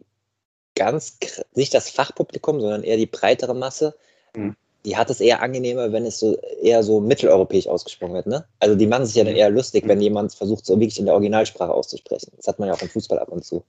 ganz, 0.74 1.18
nicht 1.54 1.74
das 1.74 1.90
Fachpublikum, 1.90 2.60
sondern 2.60 2.84
eher 2.84 2.96
die 2.96 3.06
breitere 3.06 3.54
Masse, 3.54 3.94
mhm 4.34 4.56
die 4.84 4.96
hat 4.96 5.10
es 5.10 5.20
eher 5.20 5.42
angenehmer, 5.42 5.92
wenn 5.92 6.06
es 6.06 6.18
so 6.18 6.38
eher 6.62 6.82
so 6.82 7.00
mitteleuropäisch 7.00 7.66
ausgesprochen 7.66 8.14
wird, 8.14 8.26
ne? 8.26 8.44
Also 8.60 8.74
die 8.74 8.86
machen 8.86 9.06
sich 9.06 9.16
ja 9.16 9.24
dann 9.24 9.36
eher 9.36 9.50
lustig, 9.50 9.86
wenn 9.86 10.00
jemand 10.00 10.32
versucht, 10.32 10.64
so 10.64 10.78
wirklich 10.78 10.98
in 10.98 11.04
der 11.04 11.14
Originalsprache 11.14 11.72
auszusprechen. 11.72 12.32
Das 12.36 12.46
hat 12.46 12.58
man 12.58 12.68
ja 12.68 12.74
auch 12.74 12.82
im 12.82 12.88
Fußball 12.88 13.18
ab 13.18 13.28
und 13.28 13.44
zu. 13.44 13.64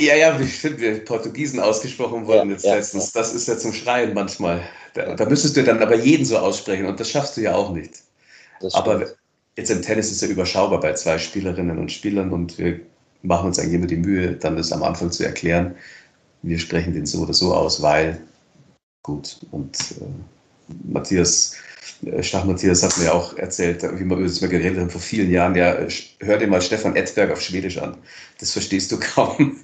Ja, 0.00 0.14
ja, 0.14 0.38
wie 0.38 0.44
finden 0.44 0.80
wir 0.80 1.04
Portugiesen 1.04 1.60
ausgesprochen 1.60 2.26
worden 2.26 2.50
ja, 2.50 2.54
jetzt 2.54 2.64
ja, 2.64 2.74
letztens. 2.74 3.12
Ja. 3.14 3.20
Das 3.20 3.34
ist 3.34 3.48
ja 3.48 3.58
zum 3.58 3.72
Schreien 3.72 4.14
manchmal. 4.14 4.62
Da, 4.94 5.14
da, 5.14 5.24
müsstest 5.24 5.56
du 5.56 5.64
dann 5.64 5.82
aber 5.82 5.96
jeden 5.96 6.24
so 6.24 6.38
aussprechen 6.38 6.86
und 6.86 7.00
das 7.00 7.10
schaffst 7.10 7.36
du 7.36 7.40
ja 7.40 7.54
auch 7.54 7.72
nicht. 7.72 7.94
Aber 8.74 9.06
jetzt 9.56 9.70
im 9.70 9.82
Tennis 9.82 10.06
ist 10.06 10.16
es 10.16 10.20
ja 10.20 10.28
überschaubar 10.28 10.80
bei 10.80 10.92
zwei 10.94 11.18
Spielerinnen 11.18 11.78
und 11.78 11.90
Spielern 11.90 12.32
und 12.32 12.58
wir 12.58 12.80
machen 13.22 13.46
uns 13.48 13.58
eigentlich 13.58 13.74
immer 13.74 13.86
die 13.86 13.96
Mühe, 13.96 14.32
dann 14.32 14.56
das 14.56 14.72
am 14.72 14.82
Anfang 14.82 15.10
zu 15.10 15.24
erklären. 15.24 15.74
Wir 16.42 16.58
sprechen 16.58 16.94
den 16.94 17.06
so 17.06 17.22
oder 17.22 17.34
so 17.34 17.54
aus, 17.54 17.82
weil 17.82 18.20
gut. 19.02 19.38
Und 19.50 19.76
äh, 20.00 20.04
Matthias, 20.84 21.56
äh, 22.04 22.22
Stach 22.22 22.44
Matthias 22.44 22.82
hat 22.82 22.96
mir 22.98 23.12
auch 23.12 23.36
erzählt, 23.36 23.82
wie 23.82 24.04
wir 24.04 24.16
über 24.16 24.22
das 24.22 24.40
mal 24.40 24.48
geredet 24.48 24.78
haben 24.78 24.90
vor 24.90 25.00
vielen 25.00 25.30
Jahren, 25.30 25.54
ja, 25.54 25.76
hör 26.20 26.38
dir 26.38 26.46
mal 26.46 26.62
Stefan 26.62 26.96
Edberg 26.96 27.30
auf 27.30 27.40
Schwedisch 27.40 27.78
an. 27.78 27.96
Das 28.38 28.52
verstehst 28.52 28.92
du 28.92 29.00
kaum. 29.14 29.58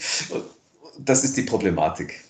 Das 0.98 1.24
ist 1.24 1.36
die 1.36 1.42
Problematik. 1.42 2.20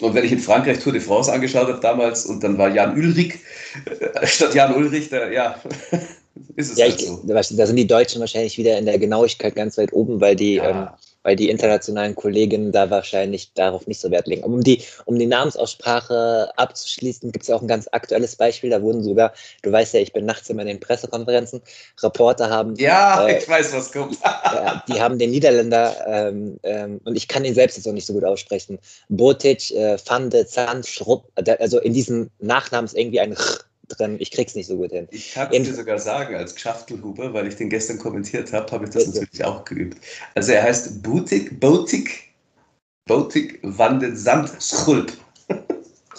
Und 0.00 0.14
wenn 0.14 0.24
ich 0.24 0.32
in 0.32 0.38
Frankreich 0.38 0.78
Tour 0.78 0.92
de 0.92 1.00
France 1.00 1.32
angeschaut 1.32 1.68
habe 1.68 1.80
damals 1.80 2.24
und 2.24 2.44
dann 2.44 2.56
war 2.56 2.68
Jan 2.68 2.96
Ulrich 2.96 3.40
äh, 3.84 4.26
statt 4.26 4.54
Jan 4.54 4.74
Ulrich, 4.74 5.08
da, 5.08 5.28
ja, 5.28 5.60
ist 6.56 6.72
es 6.72 6.78
ja, 6.78 6.86
halt 6.86 7.00
ich, 7.00 7.06
so. 7.06 7.22
Da 7.24 7.66
sind 7.66 7.76
die 7.76 7.86
Deutschen 7.86 8.20
wahrscheinlich 8.20 8.58
wieder 8.58 8.78
in 8.78 8.86
der 8.86 8.98
Genauigkeit 8.98 9.54
ganz 9.54 9.78
weit 9.78 9.92
oben, 9.92 10.20
weil 10.20 10.36
die 10.36 10.54
ja. 10.54 10.70
ähm, 10.70 10.88
weil 11.28 11.36
die 11.36 11.50
internationalen 11.50 12.14
Kolleginnen 12.14 12.72
da 12.72 12.88
wahrscheinlich 12.88 13.52
darauf 13.52 13.86
nicht 13.86 14.00
so 14.00 14.10
Wert 14.10 14.26
legen. 14.26 14.44
Um 14.44 14.62
die, 14.62 14.82
um 15.04 15.18
die 15.18 15.26
Namensaussprache 15.26 16.50
abzuschließen, 16.56 17.32
gibt 17.32 17.42
es 17.42 17.48
ja 17.48 17.56
auch 17.56 17.60
ein 17.60 17.68
ganz 17.68 17.86
aktuelles 17.92 18.36
Beispiel. 18.36 18.70
Da 18.70 18.80
wurden 18.80 19.02
sogar, 19.02 19.34
du 19.62 19.70
weißt 19.70 19.92
ja, 19.92 20.00
ich 20.00 20.14
bin 20.14 20.24
nachts 20.24 20.48
immer 20.48 20.62
in 20.62 20.68
den 20.68 20.80
Pressekonferenzen, 20.80 21.60
Reporter 22.02 22.48
haben. 22.48 22.76
Ja, 22.76 23.26
äh, 23.26 23.40
ich 23.40 23.48
weiß, 23.48 23.74
was 23.74 23.92
kommt. 23.92 24.14
äh, 24.24 24.70
die 24.88 25.00
haben 25.00 25.18
den 25.18 25.30
Niederländer, 25.30 25.94
ähm, 26.08 26.58
ähm, 26.62 27.00
und 27.04 27.14
ich 27.14 27.28
kann 27.28 27.44
ihn 27.44 27.54
selbst 27.54 27.76
jetzt 27.76 27.86
auch 27.86 27.92
nicht 27.92 28.06
so 28.06 28.14
gut 28.14 28.24
aussprechen, 28.24 28.78
Botic, 29.10 29.70
äh, 29.72 29.98
Fande, 29.98 30.46
Zand, 30.46 30.86
Schrupp, 30.86 31.30
also 31.58 31.78
in 31.78 31.92
diesem 31.92 32.30
Nachnamen 32.38 32.86
ist 32.86 32.96
irgendwie 32.96 33.20
ein 33.20 33.32
R 33.32 33.67
drin. 33.88 34.16
Ich 34.18 34.30
krieg's 34.30 34.54
nicht 34.54 34.66
so 34.66 34.76
gut 34.76 34.92
hin. 34.92 35.08
Ich 35.10 35.32
kann 35.32 35.48
es 35.52 35.62
dir 35.62 35.74
sogar 35.74 35.98
sagen 35.98 36.34
als 36.34 36.58
Schachtelhuber, 36.58 37.32
weil 37.32 37.46
ich 37.48 37.56
den 37.56 37.70
gestern 37.70 37.98
kommentiert 37.98 38.52
habe, 38.52 38.70
habe 38.72 38.84
ich 38.84 38.90
das 38.90 39.06
Bitte. 39.06 39.20
natürlich 39.20 39.44
auch 39.44 39.64
geübt. 39.64 39.98
Also 40.34 40.52
er 40.52 40.62
heißt 40.62 41.02
Butik, 41.02 41.58
Botik, 41.60 42.32
Botik 43.06 43.58
Wanden 43.62 44.16
Sand 44.16 44.50
Schulp. 44.60 45.12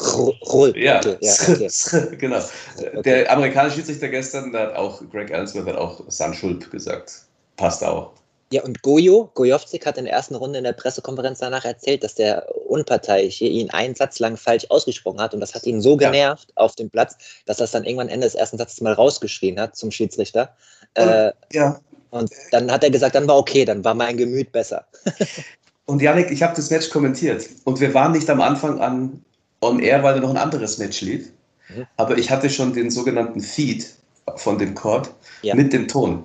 Rulp. 0.01 0.77
Ja, 0.77 0.99
okay, 0.99 1.17
ja 1.21 1.34
okay. 1.34 2.17
genau. 2.17 2.39
Okay. 2.77 3.01
Der 3.03 3.32
amerikanische 3.32 3.77
Schiedsrichter 3.77 4.08
gestern, 4.08 4.51
der 4.51 4.62
hat 4.62 4.75
auch, 4.75 5.01
Greg 5.12 5.29
Ellsworth 5.29 5.67
hat 5.67 5.75
auch 5.75 6.01
Sanschulp 6.08 6.71
gesagt. 6.71 7.23
Passt 7.58 7.84
auch. 7.84 8.13
Ja, 8.51 8.63
und 8.63 8.81
Gojo, 8.81 9.29
Gojovcik 9.35 9.85
hat 9.85 9.99
in 9.99 10.05
der 10.05 10.13
ersten 10.13 10.33
Runde 10.33 10.57
in 10.57 10.63
der 10.63 10.73
Pressekonferenz 10.73 11.38
danach 11.39 11.65
erzählt, 11.65 12.03
dass 12.03 12.15
der 12.15 12.47
Unparteiische 12.67 13.45
ihn 13.45 13.69
einen 13.69 13.93
Satz 13.93 14.17
lang 14.17 14.38
falsch 14.38 14.65
ausgesprochen 14.69 15.21
hat 15.21 15.35
und 15.35 15.39
das 15.39 15.53
hat 15.53 15.65
ihn 15.67 15.81
so 15.81 15.95
genervt 15.97 16.49
ja. 16.49 16.63
auf 16.63 16.75
dem 16.75 16.89
Platz, 16.89 17.15
dass 17.45 17.59
er 17.59 17.65
es 17.65 17.71
dann 17.71 17.83
irgendwann 17.83 18.09
Ende 18.09 18.25
des 18.25 18.33
ersten 18.33 18.57
Satzes 18.57 18.81
mal 18.81 18.93
rausgeschrien 18.93 19.59
hat 19.59 19.75
zum 19.75 19.91
Schiedsrichter. 19.91 20.55
Und, 20.97 21.07
äh, 21.07 21.31
ja. 21.53 21.79
Und 22.09 22.31
dann 22.51 22.71
hat 22.71 22.83
er 22.83 22.89
gesagt, 22.89 23.13
dann 23.13 23.27
war 23.27 23.38
okay, 23.38 23.65
dann 23.65 23.83
war 23.83 23.93
mein 23.93 24.17
Gemüt 24.17 24.51
besser. 24.51 24.85
und 25.85 26.01
Janik, 26.01 26.31
ich 26.31 26.41
habe 26.41 26.55
das 26.55 26.71
Match 26.71 26.89
kommentiert 26.89 27.47
und 27.65 27.79
wir 27.79 27.93
waren 27.93 28.13
nicht 28.13 28.29
am 28.31 28.41
Anfang 28.41 28.79
an 28.81 29.23
on 29.62 29.79
air, 29.79 30.01
weil 30.01 30.15
da 30.15 30.21
noch 30.21 30.31
ein 30.31 30.38
anderes 30.38 30.79
Match 30.79 31.01
lief. 31.01 31.31
Mhm. 31.69 31.85
Aber 31.97 32.17
ich 32.17 32.31
hatte 32.31 32.49
schon 32.49 32.73
den 32.73 32.89
sogenannten 32.89 33.41
Feed 33.41 33.93
von 34.38 34.57
dem 34.57 34.73
Court 34.73 35.12
ja. 35.43 35.53
mit 35.53 35.71
dem 35.71 35.88
Ton. 35.88 36.23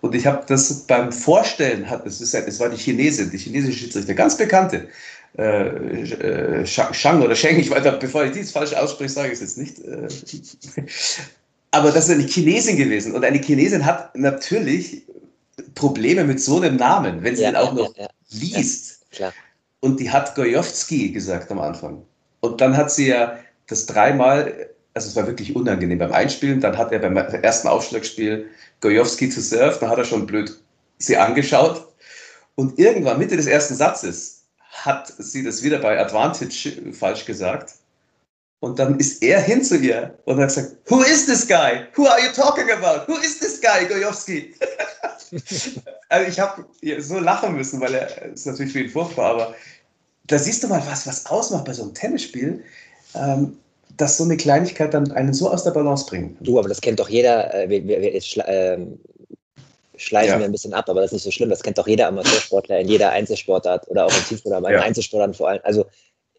Und 0.00 0.14
ich 0.14 0.26
habe 0.26 0.44
das 0.46 0.72
beim 0.86 1.12
Vorstellen, 1.12 1.88
hat, 1.88 2.06
es, 2.06 2.20
ist, 2.20 2.60
war 2.60 2.68
die 2.68 2.76
Chinesin, 2.76 3.30
die 3.30 3.38
chinesische 3.38 3.78
Schiedsrichter, 3.78 4.14
ganz 4.14 4.36
bekannte, 4.36 4.88
äh, 5.38 6.62
äh, 6.62 6.66
Shang 6.66 7.22
oder 7.22 7.34
Sheng, 7.34 7.58
ich 7.58 7.70
weiß, 7.70 7.98
bevor 8.00 8.24
ich 8.24 8.32
dies 8.32 8.52
falsch 8.52 8.72
ausspreche, 8.72 9.10
sage 9.10 9.28
ich 9.28 9.34
es 9.34 9.40
jetzt 9.40 9.58
nicht. 9.58 9.78
Äh, 9.80 10.08
aber 11.70 11.90
das 11.90 12.08
ist 12.08 12.14
eine 12.14 12.26
Chinesin 12.26 12.76
gewesen. 12.76 13.14
Und 13.14 13.24
eine 13.24 13.38
Chinesin 13.38 13.84
hat 13.84 14.16
natürlich 14.16 15.02
Probleme 15.74 16.24
mit 16.24 16.40
so 16.40 16.60
einem 16.60 16.76
Namen, 16.76 17.22
wenn 17.22 17.36
sie 17.36 17.42
ja, 17.42 17.50
den 17.50 17.56
auch 17.56 17.74
noch 17.74 17.94
ja, 17.96 18.04
ja, 18.04 18.08
liest. 18.30 19.04
Und 19.80 20.00
die 20.00 20.10
hat 20.10 20.34
Gojowski 20.34 21.10
gesagt 21.10 21.50
am 21.50 21.58
Anfang. 21.58 22.02
Und 22.40 22.60
dann 22.60 22.76
hat 22.76 22.90
sie 22.90 23.08
ja 23.08 23.38
das 23.66 23.86
dreimal 23.86 24.70
also 24.96 25.08
es 25.08 25.16
war 25.16 25.26
wirklich 25.26 25.54
unangenehm 25.54 25.98
beim 25.98 26.12
Einspielen. 26.12 26.60
Dann 26.60 26.76
hat 26.76 26.90
er 26.90 26.98
beim 27.00 27.16
ersten 27.16 27.68
Aufschlagspiel 27.68 28.48
Gojowski 28.80 29.28
zu 29.28 29.42
Surf, 29.42 29.78
da 29.78 29.90
hat 29.90 29.98
er 29.98 30.04
schon 30.04 30.26
blöd 30.26 30.58
sie 30.98 31.18
angeschaut. 31.18 31.86
Und 32.54 32.78
irgendwann, 32.78 33.18
Mitte 33.18 33.36
des 33.36 33.46
ersten 33.46 33.74
Satzes, 33.74 34.44
hat 34.70 35.12
sie 35.18 35.44
das 35.44 35.62
wieder 35.62 35.78
bei 35.78 36.00
Advantage 36.00 36.92
falsch 36.92 37.26
gesagt. 37.26 37.74
Und 38.60 38.78
dann 38.78 38.98
ist 38.98 39.22
er 39.22 39.38
hin 39.38 39.62
zu 39.62 39.76
ihr 39.76 40.18
und 40.24 40.40
hat 40.40 40.48
gesagt, 40.48 40.76
Who 40.86 41.02
is 41.02 41.26
this 41.26 41.46
guy? 41.46 41.86
Who 41.94 42.06
are 42.06 42.18
you 42.18 42.32
talking 42.32 42.70
about? 42.70 43.06
Who 43.06 43.18
is 43.20 43.38
this 43.38 43.60
guy, 43.60 43.84
Gojowski? 43.86 44.54
also 46.08 46.26
ich 46.26 46.40
habe 46.40 46.64
so 47.00 47.18
lachen 47.18 47.54
müssen, 47.54 47.80
weil 47.82 47.94
er 47.94 48.22
ist 48.32 48.46
natürlich 48.46 48.72
für 48.72 48.80
ihn 48.80 48.90
furchtbar, 48.90 49.32
aber 49.32 49.54
da 50.24 50.38
siehst 50.38 50.62
du 50.62 50.68
mal, 50.68 50.82
was, 50.86 51.06
was 51.06 51.26
ausmacht 51.26 51.66
bei 51.66 51.74
so 51.74 51.82
einem 51.82 51.92
Tennisspiel. 51.92 52.64
Ähm, 53.14 53.58
dass 53.96 54.18
so 54.18 54.24
eine 54.24 54.36
Kleinigkeit 54.36 54.94
dann 54.94 55.10
einen 55.12 55.32
so 55.32 55.50
aus 55.50 55.64
der 55.64 55.70
Balance 55.70 56.06
bringt. 56.06 56.36
Du, 56.40 56.58
aber 56.58 56.68
das 56.68 56.80
kennt 56.80 57.00
doch 57.00 57.08
jeder, 57.08 57.52
äh, 57.54 57.68
wir, 57.68 57.86
wir, 57.86 58.12
jetzt 58.12 58.28
schla 58.28 58.44
äh, 58.44 58.78
schleifen 59.98 60.32
ja. 60.32 60.38
wir 60.38 60.44
ein 60.44 60.52
bisschen 60.52 60.74
ab, 60.74 60.88
aber 60.88 61.00
das 61.00 61.08
ist 61.08 61.14
nicht 61.14 61.22
so 61.24 61.30
schlimm, 61.30 61.48
das 61.48 61.62
kennt 61.62 61.78
doch 61.78 61.88
jeder 61.88 62.08
Amateursportler 62.08 62.80
in 62.80 62.88
jeder 62.88 63.10
Einzelsportart 63.10 63.88
oder 63.88 64.04
auch 64.04 64.14
im 64.14 64.24
Teamsport, 64.26 64.54
aber 64.54 64.68
in 64.68 64.74
ja. 64.74 64.82
Einzelsportarten 64.82 65.34
vor 65.34 65.48
allem. 65.48 65.60
Also 65.62 65.86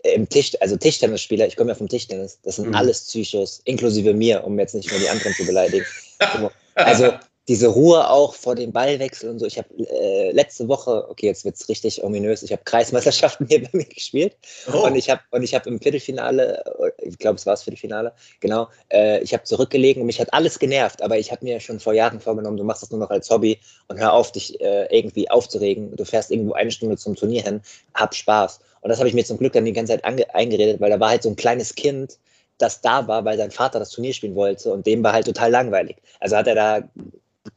im 0.03 0.29
Tisch, 0.29 0.55
also 0.61 0.77
Tischtennisspieler, 0.77 1.47
ich 1.47 1.55
komme 1.55 1.71
ja 1.71 1.75
vom 1.75 1.89
Tischtennis, 1.89 2.39
das 2.43 2.57
sind 2.57 2.67
mhm. 2.67 2.75
alles 2.75 3.07
Psychos, 3.07 3.61
inklusive 3.65 4.13
mir, 4.13 4.43
um 4.43 4.59
jetzt 4.59 4.75
nicht 4.75 4.91
nur 4.91 4.99
die 4.99 5.09
anderen 5.09 5.33
zu 5.33 5.45
beleidigen. 5.45 5.85
Also 6.79 7.11
diese 7.47 7.67
Ruhe 7.67 8.09
auch 8.09 8.35
vor 8.35 8.55
dem 8.55 8.71
Ballwechsel 8.71 9.29
und 9.29 9.39
so. 9.39 9.45
Ich 9.45 9.57
habe 9.57 9.69
äh, 9.77 10.31
letzte 10.31 10.67
Woche, 10.67 11.07
okay, 11.09 11.27
jetzt 11.27 11.45
wird 11.45 11.55
es 11.55 11.69
richtig 11.69 12.03
ominös, 12.03 12.43
ich 12.43 12.51
habe 12.51 12.61
Kreismeisterschaften 12.65 13.47
hier 13.47 13.63
bei 13.63 13.69
mir 13.71 13.85
gespielt 13.85 14.35
oh. 14.71 14.85
und 14.85 14.95
ich 14.95 15.09
habe 15.09 15.21
und 15.31 15.43
ich 15.43 15.55
habe 15.55 15.69
im 15.69 15.79
Viertelfinale, 15.79 16.63
ich 17.01 17.17
glaube, 17.17 17.35
es 17.35 17.45
war 17.45 17.53
das 17.53 17.63
Viertelfinale, 17.63 18.13
genau, 18.39 18.67
äh, 18.91 19.21
ich 19.21 19.33
habe 19.33 19.43
zurückgelegen 19.43 20.01
und 20.01 20.07
mich 20.07 20.19
hat 20.19 20.33
alles 20.33 20.59
genervt, 20.59 21.01
aber 21.01 21.17
ich 21.17 21.31
habe 21.31 21.45
mir 21.45 21.59
schon 21.59 21.79
vor 21.79 21.93
Jahren 21.93 22.19
vorgenommen, 22.19 22.57
du 22.57 22.63
machst 22.63 22.83
das 22.83 22.91
nur 22.91 22.99
noch 22.99 23.09
als 23.09 23.29
Hobby 23.29 23.59
und 23.87 23.97
hör 23.99 24.13
auf, 24.13 24.31
dich 24.31 24.59
äh, 24.59 24.87
irgendwie 24.95 25.29
aufzuregen. 25.29 25.95
Du 25.95 26.05
fährst 26.05 26.31
irgendwo 26.31 26.53
eine 26.53 26.71
Stunde 26.71 26.97
zum 26.97 27.15
Turnier 27.15 27.43
hin, 27.43 27.61
hab 27.93 28.13
Spaß. 28.13 28.59
Und 28.81 28.89
das 28.89 28.99
habe 28.99 29.09
ich 29.09 29.15
mir 29.15 29.25
zum 29.25 29.37
Glück 29.37 29.53
dann 29.53 29.65
die 29.65 29.73
ganze 29.73 29.93
Zeit 29.93 30.05
eingeredet, 30.33 30.79
weil 30.79 30.89
da 30.89 30.99
war 30.99 31.09
halt 31.09 31.23
so 31.23 31.29
ein 31.29 31.35
kleines 31.35 31.75
Kind, 31.75 32.17
das 32.57 32.81
da 32.81 33.07
war, 33.07 33.23
weil 33.25 33.37
sein 33.37 33.51
Vater 33.51 33.79
das 33.79 33.91
Turnier 33.91 34.13
spielen 34.13 34.35
wollte 34.35 34.71
und 34.71 34.85
dem 34.85 35.03
war 35.03 35.13
halt 35.13 35.25
total 35.25 35.51
langweilig. 35.51 35.97
Also 36.19 36.35
hat 36.35 36.47
er 36.47 36.55
da 36.55 36.89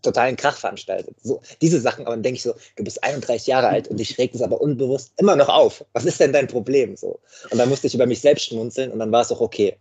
totalen 0.02 0.36
Krach 0.36 0.56
veranstaltet. 0.56 1.16
So, 1.22 1.40
diese 1.60 1.80
Sachen, 1.80 2.06
aber 2.06 2.14
dann 2.14 2.22
denke 2.22 2.36
ich 2.36 2.42
so, 2.42 2.54
du 2.76 2.84
bist 2.84 3.02
31 3.02 3.46
Jahre 3.46 3.68
alt 3.68 3.88
und 3.88 3.98
dich 3.98 4.18
regt 4.18 4.34
es 4.34 4.42
aber 4.42 4.60
unbewusst 4.60 5.12
immer 5.16 5.36
noch 5.36 5.48
auf. 5.48 5.84
Was 5.92 6.04
ist 6.04 6.20
denn 6.20 6.32
dein 6.32 6.46
Problem? 6.46 6.96
So. 6.96 7.20
Und 7.50 7.58
dann 7.58 7.68
musste 7.68 7.86
ich 7.86 7.94
über 7.94 8.06
mich 8.06 8.20
selbst 8.20 8.46
schmunzeln 8.46 8.90
und 8.90 8.98
dann 8.98 9.12
war 9.12 9.22
es 9.22 9.32
auch 9.32 9.40
okay. 9.40 9.76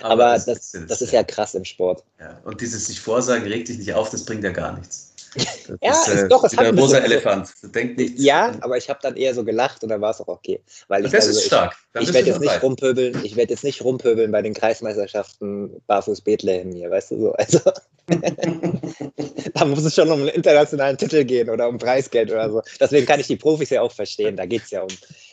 Aber, 0.00 0.12
aber 0.12 0.32
das, 0.34 0.44
das, 0.44 0.76
das, 0.86 1.02
ist 1.02 1.12
ja 1.12 1.22
krass 1.22 1.54
im 1.54 1.64
Sport. 1.64 2.04
Ja. 2.20 2.40
Und 2.44 2.60
dieses 2.60 2.86
sich 2.86 3.00
vorsagen, 3.00 3.46
regt 3.46 3.68
dich 3.68 3.78
nicht 3.78 3.94
auf, 3.94 4.10
das 4.10 4.24
bringt 4.24 4.44
ja 4.44 4.50
gar 4.50 4.78
nichts. 4.78 5.11
Das 5.34 5.78
ja, 5.80 5.90
ist, 5.92 6.22
äh, 6.24 6.28
doch, 6.28 6.44
es 6.44 6.56
hat 6.56 6.66
ein 6.66 6.78
rosa 6.78 6.98
Elefant. 6.98 7.50
Denkt 7.62 7.96
nicht. 7.98 8.18
Ja, 8.18 8.52
aber 8.60 8.76
ich 8.76 8.88
habe 8.90 8.98
dann 9.02 9.16
eher 9.16 9.34
so 9.34 9.44
gelacht 9.44 9.82
und 9.82 9.88
dann 9.88 10.00
war 10.00 10.10
es 10.10 10.20
auch 10.20 10.28
okay. 10.28 10.60
Weil 10.88 11.06
ich, 11.06 11.12
das 11.12 11.26
also, 11.26 11.38
ist 11.38 11.46
stark. 11.46 11.74
Dann 11.92 12.02
ich, 12.02 12.12
werde 12.12 12.28
jetzt 12.28 12.40
nicht 12.40 12.62
rumpöbeln, 12.62 13.24
ich 13.24 13.36
werde 13.36 13.52
jetzt 13.52 13.64
nicht 13.64 13.82
rumpöbeln 13.82 14.30
bei 14.30 14.42
den 14.42 14.54
Kreismeisterschaften 14.54 15.80
Barfuß 15.86 16.20
Bethlehem 16.20 16.72
hier, 16.72 16.90
weißt 16.90 17.12
du 17.12 17.20
so. 17.20 17.32
Also 17.32 17.60
da 19.54 19.64
muss 19.64 19.84
es 19.84 19.94
schon 19.94 20.10
um 20.10 20.20
einen 20.20 20.28
internationalen 20.28 20.98
Titel 20.98 21.24
gehen 21.24 21.48
oder 21.48 21.68
um 21.68 21.78
Preisgeld 21.78 22.30
oder 22.30 22.50
so. 22.50 22.62
Deswegen 22.80 23.06
kann 23.06 23.20
ich 23.20 23.26
die 23.26 23.36
Profis 23.36 23.70
ja 23.70 23.80
auch 23.80 23.92
verstehen. 23.92 24.36
Da 24.36 24.44
geht 24.44 24.64
es 24.64 24.70
ja 24.70 24.82
um 24.82 24.90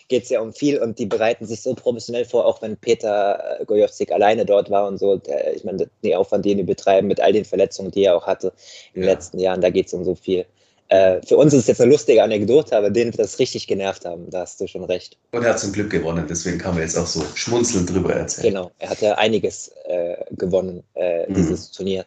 geht 0.09 0.23
es 0.23 0.29
ja 0.29 0.41
um 0.41 0.51
viel 0.51 0.79
und 0.79 0.99
die 0.99 1.05
bereiten 1.05 1.45
sich 1.45 1.61
so 1.61 1.73
professionell 1.73 2.25
vor, 2.25 2.45
auch 2.45 2.61
wenn 2.61 2.75
Peter 2.75 3.59
Gojowczyk 3.65 4.11
alleine 4.11 4.45
dort 4.45 4.69
war 4.69 4.87
und 4.87 4.97
so. 4.97 5.15
Der, 5.17 5.55
ich 5.55 5.63
meine, 5.63 5.87
den 6.03 6.15
Aufwand, 6.15 6.43
den 6.45 6.57
die 6.57 6.63
betreiben 6.63 7.07
mit 7.07 7.21
all 7.21 7.31
den 7.31 7.45
Verletzungen, 7.45 7.91
die 7.91 8.03
er 8.03 8.17
auch 8.17 8.27
hatte 8.27 8.51
in 8.93 9.01
den 9.01 9.07
ja. 9.07 9.13
letzten 9.13 9.39
Jahren, 9.39 9.61
da 9.61 9.69
geht 9.69 9.87
es 9.87 9.93
um 9.93 10.03
so 10.03 10.15
viel. 10.15 10.45
Äh, 10.89 11.21
für 11.25 11.37
uns 11.37 11.53
ist 11.53 11.61
es 11.61 11.67
jetzt 11.67 11.81
eine 11.81 11.91
lustige 11.91 12.23
Anekdote, 12.23 12.75
aber 12.75 12.89
denen 12.89 13.13
wird 13.13 13.19
das 13.19 13.37
richtig 13.37 13.67
genervt 13.67 14.05
haben, 14.05 14.27
da 14.31 14.41
hast 14.41 14.59
du 14.59 14.67
schon 14.67 14.83
recht. 14.83 15.17
Und 15.31 15.43
er 15.43 15.51
hat 15.51 15.59
zum 15.59 15.71
Glück 15.71 15.91
gewonnen, 15.91 16.25
deswegen 16.27 16.57
kann 16.57 16.73
man 16.73 16.81
jetzt 16.81 16.97
auch 16.97 17.05
so 17.05 17.23
schmunzelnd 17.35 17.91
drüber 17.91 18.15
erzählen. 18.15 18.55
Genau, 18.55 18.71
er 18.79 18.89
hat 18.89 19.01
ja 19.01 19.13
einiges 19.13 19.71
äh, 19.85 20.17
gewonnen, 20.31 20.83
äh, 20.95 21.29
mhm. 21.29 21.35
dieses 21.35 21.71
Turnier. 21.71 22.05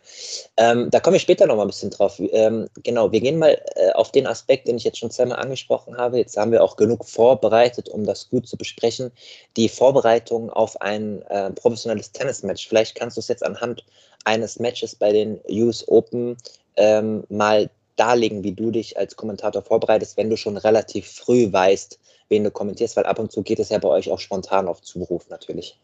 Ähm, 0.57 0.89
da 0.91 0.99
komme 0.99 1.17
ich 1.17 1.23
später 1.23 1.47
noch 1.47 1.55
mal 1.55 1.63
ein 1.63 1.69
bisschen 1.69 1.91
drauf. 1.91 2.21
Ähm, 2.33 2.69
genau, 2.83 3.13
wir 3.13 3.21
gehen 3.21 3.39
mal 3.39 3.57
äh, 3.77 3.93
auf 3.93 4.11
den 4.11 4.27
Aspekt, 4.27 4.67
den 4.67 4.77
ich 4.77 4.85
jetzt 4.85 4.99
schon 4.99 5.13
zweimal 5.13 5.39
angesprochen 5.39 5.97
habe. 5.97 6.19
Jetzt 6.19 6.37
haben 6.37 6.51
wir 6.51 6.65
auch 6.65 6.75
genug 6.75 7.05
vorbereitet, 7.05 7.89
um 7.89 8.05
das 8.05 8.31
gut 8.31 8.49
zu 8.49 8.57
besprechen. 8.57 9.13
Die 9.57 9.69
Vorbereitung 9.69 10.51
auf 10.51 10.81
ein 10.81 11.23
äh, 11.31 11.51
professionelles 11.53 12.11
Tennismatch. 12.11 12.67
Vielleicht 12.67 12.97
kannst 12.97 13.17
du 13.17 13.21
es 13.21 13.29
jetzt 13.29 13.47
anhand 13.47 13.85
eines 14.25 14.59
Matches 14.59 14.97
bei 14.97 15.13
den 15.13 15.39
US 15.49 15.87
Open 15.87 16.37
ähm, 16.77 17.23
mal 17.29 17.71
darlegen, 17.97 18.43
wie 18.45 18.53
du 18.53 18.71
dich 18.71 18.99
als 18.99 19.17
Kommentator 19.17 19.63
vorbereitest, 19.63 20.17
wenn 20.17 20.31
du 20.31 20.37
schon 20.37 20.57
relativ 20.57 21.07
früh 21.07 21.53
weißt, 21.53 21.99
wen 22.29 22.45
du 22.45 22.51
kommentierst, 22.51 22.97
weil 22.97 23.07
ab 23.07 23.19
und 23.19 23.33
zu 23.33 23.43
geht 23.43 23.59
es 23.59 23.69
ja 23.69 23.79
bei 23.79 23.89
euch 23.89 24.11
auch 24.11 24.21
spontan 24.21 24.69
auf 24.69 24.83
Zuruf 24.83 25.29
natürlich. 25.29 25.79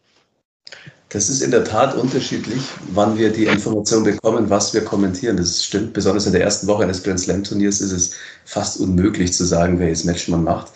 Das 1.09 1.27
ist 1.27 1.41
in 1.41 1.49
der 1.49 1.63
Tat 1.63 1.95
unterschiedlich, 1.95 2.61
wann 2.91 3.17
wir 3.17 3.31
die 3.31 3.45
Information 3.45 4.03
bekommen, 4.03 4.49
was 4.49 4.75
wir 4.75 4.85
kommentieren. 4.85 5.37
Das 5.37 5.63
stimmt. 5.63 5.93
Besonders 5.93 6.27
in 6.27 6.33
der 6.33 6.43
ersten 6.43 6.67
Woche 6.67 6.83
eines 6.83 7.01
Grand 7.01 7.19
Slam 7.19 7.43
Turniers 7.43 7.81
ist 7.81 7.91
es 7.91 8.15
fast 8.45 8.79
unmöglich 8.79 9.33
zu 9.33 9.43
sagen, 9.43 9.79
welches 9.79 10.03
Match 10.03 10.27
man 10.27 10.43
macht. 10.43 10.71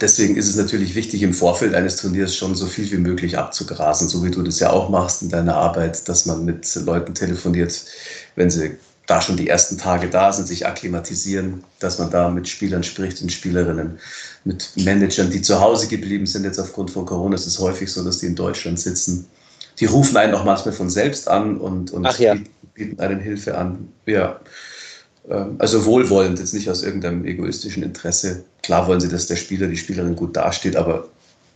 Deswegen 0.00 0.36
ist 0.36 0.48
es 0.48 0.56
natürlich 0.56 0.94
wichtig, 0.94 1.22
im 1.22 1.34
Vorfeld 1.34 1.74
eines 1.74 1.96
Turniers 1.96 2.34
schon 2.34 2.54
so 2.54 2.66
viel 2.66 2.90
wie 2.90 2.96
möglich 2.96 3.38
abzugrasen, 3.38 4.08
so 4.08 4.24
wie 4.24 4.30
du 4.30 4.42
das 4.42 4.58
ja 4.58 4.70
auch 4.70 4.88
machst 4.88 5.22
in 5.22 5.28
deiner 5.28 5.56
Arbeit, 5.56 6.08
dass 6.08 6.26
man 6.26 6.44
mit 6.44 6.74
Leuten 6.84 7.14
telefoniert, 7.14 7.84
wenn 8.34 8.50
sie 8.50 8.76
da 9.06 9.20
schon 9.20 9.36
die 9.36 9.48
ersten 9.48 9.78
Tage 9.78 10.10
da 10.10 10.32
sind, 10.32 10.48
sich 10.48 10.66
akklimatisieren, 10.66 11.62
dass 11.78 11.98
man 11.98 12.10
da 12.10 12.28
mit 12.28 12.48
Spielern 12.48 12.82
spricht 12.82 13.22
und 13.22 13.30
Spielerinnen, 13.30 13.98
mit 14.44 14.72
Managern, 14.76 15.30
die 15.30 15.42
zu 15.42 15.60
Hause 15.60 15.86
geblieben 15.86 16.26
sind. 16.26 16.44
Jetzt 16.44 16.58
aufgrund 16.58 16.90
von 16.90 17.06
Corona 17.06 17.36
ist 17.36 17.46
es 17.46 17.58
häufig 17.58 17.90
so, 17.90 18.02
dass 18.04 18.18
die 18.18 18.26
in 18.26 18.34
Deutschland 18.34 18.80
sitzen. 18.80 19.28
Die 19.78 19.86
rufen 19.86 20.16
einen 20.16 20.34
auch 20.34 20.44
manchmal 20.44 20.74
von 20.74 20.90
selbst 20.90 21.28
an 21.28 21.58
und, 21.58 21.92
und 21.92 22.18
ja. 22.18 22.34
bieten 22.74 22.98
einen 22.98 23.20
Hilfe 23.20 23.56
an. 23.56 23.88
Ja, 24.06 24.40
also 25.28 25.84
wohlwollend, 25.84 26.38
jetzt 26.38 26.54
nicht 26.54 26.70
aus 26.70 26.82
irgendeinem 26.82 27.24
egoistischen 27.24 27.82
Interesse. 27.82 28.44
Klar 28.62 28.86
wollen 28.86 29.00
sie, 29.00 29.08
dass 29.08 29.26
der 29.26 29.36
Spieler, 29.36 29.66
die 29.66 29.76
Spielerin 29.76 30.14
gut 30.14 30.36
dasteht, 30.36 30.76
aber 30.76 31.08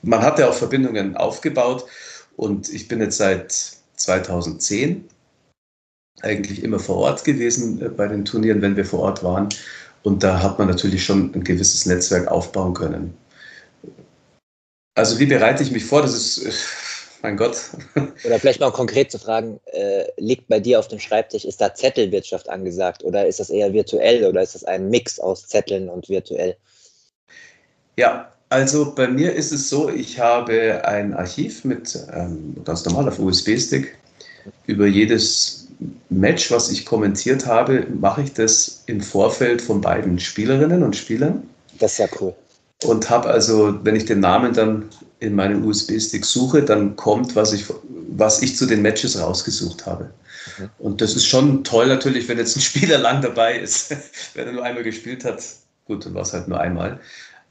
man 0.02 0.22
hat 0.22 0.38
ja 0.38 0.48
auch 0.48 0.54
Verbindungen 0.54 1.16
aufgebaut 1.16 1.84
und 2.36 2.68
ich 2.68 2.88
bin 2.88 3.00
jetzt 3.00 3.18
seit 3.18 3.76
2010 3.96 5.04
eigentlich 6.22 6.62
immer 6.62 6.78
vor 6.78 6.96
Ort 6.96 7.24
gewesen 7.24 7.80
äh, 7.82 7.88
bei 7.88 8.08
den 8.08 8.24
Turnieren, 8.24 8.62
wenn 8.62 8.76
wir 8.76 8.84
vor 8.84 9.00
Ort 9.00 9.22
waren. 9.22 9.48
Und 10.02 10.22
da 10.22 10.42
hat 10.42 10.58
man 10.58 10.68
natürlich 10.68 11.04
schon 11.04 11.32
ein 11.34 11.44
gewisses 11.44 11.86
Netzwerk 11.86 12.28
aufbauen 12.28 12.74
können. 12.74 13.14
Also 14.94 15.18
wie 15.18 15.26
bereite 15.26 15.62
ich 15.62 15.70
mich 15.70 15.84
vor? 15.84 16.02
Das 16.02 16.14
ist, 16.14 16.44
äh, 16.44 16.50
mein 17.22 17.36
Gott. 17.36 17.70
Oder 18.24 18.38
vielleicht 18.38 18.60
mal 18.60 18.70
konkret 18.70 19.10
zu 19.10 19.18
fragen, 19.18 19.60
äh, 19.72 20.04
liegt 20.16 20.48
bei 20.48 20.60
dir 20.60 20.78
auf 20.78 20.88
dem 20.88 20.98
Schreibtisch, 20.98 21.44
ist 21.44 21.60
da 21.60 21.74
Zettelwirtschaft 21.74 22.48
angesagt 22.48 23.04
oder 23.04 23.26
ist 23.26 23.40
das 23.40 23.50
eher 23.50 23.72
virtuell 23.72 24.24
oder 24.24 24.42
ist 24.42 24.54
das 24.54 24.64
ein 24.64 24.90
Mix 24.90 25.18
aus 25.18 25.46
Zetteln 25.46 25.88
und 25.88 26.08
virtuell? 26.08 26.56
Ja, 27.96 28.32
also 28.48 28.94
bei 28.94 29.06
mir 29.08 29.34
ist 29.34 29.52
es 29.52 29.68
so, 29.68 29.88
ich 29.88 30.18
habe 30.18 30.84
ein 30.84 31.14
Archiv 31.14 31.64
mit 31.64 31.98
ähm, 32.12 32.56
ganz 32.64 32.84
normal 32.84 33.08
auf 33.08 33.18
USB-Stick 33.18 33.96
über 34.66 34.86
jedes 34.86 35.68
Match, 36.08 36.50
was 36.50 36.70
ich 36.70 36.84
kommentiert 36.84 37.46
habe, 37.46 37.86
mache 38.00 38.22
ich 38.22 38.32
das 38.34 38.82
im 38.86 39.00
Vorfeld 39.00 39.62
von 39.62 39.80
beiden 39.80 40.18
Spielerinnen 40.18 40.82
und 40.82 40.96
Spielern. 40.96 41.42
Das 41.78 41.92
ist 41.92 41.98
ja 41.98 42.08
cool. 42.20 42.34
Und 42.84 43.08
habe 43.08 43.28
also, 43.28 43.78
wenn 43.84 43.96
ich 43.96 44.04
den 44.06 44.20
Namen 44.20 44.52
dann 44.52 44.88
in 45.20 45.34
meinen 45.34 45.64
USB-Stick 45.64 46.24
suche, 46.24 46.62
dann 46.62 46.96
kommt, 46.96 47.36
was 47.36 47.52
ich, 47.52 47.66
was 48.08 48.42
ich 48.42 48.56
zu 48.56 48.66
den 48.66 48.82
Matches 48.82 49.20
rausgesucht 49.20 49.86
habe. 49.86 50.10
Mhm. 50.58 50.70
Und 50.78 51.00
das 51.00 51.14
ist 51.14 51.26
schon 51.26 51.62
toll 51.62 51.86
natürlich, 51.86 52.26
wenn 52.28 52.38
jetzt 52.38 52.56
ein 52.56 52.60
Spieler 52.62 52.98
lang 52.98 53.22
dabei 53.22 53.58
ist. 53.58 53.94
wenn 54.34 54.46
er 54.46 54.52
nur 54.52 54.64
einmal 54.64 54.82
gespielt 54.82 55.24
hat, 55.24 55.42
gut, 55.84 56.06
dann 56.06 56.14
war 56.14 56.22
es 56.22 56.32
halt 56.32 56.48
nur 56.48 56.58
einmal. 56.58 56.98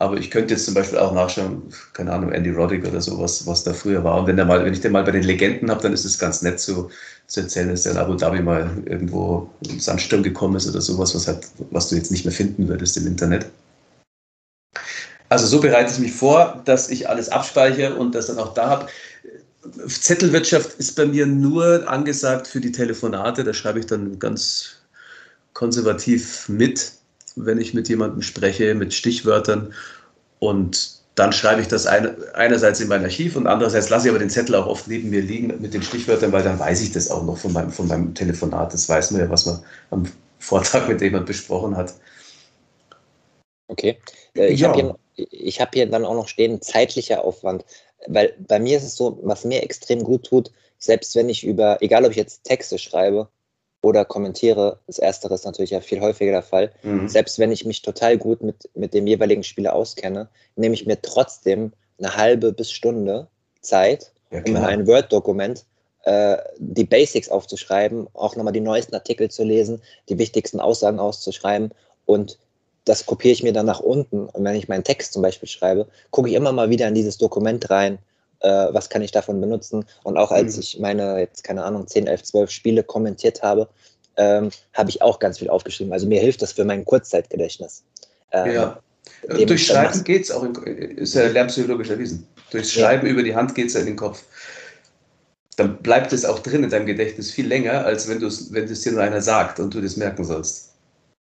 Aber 0.02 0.18
ich 0.18 0.32
könnte 0.32 0.54
jetzt 0.54 0.66
zum 0.66 0.74
Beispiel 0.74 0.98
auch 0.98 1.14
nachschauen, 1.14 1.62
keine 1.94 2.14
Ahnung, 2.14 2.32
Andy 2.32 2.52
Roddick 2.52 2.88
oder 2.88 3.02
sowas, 3.02 3.46
was 3.46 3.66
da 3.66 3.74
früher 3.74 4.02
war. 4.04 4.22
Und 4.22 4.28
wenn, 4.28 4.38
der 4.38 4.46
mal, 4.46 4.64
wenn 4.64 4.74
ich 4.74 4.80
den 4.80 4.94
mal 4.94 5.04
bei 5.04 5.12
den 5.12 5.24
Legenden 5.24 5.70
habe, 5.70 5.82
dann 5.82 5.94
ist 5.94 6.06
es 6.06 6.18
ganz 6.18 6.42
nett 6.42 6.60
zu, 6.60 6.90
zu 7.28 7.42
erzählen, 7.42 7.70
dass 7.70 7.84
der 7.84 7.92
in 7.92 7.98
Abu 7.98 8.16
Dhabi 8.16 8.42
mal 8.42 8.72
irgendwo 8.86 9.50
im 9.70 9.80
Sandsturm 9.80 10.24
gekommen 10.24 10.56
ist 10.56 10.70
oder 10.70 10.80
sowas, 10.80 11.14
was, 11.14 11.28
halt, 11.28 11.46
was 11.72 11.90
du 11.90 11.98
jetzt 11.98 12.12
nicht 12.12 12.24
mehr 12.24 12.34
finden 12.34 12.70
würdest 12.70 12.96
im 12.96 13.08
Internet. 13.08 13.48
Also 15.30 15.48
so 15.48 15.60
bereite 15.60 15.92
ich 15.94 16.00
mich 16.00 16.14
vor, 16.14 16.62
dass 16.66 16.90
ich 16.90 17.08
alles 17.08 17.30
abspeichere 17.30 17.96
und 17.96 18.16
das 18.16 18.28
dann 18.28 18.40
auch 18.40 18.54
da 18.54 18.70
habe. 18.70 18.88
Zettelwirtschaft 19.88 20.74
ist 20.80 20.96
bei 20.96 21.06
mir 21.06 21.26
nur 21.26 21.88
angesagt 21.88 22.48
für 22.48 22.60
die 22.60 22.72
Telefonate. 22.72 23.44
Da 23.44 23.54
schreibe 23.54 23.80
ich 23.80 23.86
dann 23.86 24.18
ganz 24.20 24.78
konservativ 25.54 26.50
mit 26.50 26.94
wenn 27.46 27.60
ich 27.60 27.74
mit 27.74 27.90
jemandem 27.90 28.22
spreche, 28.22 28.76
mit 28.76 28.94
Stichwörtern. 28.94 29.74
Und 30.40 31.00
dann 31.16 31.34
schreibe 31.34 31.62
ich 31.62 31.68
das 31.68 31.86
ein, 31.86 32.16
einerseits 32.34 32.80
in 32.80 32.88
mein 32.88 33.04
Archiv 33.04 33.36
und 33.36 33.48
andererseits 33.48 33.90
lasse 33.90 34.08
ich 34.08 34.12
aber 34.12 34.20
den 34.20 34.30
Zettel 34.30 34.56
auch 34.56 34.68
oft 34.68 34.88
neben 34.88 35.10
mir 35.10 35.22
liegen 35.22 35.54
mit 35.60 35.74
den 35.74 35.84
Stichwörtern, 35.84 36.32
weil 36.32 36.44
dann 36.44 36.60
weiß 36.60 36.82
ich 36.82 36.92
das 36.92 37.10
auch 37.12 37.24
noch 37.24 37.38
von 37.38 37.52
meinem, 37.52 37.72
von 37.72 37.88
meinem 37.88 38.14
Telefonat. 38.14 38.74
Das 38.74 38.88
weiß 38.88 39.12
man 39.12 39.22
ja, 39.22 39.30
was 39.30 39.46
man 39.46 39.60
am 39.92 40.04
Vortrag 40.40 40.88
mit 40.88 41.02
jemand 41.02 41.26
besprochen 41.26 41.76
hat. 41.76 41.94
Okay. 43.68 43.98
Äh, 44.36 44.48
ich 44.48 44.62
ja. 44.62 44.70
habe 44.70 44.80
hier, 44.80 44.96
hab 45.60 45.74
hier 45.74 45.90
dann 45.90 46.06
auch 46.06 46.14
noch 46.14 46.28
stehen, 46.28 46.62
zeitlicher 46.62 47.24
Aufwand. 47.24 47.66
Weil 48.08 48.34
bei 48.40 48.60
mir 48.60 48.78
ist 48.78 48.84
es 48.84 48.96
so, 48.96 49.20
was 49.24 49.46
mir 49.46 49.64
extrem 49.64 50.04
gut 50.04 50.26
tut, 50.26 50.52
selbst 50.78 51.16
wenn 51.16 51.30
ich 51.30 51.44
über, 51.44 51.82
egal 51.82 52.06
ob 52.06 52.12
ich 52.12 52.18
jetzt 52.18 52.44
Texte 52.46 52.78
schreibe 52.78 53.28
oder 53.82 54.06
kommentiere. 54.06 54.80
Das 54.88 55.00
Erstere 55.00 55.34
ist 55.34 55.46
natürlich 55.46 55.72
ja 55.72 55.82
viel 55.82 56.02
häufiger 56.02 56.32
der 56.32 56.44
Fall. 56.44 56.72
Mhm. 56.84 57.08
Selbst 57.08 57.40
wenn 57.40 57.52
ich 57.52 57.66
mich 57.66 57.82
total 57.82 58.18
gut 58.18 58.42
mit, 58.42 58.70
mit 58.76 58.94
dem 58.94 59.08
jeweiligen 59.08 59.44
Spieler 59.44 59.74
auskenne, 59.74 60.30
nehme 60.56 60.76
ich 60.76 60.86
mir 60.86 61.02
trotzdem 61.02 61.74
eine 61.98 62.16
halbe 62.16 62.52
bis 62.52 62.72
Stunde 62.72 63.28
Zeit, 63.62 64.12
ja, 64.32 64.40
um 64.40 64.56
in 64.56 64.58
ein 64.58 64.88
Word-Dokument 64.88 65.66
äh, 66.04 66.38
die 66.58 66.86
Basics 66.86 67.30
aufzuschreiben, 67.30 68.08
auch 68.14 68.36
nochmal 68.36 68.54
die 68.54 68.62
neuesten 68.62 68.96
Artikel 68.96 69.30
zu 69.30 69.44
lesen, 69.44 69.82
die 70.08 70.18
wichtigsten 70.18 70.60
Aussagen 70.60 71.00
auszuschreiben 71.00 71.72
und 72.06 72.38
das 72.86 73.06
kopiere 73.06 73.34
ich 73.34 73.44
mir 73.44 73.54
dann 73.54 73.66
nach 73.66 73.80
unten. 73.80 74.26
Und 74.28 74.44
wenn 74.44 74.56
ich 74.56 74.68
meinen 74.68 74.84
Text 74.84 75.14
zum 75.14 75.22
Beispiel 75.22 75.48
schreibe, 75.50 75.88
gucke 76.12 76.30
ich 76.30 76.36
immer 76.36 76.52
mal 76.52 76.70
wieder 76.70 76.88
in 76.88 76.96
dieses 76.96 77.18
Dokument 77.18 77.70
rein, 77.70 78.00
äh, 78.40 78.68
was 78.72 78.90
kann 78.90 79.02
ich 79.02 79.12
davon 79.12 79.40
benutzen. 79.42 79.86
Und 80.04 80.18
auch 80.18 80.32
als 80.32 80.56
mhm. 80.56 80.62
ich 80.62 80.80
meine, 80.80 81.20
jetzt 81.20 81.44
keine 81.44 81.64
Ahnung, 81.64 81.88
10, 81.88 82.08
11, 82.08 82.24
12 82.24 82.50
Spiele 82.50 82.84
kommentiert 82.84 83.44
habe, 83.44 83.68
ähm, 84.18 84.50
habe 84.74 84.90
ich 84.90 85.02
auch 85.02 85.20
ganz 85.20 85.40
viel 85.40 85.50
aufgeschrieben. 85.50 85.94
Also 85.94 86.08
mir 86.08 86.20
hilft 86.20 86.42
das 86.42 86.54
für 86.54 86.66
mein 86.66 86.86
Kurzzeitgedächtnis. 86.86 87.84
Ähm, 88.32 88.54
ja. 88.54 88.80
Durch 89.28 89.66
Schreiben 89.66 90.04
geht 90.04 90.24
es 90.24 90.32
auch, 90.32 90.44
in, 90.44 90.56
ist 90.98 91.16
ja 91.16 91.28
lernpsychologisch 91.28 91.90
erwiesen. 91.90 92.28
Durch 92.52 92.72
Schreiben 92.72 93.06
ja. 93.06 93.14
über 93.14 93.24
die 93.24 93.36
Hand 93.36 93.56
geht 93.56 93.68
es 93.68 93.74
ja 93.74 93.82
in 93.82 93.88
den 93.88 93.96
Kopf. 93.96 94.24
Dann 95.56 95.78
bleibt 95.78 96.14
es 96.14 96.24
auch 96.24 96.40
drin 96.40 96.64
in 96.64 96.70
deinem 96.70 96.86
Gedächtnis 96.86 97.32
viel 97.32 97.48
länger, 97.48 97.86
als 97.86 98.08
wenn, 98.08 98.22
wenn 98.22 98.64
es 98.64 98.82
dir 98.82 98.94
nur 98.94 99.02
einer 99.02 99.22
sagt 99.22 99.60
und 99.60 99.74
du 99.74 99.82
das 99.82 99.98
merken 99.98 100.24
sollst. 100.24 100.69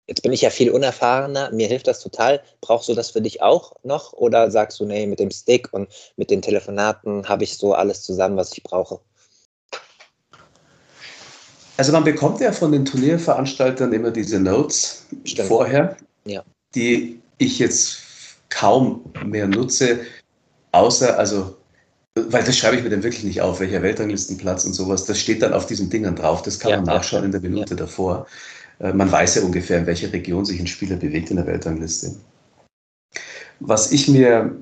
Jetzt 0.06 0.22
bin 0.22 0.32
ich 0.32 0.42
ja 0.42 0.50
viel 0.50 0.70
unerfahrener, 0.70 1.50
mir 1.52 1.66
hilft 1.66 1.86
das 1.86 2.00
total. 2.00 2.42
Brauchst 2.60 2.88
du 2.88 2.94
das 2.94 3.10
für 3.10 3.22
dich 3.22 3.40
auch 3.40 3.72
noch? 3.84 4.12
Oder 4.12 4.50
sagst 4.50 4.78
du, 4.78 4.84
nee, 4.84 5.06
mit 5.06 5.18
dem 5.18 5.30
Stick 5.30 5.72
und 5.72 5.88
mit 6.16 6.30
den 6.30 6.42
Telefonaten 6.42 7.26
habe 7.26 7.44
ich 7.44 7.56
so 7.56 7.72
alles 7.72 8.02
zusammen, 8.02 8.36
was 8.36 8.52
ich 8.52 8.62
brauche? 8.62 9.00
Also 11.76 11.92
man 11.92 12.04
bekommt 12.04 12.40
ja 12.40 12.52
von 12.52 12.70
den 12.70 12.84
Turnierveranstaltern 12.84 13.92
immer 13.92 14.10
diese 14.10 14.38
Notes 14.38 15.06
Stimmt. 15.24 15.48
vorher, 15.48 15.96
ja. 16.24 16.44
die 16.74 17.20
ich 17.38 17.58
jetzt 17.58 17.98
kaum 18.50 19.10
mehr 19.24 19.48
nutze, 19.48 20.00
außer, 20.72 21.18
also, 21.18 21.56
weil 22.14 22.44
das 22.44 22.56
schreibe 22.56 22.76
ich 22.76 22.84
mir 22.84 22.90
dann 22.90 23.02
wirklich 23.02 23.24
nicht 23.24 23.40
auf, 23.40 23.58
welcher 23.58 23.82
Weltranglistenplatz 23.82 24.64
und 24.66 24.74
sowas, 24.74 25.04
das 25.06 25.18
steht 25.18 25.42
dann 25.42 25.52
auf 25.52 25.66
diesen 25.66 25.90
Dingern 25.90 26.14
drauf, 26.14 26.42
das 26.42 26.60
kann 26.60 26.70
ja, 26.70 26.76
man 26.76 26.84
nachschauen 26.84 27.24
in 27.24 27.32
der 27.32 27.40
Minute 27.40 27.74
ja. 27.74 27.76
davor. 27.76 28.26
Äh, 28.78 28.92
man 28.92 29.10
weiß 29.10 29.36
ja 29.36 29.42
ungefähr, 29.42 29.78
in 29.78 29.86
welcher 29.86 30.12
Region 30.12 30.44
sich 30.44 30.60
ein 30.60 30.66
Spieler 30.66 30.96
bewegt 30.96 31.30
in 31.30 31.36
der 31.36 31.46
Weltrangliste. 31.46 32.16
Was 33.60 33.92
ich 33.92 34.08
mir 34.08 34.56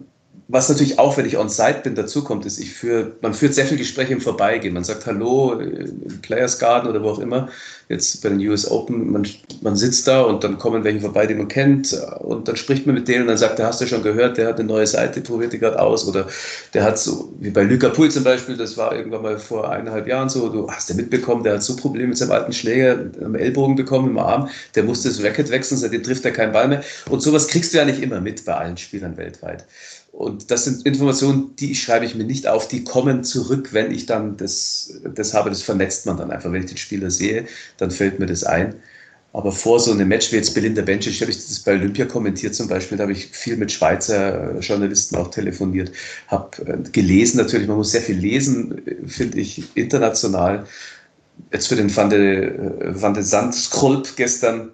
was 0.53 0.69
natürlich 0.69 0.99
auch, 0.99 1.17
wenn 1.17 1.25
ich 1.25 1.39
on 1.39 1.49
site 1.49 1.81
bin, 1.83 1.95
dazu 1.95 2.23
kommt, 2.23 2.45
ist, 2.45 2.59
ich 2.59 2.73
führe, 2.73 3.13
man 3.23 3.33
führt 3.33 3.55
sehr 3.55 3.65
viel 3.65 3.79
Gespräche 3.79 4.13
im 4.13 4.21
Vorbeigehen. 4.21 4.75
Man 4.75 4.85
sagt 4.85 5.07
Hallo 5.07 5.55
im 5.55 6.21
Players 6.21 6.59
Garden 6.59 6.89
oder 6.89 7.03
wo 7.03 7.09
auch 7.09 7.19
immer. 7.21 7.49
Jetzt 7.89 8.23
bei 8.23 8.29
den 8.29 8.39
US 8.49 8.71
Open, 8.71 9.11
man, 9.11 9.27
man 9.63 9.77
sitzt 9.77 10.07
da 10.07 10.23
und 10.23 10.45
dann 10.45 10.59
kommen 10.59 10.85
welche 10.85 11.01
vorbei, 11.01 11.27
die 11.27 11.35
man 11.35 11.49
kennt 11.49 11.99
und 12.21 12.49
dann 12.49 12.57
spricht 12.57 12.87
man 12.87 12.95
mit 12.95 13.09
denen 13.09 13.23
und 13.23 13.29
dann 13.29 13.39
sagt 13.39 13.59
er, 13.59 13.67
hast 13.67 13.81
du 13.81 13.87
schon 13.87 14.03
gehört, 14.03 14.37
der 14.37 14.49
hat 14.49 14.59
eine 14.59 14.69
neue 14.69 14.87
Seite, 14.87 15.21
probiert 15.21 15.53
die 15.53 15.59
gerade 15.59 15.81
aus 15.81 16.07
oder 16.07 16.27
der 16.75 16.85
hat 16.85 16.99
so, 16.99 17.33
wie 17.41 17.51
bei 17.51 17.63
Luca 17.63 17.89
Pool 17.89 18.11
zum 18.11 18.25
Beispiel, 18.25 18.57
das 18.57 18.77
war 18.77 18.95
irgendwann 18.95 19.23
mal 19.23 19.39
vor 19.39 19.71
eineinhalb 19.71 20.07
Jahren 20.07 20.29
so, 20.29 20.49
du 20.49 20.71
hast 20.71 20.89
ja 20.89 20.95
mitbekommen, 20.95 21.45
der 21.45 21.55
hat 21.55 21.63
so 21.63 21.77
Probleme 21.77 22.09
mit 22.09 22.19
seinem 22.19 22.33
alten 22.33 22.53
Schläger 22.53 22.99
am 23.23 23.35
Ellbogen 23.35 23.77
bekommen, 23.77 24.11
im 24.11 24.19
Arm, 24.19 24.49
der 24.75 24.85
musste 24.85 25.09
das 25.09 25.23
Racket 25.23 25.51
wechseln, 25.51 25.77
seitdem 25.77 26.03
trifft 26.03 26.25
er 26.25 26.33
keinen 26.33 26.53
Ball 26.53 26.69
mehr 26.69 26.83
und 27.11 27.21
sowas 27.21 27.49
kriegst 27.49 27.75
du 27.75 27.79
ja 27.79 27.85
nicht 27.85 28.03
immer 28.03 28.21
mit 28.21 28.45
bei 28.45 28.55
allen 28.55 28.77
Spielern 28.77 29.17
weltweit. 29.19 29.67
Und 30.13 30.51
das 30.51 30.67
sind 30.67 30.85
Informationen, 30.87 31.57
die 31.57 31.75
schreibe 31.75 32.05
ich 32.05 32.15
mir 32.15 32.25
nicht 32.25 32.47
auf, 32.47 32.69
die 32.69 32.85
kommen 32.85 33.25
zurück, 33.25 33.71
wenn 33.73 33.91
ich 33.91 34.07
dann 34.07 34.37
das, 34.37 35.01
das 35.15 35.33
habe. 35.33 35.49
Das 35.49 35.63
vernetzt 35.63 36.07
man 36.07 36.19
dann 36.19 36.31
einfach. 36.31 36.53
Wenn 36.53 36.63
ich 36.63 36.71
den 36.71 36.77
Spieler 36.77 37.11
sehe, 37.11 37.47
dann 37.79 37.91
fällt 37.91 38.19
mir 38.19 38.27
das 38.27 38.45
ein. 38.45 38.77
Aber 39.33 39.51
vor 39.51 39.81
so 39.81 39.93
einem 39.93 40.09
Match 40.09 40.31
wie 40.31 40.37
jetzt 40.37 40.53
Belinda 40.55 40.83
Bencic, 40.83 41.21
habe 41.23 41.31
ich 41.31 41.39
das 41.39 41.61
bei 41.61 41.73
Olympia 41.73 42.05
kommentiert 42.05 42.55
zum 42.55 42.69
Beispiel, 42.69 42.99
da 42.99 43.03
habe 43.03 43.13
ich 43.13 43.29
viel 43.29 43.57
mit 43.57 43.73
Schweizer 43.73 44.59
Journalisten 44.61 45.17
auch 45.17 45.31
telefoniert, 45.31 45.91
habe 46.27 46.51
äh, 46.67 46.77
gelesen 46.91 47.39
natürlich, 47.39 47.67
man 47.67 47.79
muss 47.79 47.93
sehr 47.93 48.03
viel 48.03 48.19
lesen, 48.19 48.83
finde 49.07 49.41
ich, 49.41 49.65
international. 49.75 50.67
Jetzt 51.51 51.69
für 51.69 51.77
den 51.77 51.95
Van 51.95 52.11
de, 52.11 52.49
äh, 52.49 53.01
Van 53.01 53.15
de 53.15 53.23
Sand 53.23 53.55
Skrulp 53.55 54.17
gestern, 54.17 54.71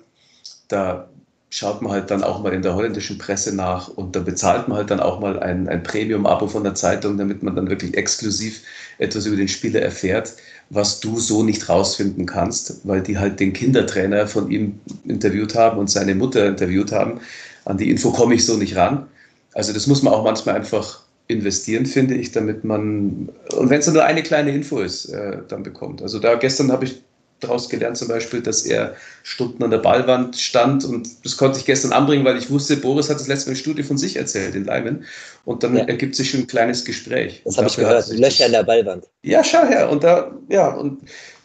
da 0.67 1.08
schaut 1.51 1.81
man 1.81 1.93
halt 1.93 2.11
dann 2.11 2.23
auch 2.23 2.43
mal 2.43 2.53
in 2.53 2.63
der 2.63 2.75
holländischen 2.75 3.19
Presse 3.19 3.55
nach 3.55 3.89
und 3.89 4.15
da 4.15 4.21
bezahlt 4.21 4.69
man 4.69 4.79
halt 4.79 4.91
dann 4.91 5.01
auch 5.01 5.19
mal 5.19 5.39
ein, 5.39 5.69
ein 5.69 5.83
Premium-Abo 5.83 6.47
von 6.47 6.63
der 6.63 6.75
Zeitung, 6.75 7.17
damit 7.17 7.43
man 7.43 7.57
dann 7.57 7.71
wirklich 7.71 7.97
exklusiv 7.97 8.63
etwas 8.99 9.27
über 9.27 9.37
den 9.37 9.49
Spieler 9.49 9.81
erfährt, 9.81 10.35
was 10.71 11.01
du 11.01 11.19
so 11.19 11.43
nicht 11.43 11.69
rausfinden 11.69 12.27
kannst, 12.27 12.87
weil 12.87 13.01
die 13.01 13.19
halt 13.19 13.41
den 13.41 13.55
Kindertrainer 13.55 14.27
von 14.27 14.51
ihm 14.51 14.81
interviewt 15.05 15.55
haben 15.55 15.79
und 15.79 15.89
seine 15.91 16.15
Mutter 16.15 16.47
interviewt 16.47 16.93
haben. 16.93 17.21
An 17.65 17.79
die 17.79 17.91
Info 17.91 18.11
komme 18.11 18.35
ich 18.35 18.45
so 18.45 18.57
nicht 18.57 18.77
ran. 18.77 19.07
Also 19.55 19.73
das 19.73 19.87
muss 19.87 20.03
man 20.03 20.13
auch 20.13 20.25
manchmal 20.25 20.57
einfach 20.57 21.01
investieren, 21.29 21.87
finde 21.87 22.15
ich, 22.15 22.33
damit 22.33 22.65
man, 22.65 23.29
und 23.55 23.71
wenn 23.71 23.81
es 23.81 23.87
nur 23.87 24.05
eine 24.05 24.23
kleine 24.23 24.51
Info 24.53 24.81
ist, 24.81 25.07
äh, 25.07 25.39
dann 25.49 25.63
bekommt. 25.63 26.03
Also 26.03 26.19
da 26.19 26.35
gestern 26.35 26.73
habe 26.73 26.87
ich 26.87 27.03
daraus 27.41 27.69
gelernt, 27.69 27.97
zum 27.97 28.09
Beispiel, 28.09 28.43
dass 28.43 28.63
er 28.63 28.97
Stunden 29.23 29.63
an 29.63 29.71
der 29.71 29.79
Ballwand 29.79 30.37
stand 30.37 30.85
und 30.85 31.25
das 31.25 31.37
konnte 31.37 31.59
ich 31.59 31.65
gestern 31.65 31.93
anbringen, 31.93 32.25
weil 32.25 32.37
ich 32.37 32.51
wusste, 32.51 32.77
Boris 32.77 33.09
hat 33.09 33.21
das 33.21 33.29
letzte 33.29 33.49
Mal 33.49 33.53
eine 33.53 33.61
Studie 33.61 33.83
von 33.83 33.99
sich 33.99 34.17
erzählt 34.17 34.55
in 34.55 34.65
Leimen 34.65 35.05
und 35.45 35.63
dann 35.63 35.77
ja. 35.77 35.85
ergibt 35.85 36.17
sich 36.17 36.31
schon 36.31 36.41
ein 36.41 36.47
kleines 36.47 36.85
Gespräch. 36.85 37.43
Das 37.45 37.57
habe 37.57 37.69
ich 37.69 37.77
gehört, 37.77 38.09
Löcher 38.09 38.47
in 38.47 38.53
der 38.53 38.65
Ballwand. 38.65 39.07
Ja, 39.23 39.45
schau 39.45 39.67
her 39.67 39.91
und 39.91 40.03
da, 40.03 40.33
ja, 40.49 40.69
und 40.69 41.03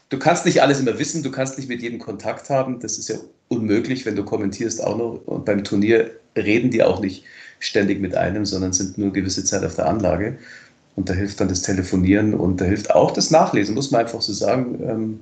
du 0.10 0.20
kannst 0.20 0.46
nicht 0.46 0.62
alles 0.62 0.80
immer 0.80 0.98
wissen, 0.98 1.24
du 1.24 1.32
kannst 1.32 1.58
nicht 1.58 1.70
mit 1.70 1.82
jedem 1.82 2.00
Kontakt 2.00 2.50
haben, 2.50 2.80
das 2.80 2.98
ist 2.98 3.10
ja 3.10 3.16
unmöglich, 3.48 4.06
wenn 4.06 4.16
du 4.16 4.24
kommentierst 4.24 4.84
auch 4.84 4.98
noch 4.98 5.22
und 5.26 5.46
beim 5.46 5.64
Turnier 5.64 6.12
reden 6.36 6.72
die 6.72 6.84
auch 6.84 7.00
nicht 7.00 7.24
ständig 7.60 8.02
mit 8.02 8.16
einem, 8.16 8.46
sondern 8.46 8.74
sind 8.74 8.98
nur 8.98 9.14
gewisse 9.14 9.44
Zeit 9.44 9.64
auf 9.64 9.76
der 9.76 9.88
Anlage. 9.88 10.38
Und 10.96 11.10
da 11.10 11.14
hilft 11.14 11.40
dann 11.40 11.48
das 11.48 11.64
Telefonieren 11.64 12.34
und 12.34 12.62
da 12.62 12.66
hilft 12.66 12.92
auch 12.92 13.12
das 13.12 13.32
Nachlesen, 13.32 13.74
muss 13.74 13.90
man 13.90 14.02
einfach 14.02 14.22
so 14.22 14.34
sagen. 14.34 15.20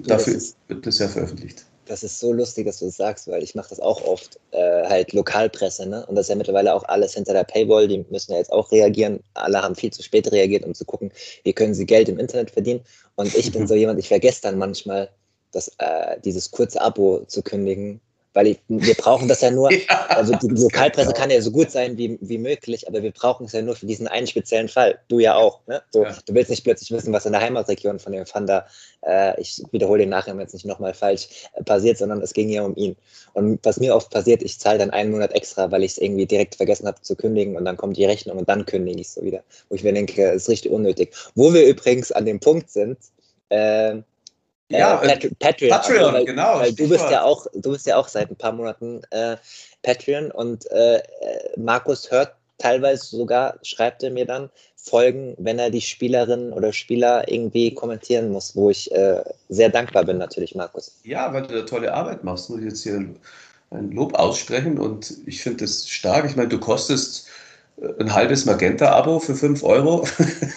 Dafür 0.00 0.34
ist, 0.34 0.56
wird 0.68 0.86
das 0.86 0.98
ja 0.98 1.08
veröffentlicht. 1.08 1.64
Das 1.86 2.02
ist 2.02 2.18
so 2.18 2.32
lustig, 2.32 2.66
dass 2.66 2.80
du 2.80 2.86
das 2.86 2.96
sagst, 2.96 3.28
weil 3.28 3.42
ich 3.42 3.54
mache 3.54 3.68
das 3.68 3.78
auch 3.78 4.02
oft, 4.04 4.40
äh, 4.50 4.88
halt 4.88 5.12
Lokalpresse, 5.12 5.86
ne? 5.86 6.04
Und 6.06 6.16
das 6.16 6.26
ist 6.26 6.30
ja 6.30 6.34
mittlerweile 6.34 6.74
auch 6.74 6.82
alles 6.84 7.14
hinter 7.14 7.32
der 7.32 7.44
Paywall, 7.44 7.86
die 7.86 8.04
müssen 8.10 8.32
ja 8.32 8.38
jetzt 8.38 8.52
auch 8.52 8.72
reagieren. 8.72 9.20
Alle 9.34 9.62
haben 9.62 9.76
viel 9.76 9.92
zu 9.92 10.02
spät 10.02 10.30
reagiert, 10.32 10.64
um 10.64 10.74
zu 10.74 10.84
gucken, 10.84 11.12
wie 11.44 11.52
können 11.52 11.74
sie 11.74 11.86
Geld 11.86 12.08
im 12.08 12.18
Internet 12.18 12.50
verdienen. 12.50 12.80
Und 13.14 13.34
ich 13.36 13.52
bin 13.52 13.66
so 13.68 13.74
jemand, 13.74 14.00
ich 14.00 14.08
vergesse 14.08 14.42
dann 14.42 14.58
manchmal, 14.58 15.08
das, 15.52 15.68
äh, 15.78 16.20
dieses 16.24 16.50
kurze 16.50 16.80
Abo 16.80 17.24
zu 17.26 17.42
kündigen, 17.42 18.00
weil 18.36 18.48
ich, 18.48 18.58
wir 18.68 18.94
brauchen 18.94 19.28
das 19.28 19.40
ja 19.40 19.50
nur, 19.50 19.72
ja, 19.88 20.06
also 20.08 20.34
die 20.34 20.48
Lokalpresse 20.48 21.14
kann 21.14 21.30
ja 21.30 21.40
so 21.40 21.50
gut 21.50 21.70
sein 21.70 21.96
wie, 21.96 22.18
wie 22.20 22.36
möglich, 22.36 22.86
aber 22.86 23.02
wir 23.02 23.10
brauchen 23.10 23.46
es 23.46 23.52
ja 23.52 23.62
nur 23.62 23.74
für 23.74 23.86
diesen 23.86 24.06
einen 24.08 24.26
speziellen 24.26 24.68
Fall. 24.68 24.98
Du 25.08 25.20
ja 25.20 25.36
auch. 25.36 25.66
Ne? 25.66 25.82
So, 25.90 26.04
ja. 26.04 26.14
Du 26.26 26.34
willst 26.34 26.50
nicht 26.50 26.62
plötzlich 26.62 26.90
wissen, 26.90 27.14
was 27.14 27.24
in 27.24 27.32
der 27.32 27.40
Heimatregion 27.40 27.98
von 27.98 28.12
dem 28.12 28.26
Fanda, 28.26 28.66
äh, 29.06 29.40
ich 29.40 29.62
wiederhole 29.72 30.00
den 30.00 30.10
Nachhinein 30.10 30.40
jetzt 30.40 30.52
nicht 30.52 30.66
nochmal 30.66 30.92
falsch, 30.92 31.28
äh, 31.54 31.64
passiert, 31.64 31.96
sondern 31.96 32.20
es 32.20 32.34
ging 32.34 32.50
ja 32.50 32.62
um 32.62 32.76
ihn. 32.76 32.94
Und 33.32 33.58
was 33.64 33.80
mir 33.80 33.96
oft 33.96 34.10
passiert, 34.10 34.42
ich 34.42 34.60
zahle 34.60 34.78
dann 34.78 34.90
einen 34.90 35.12
Monat 35.12 35.32
extra, 35.32 35.70
weil 35.70 35.82
ich 35.82 35.92
es 35.92 35.98
irgendwie 35.98 36.26
direkt 36.26 36.56
vergessen 36.56 36.86
habe 36.86 37.00
zu 37.00 37.16
kündigen 37.16 37.56
und 37.56 37.64
dann 37.64 37.78
kommt 37.78 37.96
die 37.96 38.04
Rechnung 38.04 38.36
und 38.36 38.50
dann 38.50 38.66
kündige 38.66 39.00
ich 39.00 39.06
es 39.06 39.14
so 39.14 39.22
wieder. 39.22 39.42
Wo 39.70 39.76
ich 39.76 39.82
mir 39.82 39.94
denke, 39.94 40.22
es 40.32 40.42
ist 40.42 40.48
richtig 40.50 40.72
unnötig. 40.72 41.14
Wo 41.34 41.54
wir 41.54 41.66
übrigens 41.66 42.12
an 42.12 42.26
dem 42.26 42.38
Punkt 42.38 42.70
sind, 42.70 42.98
äh, 43.48 43.96
ja, 44.68 45.02
äh, 45.02 45.18
Pat 45.18 45.38
Patreon. 45.38 45.70
Patreon 45.70 45.98
also, 46.00 46.12
weil, 46.12 46.24
genau. 46.24 46.58
Weil 46.58 46.72
du 46.72 46.88
bist 46.88 47.10
ja 47.10 47.22
auch, 47.22 47.46
du 47.54 47.72
bist 47.72 47.86
ja 47.86 47.96
auch 47.96 48.08
seit 48.08 48.30
ein 48.30 48.36
paar 48.36 48.52
Monaten 48.52 49.02
äh, 49.10 49.36
Patreon 49.82 50.30
und 50.30 50.70
äh, 50.70 51.02
Markus 51.56 52.10
hört 52.10 52.34
teilweise 52.58 53.04
sogar, 53.04 53.58
schreibt 53.62 54.02
er 54.02 54.10
mir 54.10 54.26
dann 54.26 54.50
Folgen, 54.76 55.34
wenn 55.38 55.58
er 55.58 55.70
die 55.70 55.80
Spielerin 55.80 56.52
oder 56.52 56.72
Spieler 56.72 57.28
irgendwie 57.28 57.74
kommentieren 57.74 58.30
muss, 58.30 58.54
wo 58.54 58.70
ich 58.70 58.90
äh, 58.92 59.22
sehr 59.48 59.68
dankbar 59.68 60.04
bin, 60.04 60.18
natürlich, 60.18 60.54
Markus. 60.54 61.00
Ja, 61.02 61.32
weil 61.32 61.42
du 61.42 61.54
da 61.54 61.62
tolle 61.62 61.92
Arbeit 61.92 62.22
machst, 62.22 62.48
muss 62.50 62.60
ich 62.60 62.66
jetzt 62.66 62.82
hier 62.84 63.04
ein 63.70 63.90
Lob 63.90 64.14
aussprechen 64.14 64.78
und 64.78 65.14
ich 65.26 65.42
finde 65.42 65.64
das 65.64 65.88
stark. 65.88 66.24
Ich 66.24 66.36
meine, 66.36 66.48
du 66.48 66.58
kostest 66.58 67.28
ein 67.98 68.14
halbes 68.14 68.46
Magenta-Abo 68.46 69.20
für 69.20 69.34
5 69.34 69.62
Euro. 69.62 70.06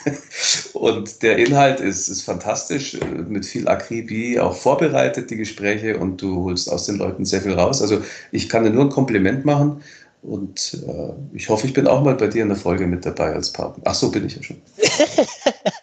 und 0.74 1.22
der 1.22 1.38
Inhalt 1.38 1.80
ist, 1.80 2.08
ist 2.08 2.22
fantastisch, 2.22 2.98
mit 3.28 3.46
viel 3.46 3.68
Akribie 3.68 4.40
auch 4.40 4.56
vorbereitet, 4.56 5.30
die 5.30 5.38
Gespräche, 5.38 5.98
und 5.98 6.22
du 6.22 6.46
holst 6.46 6.72
aus 6.72 6.86
den 6.86 6.96
Leuten 6.96 7.26
sehr 7.26 7.42
viel 7.42 7.54
raus. 7.54 7.82
Also 7.82 8.02
ich 8.32 8.48
kann 8.48 8.64
dir 8.64 8.70
nur 8.70 8.86
ein 8.86 8.90
Kompliment 8.90 9.46
machen. 9.46 9.82
Und 10.22 10.84
äh, 10.86 11.14
ich 11.34 11.48
hoffe, 11.48 11.66
ich 11.66 11.74
bin 11.74 11.88
auch 11.88 12.04
mal 12.04 12.16
bei 12.16 12.28
dir 12.28 12.44
in 12.44 12.50
der 12.50 12.58
Folge 12.58 12.86
mit 12.88 13.06
dabei 13.06 13.34
als 13.34 13.54
Partner. 13.54 13.84
Ach 13.86 13.96
so, 13.96 14.12
bin 14.12 14.26
ich 14.26 14.36
ja 14.36 14.44
schon. 14.44 14.62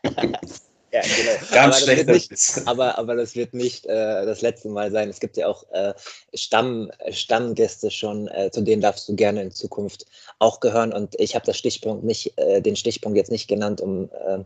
Ganz 1.56 1.80
schlecht. 1.80 2.08
Nicht, 2.08 2.66
aber, 2.66 2.98
aber 2.98 3.14
das 3.16 3.34
wird 3.34 3.54
nicht 3.54 3.86
äh, 3.86 4.26
das 4.26 4.42
letzte 4.42 4.68
Mal 4.68 4.90
sein. 4.90 5.08
Es 5.08 5.20
gibt 5.20 5.36
ja 5.36 5.48
auch 5.48 5.64
äh, 5.72 5.94
Stamm, 6.34 6.90
Stammgäste 7.10 7.90
schon, 7.90 8.28
äh, 8.28 8.50
zu 8.50 8.62
denen 8.62 8.82
darfst 8.82 9.08
du 9.08 9.14
gerne 9.14 9.42
in 9.42 9.50
Zukunft 9.50 10.06
auch 10.38 10.60
gehören. 10.60 10.92
Und 10.92 11.18
ich 11.18 11.34
habe 11.34 11.46
das 11.46 11.56
Stichpunkt 11.56 12.04
nicht, 12.04 12.36
äh, 12.36 12.60
den 12.60 12.76
Stichpunkt 12.76 13.16
jetzt 13.16 13.30
nicht 13.30 13.48
genannt, 13.48 13.80
um, 13.80 14.10
äh, 14.26 14.38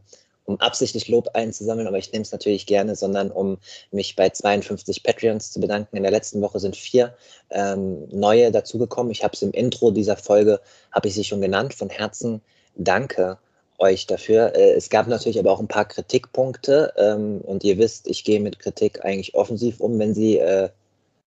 um 0.44 0.61
absichtlich 0.61 1.08
Lob 1.08 1.30
einzusammeln, 1.34 1.86
aber 1.86 1.98
ich 1.98 2.12
nehme 2.12 2.22
es 2.22 2.32
natürlich 2.32 2.66
gerne, 2.66 2.96
sondern 2.96 3.30
um 3.30 3.58
mich 3.92 4.16
bei 4.16 4.30
52 4.30 5.02
Patreons 5.02 5.52
zu 5.52 5.61
bedanken. 5.61 5.96
In 5.96 6.02
der 6.02 6.12
letzten 6.12 6.40
Woche 6.40 6.58
sind 6.58 6.76
vier 6.76 7.14
ähm, 7.50 8.08
neue 8.11 8.50
dazugekommen. 8.50 9.12
Ich 9.12 9.22
habe 9.22 9.34
es 9.34 9.42
im 9.42 9.52
Intro 9.52 9.90
dieser 9.90 10.16
Folge, 10.16 10.61
habe 10.92 11.08
ich 11.08 11.14
sie 11.14 11.24
schon 11.24 11.40
genannt. 11.40 11.74
Von 11.74 11.88
Herzen 11.88 12.40
danke 12.74 13.38
euch 13.80 14.06
dafür. 14.06 14.54
Äh, 14.54 14.72
es 14.72 14.90
gab 14.90 15.08
natürlich 15.08 15.38
aber 15.38 15.50
auch 15.50 15.60
ein 15.60 15.68
paar 15.68 15.86
Kritikpunkte 15.86 16.92
ähm, 16.96 17.40
und 17.42 17.64
ihr 17.64 17.78
wisst, 17.78 18.06
ich 18.06 18.24
gehe 18.24 18.40
mit 18.40 18.58
Kritik 18.58 19.04
eigentlich 19.04 19.34
offensiv 19.34 19.80
um, 19.80 19.98
wenn 19.98 20.14
sie 20.14 20.38
äh, 20.38 20.68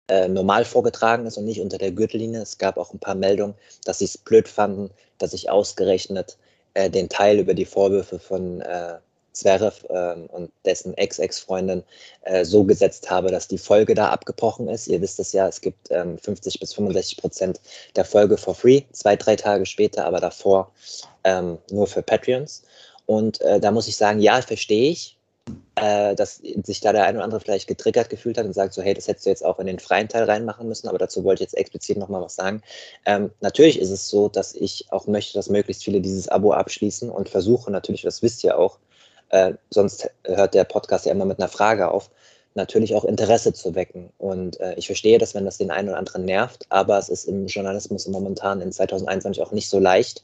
äh, 0.07 0.27
normal 0.27 0.65
vorgetragen 0.65 1.25
ist 1.25 1.37
und 1.37 1.45
nicht 1.45 1.61
unter 1.61 1.77
der 1.77 1.91
Gürtellinie. 1.91 2.41
Es 2.41 2.57
gab 2.57 2.77
auch 2.77 2.93
ein 2.93 2.99
paar 2.99 3.15
Meldungen, 3.15 3.55
dass 3.85 3.99
sie 3.99 4.05
es 4.05 4.17
blöd 4.17 4.47
fanden, 4.47 4.91
dass 5.17 5.33
ich 5.33 5.49
ausgerechnet 5.49 6.37
den 6.75 7.07
Teil 7.07 7.37
über 7.37 7.53
die 7.53 7.65
Vorwürfe 7.65 8.17
von 8.17 8.63
Zverev 9.33 9.85
ähm, 9.89 10.27
und 10.27 10.51
dessen 10.65 10.95
Ex-Ex-Freundin 10.95 11.83
äh, 12.21 12.45
so 12.45 12.63
gesetzt 12.63 13.09
habe, 13.09 13.31
dass 13.31 13.47
die 13.47 13.57
Folge 13.57 13.95
da 13.95 14.09
abgebrochen 14.09 14.69
ist. 14.69 14.87
Ihr 14.87 15.01
wisst 15.01 15.19
es 15.19 15.33
ja, 15.33 15.47
es 15.47 15.61
gibt 15.61 15.89
ähm, 15.91 16.17
50 16.17 16.59
bis 16.59 16.73
65 16.73 17.17
Prozent 17.17 17.61
der 17.95 18.05
Folge 18.05 18.37
for 18.37 18.55
free, 18.55 18.83
zwei, 18.91 19.15
drei 19.15 19.35
Tage 19.35 19.65
später, 19.65 20.05
aber 20.05 20.19
davor 20.19 20.71
ähm, 21.23 21.57
nur 21.71 21.87
für 21.87 22.01
Patreons. 22.01 22.63
Und 23.05 23.41
äh, 23.41 23.59
da 23.59 23.71
muss 23.71 23.87
ich 23.87 23.97
sagen, 23.97 24.19
ja, 24.19 24.41
verstehe 24.41 24.91
ich, 24.91 25.17
äh, 25.75 26.15
dass 26.15 26.41
sich 26.63 26.79
da 26.79 26.93
der 26.93 27.05
ein 27.05 27.15
oder 27.15 27.25
andere 27.25 27.41
vielleicht 27.41 27.67
getriggert 27.67 28.09
gefühlt 28.09 28.37
hat 28.37 28.45
und 28.45 28.53
sagt 28.53 28.73
so, 28.73 28.81
hey, 28.81 28.93
das 28.93 29.07
hättest 29.07 29.25
du 29.25 29.29
jetzt 29.29 29.43
auch 29.43 29.59
in 29.59 29.67
den 29.67 29.79
freien 29.79 30.07
Teil 30.07 30.23
reinmachen 30.23 30.67
müssen, 30.67 30.87
aber 30.87 30.97
dazu 30.97 31.23
wollte 31.23 31.43
ich 31.43 31.51
jetzt 31.51 31.57
explizit 31.57 31.97
nochmal 31.97 32.21
was 32.21 32.35
sagen. 32.35 32.61
Ähm, 33.05 33.31
natürlich 33.41 33.79
ist 33.79 33.89
es 33.89 34.07
so, 34.07 34.29
dass 34.29 34.53
ich 34.53 34.85
auch 34.91 35.07
möchte, 35.07 35.33
dass 35.33 35.49
möglichst 35.49 35.83
viele 35.83 35.99
dieses 35.99 36.27
Abo 36.29 36.53
abschließen 36.53 37.09
und 37.09 37.27
versuche 37.27 37.71
natürlich, 37.71 38.03
das 38.03 38.21
wisst 38.21 38.43
ihr 38.43 38.57
auch, 38.57 38.77
äh, 39.33 39.55
sonst 39.71 40.11
hört 40.25 40.53
der 40.53 40.63
Podcast 40.63 41.07
ja 41.07 41.11
immer 41.11 41.25
mit 41.25 41.39
einer 41.39 41.49
Frage 41.49 41.89
auf, 41.89 42.11
natürlich 42.53 42.93
auch 42.93 43.03
Interesse 43.03 43.51
zu 43.51 43.73
wecken. 43.73 44.11
Und 44.19 44.59
äh, 44.59 44.75
ich 44.75 44.85
verstehe 44.85 45.17
das, 45.17 45.33
wenn 45.33 45.45
das 45.45 45.57
den 45.57 45.71
einen 45.71 45.89
oder 45.89 45.97
anderen 45.97 46.25
nervt, 46.25 46.67
aber 46.69 46.99
es 46.99 47.09
ist 47.09 47.25
im 47.25 47.47
Journalismus 47.47 48.07
momentan 48.07 48.61
in 48.61 48.71
2021 48.71 49.41
auch 49.41 49.51
nicht 49.51 49.69
so 49.69 49.79
leicht. 49.79 50.23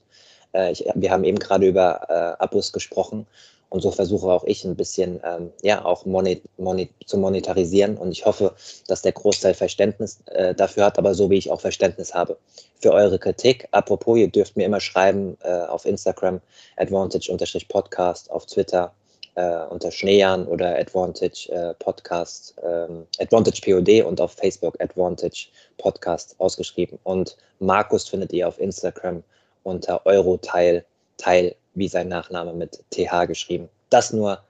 Äh, 0.53 0.71
ich, 0.71 0.85
wir 0.93 1.09
haben 1.09 1.23
eben 1.23 1.39
gerade 1.39 1.65
über 1.65 2.01
äh, 2.07 2.43
Abos 2.43 2.71
gesprochen 2.71 3.25
und 3.69 3.81
so 3.81 3.89
versuche 3.89 4.27
auch 4.27 4.43
ich 4.43 4.63
ein 4.63 4.75
bisschen, 4.75 5.19
ähm, 5.23 5.51
ja, 5.63 5.83
auch 5.83 6.05
monet, 6.05 6.43
monet, 6.57 6.89
zu 7.07 7.17
monetarisieren. 7.17 7.97
Und 7.97 8.11
ich 8.11 8.27
hoffe, 8.27 8.53
dass 8.87 9.01
der 9.01 9.13
Großteil 9.13 9.55
Verständnis 9.55 10.19
äh, 10.25 10.53
dafür 10.53 10.85
hat, 10.85 10.99
aber 10.99 11.15
so 11.15 11.31
wie 11.31 11.37
ich 11.37 11.49
auch 11.49 11.61
Verständnis 11.61 12.13
habe 12.13 12.37
für 12.79 12.93
eure 12.93 13.17
Kritik. 13.17 13.67
Apropos, 13.71 14.19
ihr 14.19 14.27
dürft 14.27 14.55
mir 14.55 14.65
immer 14.65 14.79
schreiben 14.79 15.35
äh, 15.41 15.61
auf 15.61 15.85
Instagram, 15.85 16.41
advantage-podcast, 16.77 18.29
auf 18.29 18.45
Twitter 18.45 18.91
äh, 19.39 19.65
unter 19.69 19.89
Schneejan 19.89 20.45
oder 20.47 20.77
Advantage 20.77 21.49
äh, 21.49 21.73
Podcast, 21.75 22.55
ähm, 22.61 23.07
Advantage 23.19 23.61
POD 23.61 24.05
und 24.05 24.19
auf 24.19 24.33
Facebook 24.33 24.75
Advantage 24.81 25.47
Podcast 25.77 26.35
ausgeschrieben. 26.39 26.99
Und 27.03 27.37
Markus 27.59 28.09
findet 28.09 28.33
ihr 28.33 28.47
auf 28.47 28.59
Instagram 28.59 29.23
unter 29.63 30.05
Euroteil, 30.05 30.83
Teil 31.17 31.55
wie 31.73 31.87
sein 31.87 32.09
Nachname 32.09 32.53
mit 32.53 32.83
TH 32.91 33.27
geschrieben. 33.27 33.69
Das 33.89 34.11
nur 34.11 34.41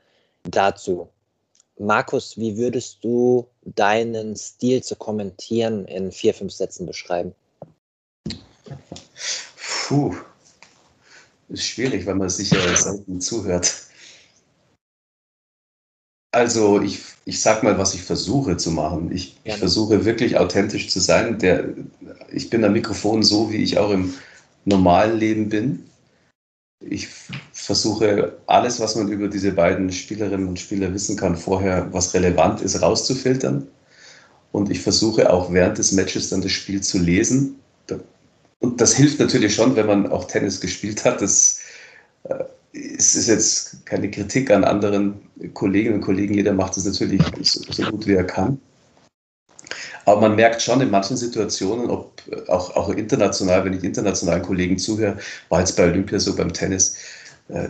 dazu. 0.44 1.08
Markus, 1.78 2.36
wie 2.38 2.58
würdest 2.58 3.04
du 3.04 3.48
deinen 3.62 4.36
Stil 4.36 4.82
zu 4.82 4.96
kommentieren 4.96 5.86
in 5.86 6.12
vier, 6.12 6.34
fünf 6.34 6.52
Sätzen 6.52 6.86
beschreiben? 6.88 7.34
Puh, 9.88 10.16
ist 11.50 11.64
schwierig, 11.64 12.06
weil 12.06 12.16
man 12.16 12.30
sich 12.30 12.52
ja 12.52 12.76
selten 12.76 13.22
zuhört. 13.22 13.89
Also 16.40 16.82
ich, 16.82 17.02
ich 17.26 17.42
sag 17.42 17.64
mal, 17.64 17.78
was 17.78 17.94
ich 17.94 18.02
versuche 18.02 18.56
zu 18.56 18.72
machen. 18.72 19.12
Ich, 19.12 19.36
ich 19.44 19.56
versuche 19.56 20.06
wirklich 20.06 20.38
authentisch 20.38 20.90
zu 20.90 21.02
sein. 21.02 21.38
Der, 21.38 21.66
ich 22.32 22.50
bin 22.50 22.64
am 22.64 22.72
Mikrofon 22.72 23.24
so, 23.24 23.52
wie 23.52 23.58
ich 23.58 23.78
auch 23.78 23.92
im 23.92 24.14
normalen 24.64 25.20
Leben 25.20 25.50
bin. 25.50 25.84
Ich 26.80 27.10
versuche 27.52 28.38
alles, 28.48 28.80
was 28.80 28.96
man 28.96 29.10
über 29.10 29.28
diese 29.28 29.52
beiden 29.52 29.92
Spielerinnen 29.92 30.48
und 30.48 30.58
Spieler 30.58 30.94
wissen 30.94 31.18
kann, 31.18 31.36
vorher, 31.36 31.92
was 31.92 32.14
relevant 32.14 32.62
ist, 32.62 32.82
rauszufiltern. 32.82 33.68
Und 34.54 34.72
ich 34.72 34.80
versuche 34.80 35.32
auch 35.32 35.52
während 35.52 35.78
des 35.78 35.92
Matches 35.92 36.30
dann 36.30 36.42
das 36.42 36.54
Spiel 36.54 36.80
zu 36.80 37.00
lesen. 37.00 37.60
Und 38.60 38.80
das 38.80 38.96
hilft 38.96 39.20
natürlich 39.20 39.54
schon, 39.54 39.76
wenn 39.76 39.88
man 39.88 40.10
auch 40.10 40.26
Tennis 40.26 40.62
gespielt 40.62 41.04
hat. 41.04 41.22
Das 41.22 41.60
äh, 42.24 42.46
es 42.74 43.16
ist 43.16 43.28
jetzt 43.28 43.86
keine 43.86 44.12
Kritik 44.12 44.52
an 44.52 44.64
anderen 44.64 45.16
Kolleginnen 45.54 45.96
und 45.96 46.02
Kollegen. 46.02 46.34
Jeder 46.34 46.54
macht 46.54 46.78
es 46.78 46.86
natürlich 46.86 47.22
so, 47.42 47.62
so, 47.72 47.84
gut 47.90 48.06
wie 48.06 48.14
er 48.14 48.26
kann. 48.26 48.60
Aber 50.06 50.22
man 50.22 50.36
merkt 50.36 50.62
schon 50.62 50.82
in 50.82 50.90
manchen 50.90 51.18
Situationen, 51.18 51.90
ob 51.90 52.22
auch, 52.48 52.76
auch 52.76 52.90
international, 52.90 53.66
wenn 53.66 53.74
ich 53.74 53.84
internationalen 53.84 54.42
Kollegen 54.42 54.78
zuhöre, 54.78 55.18
war 55.50 55.60
jetzt 55.60 55.76
bei 55.76 55.86
Olympia 55.86 56.20
so 56.20 56.36
beim 56.36 56.54
Tennis, 56.54 56.98
äh, 57.50 57.70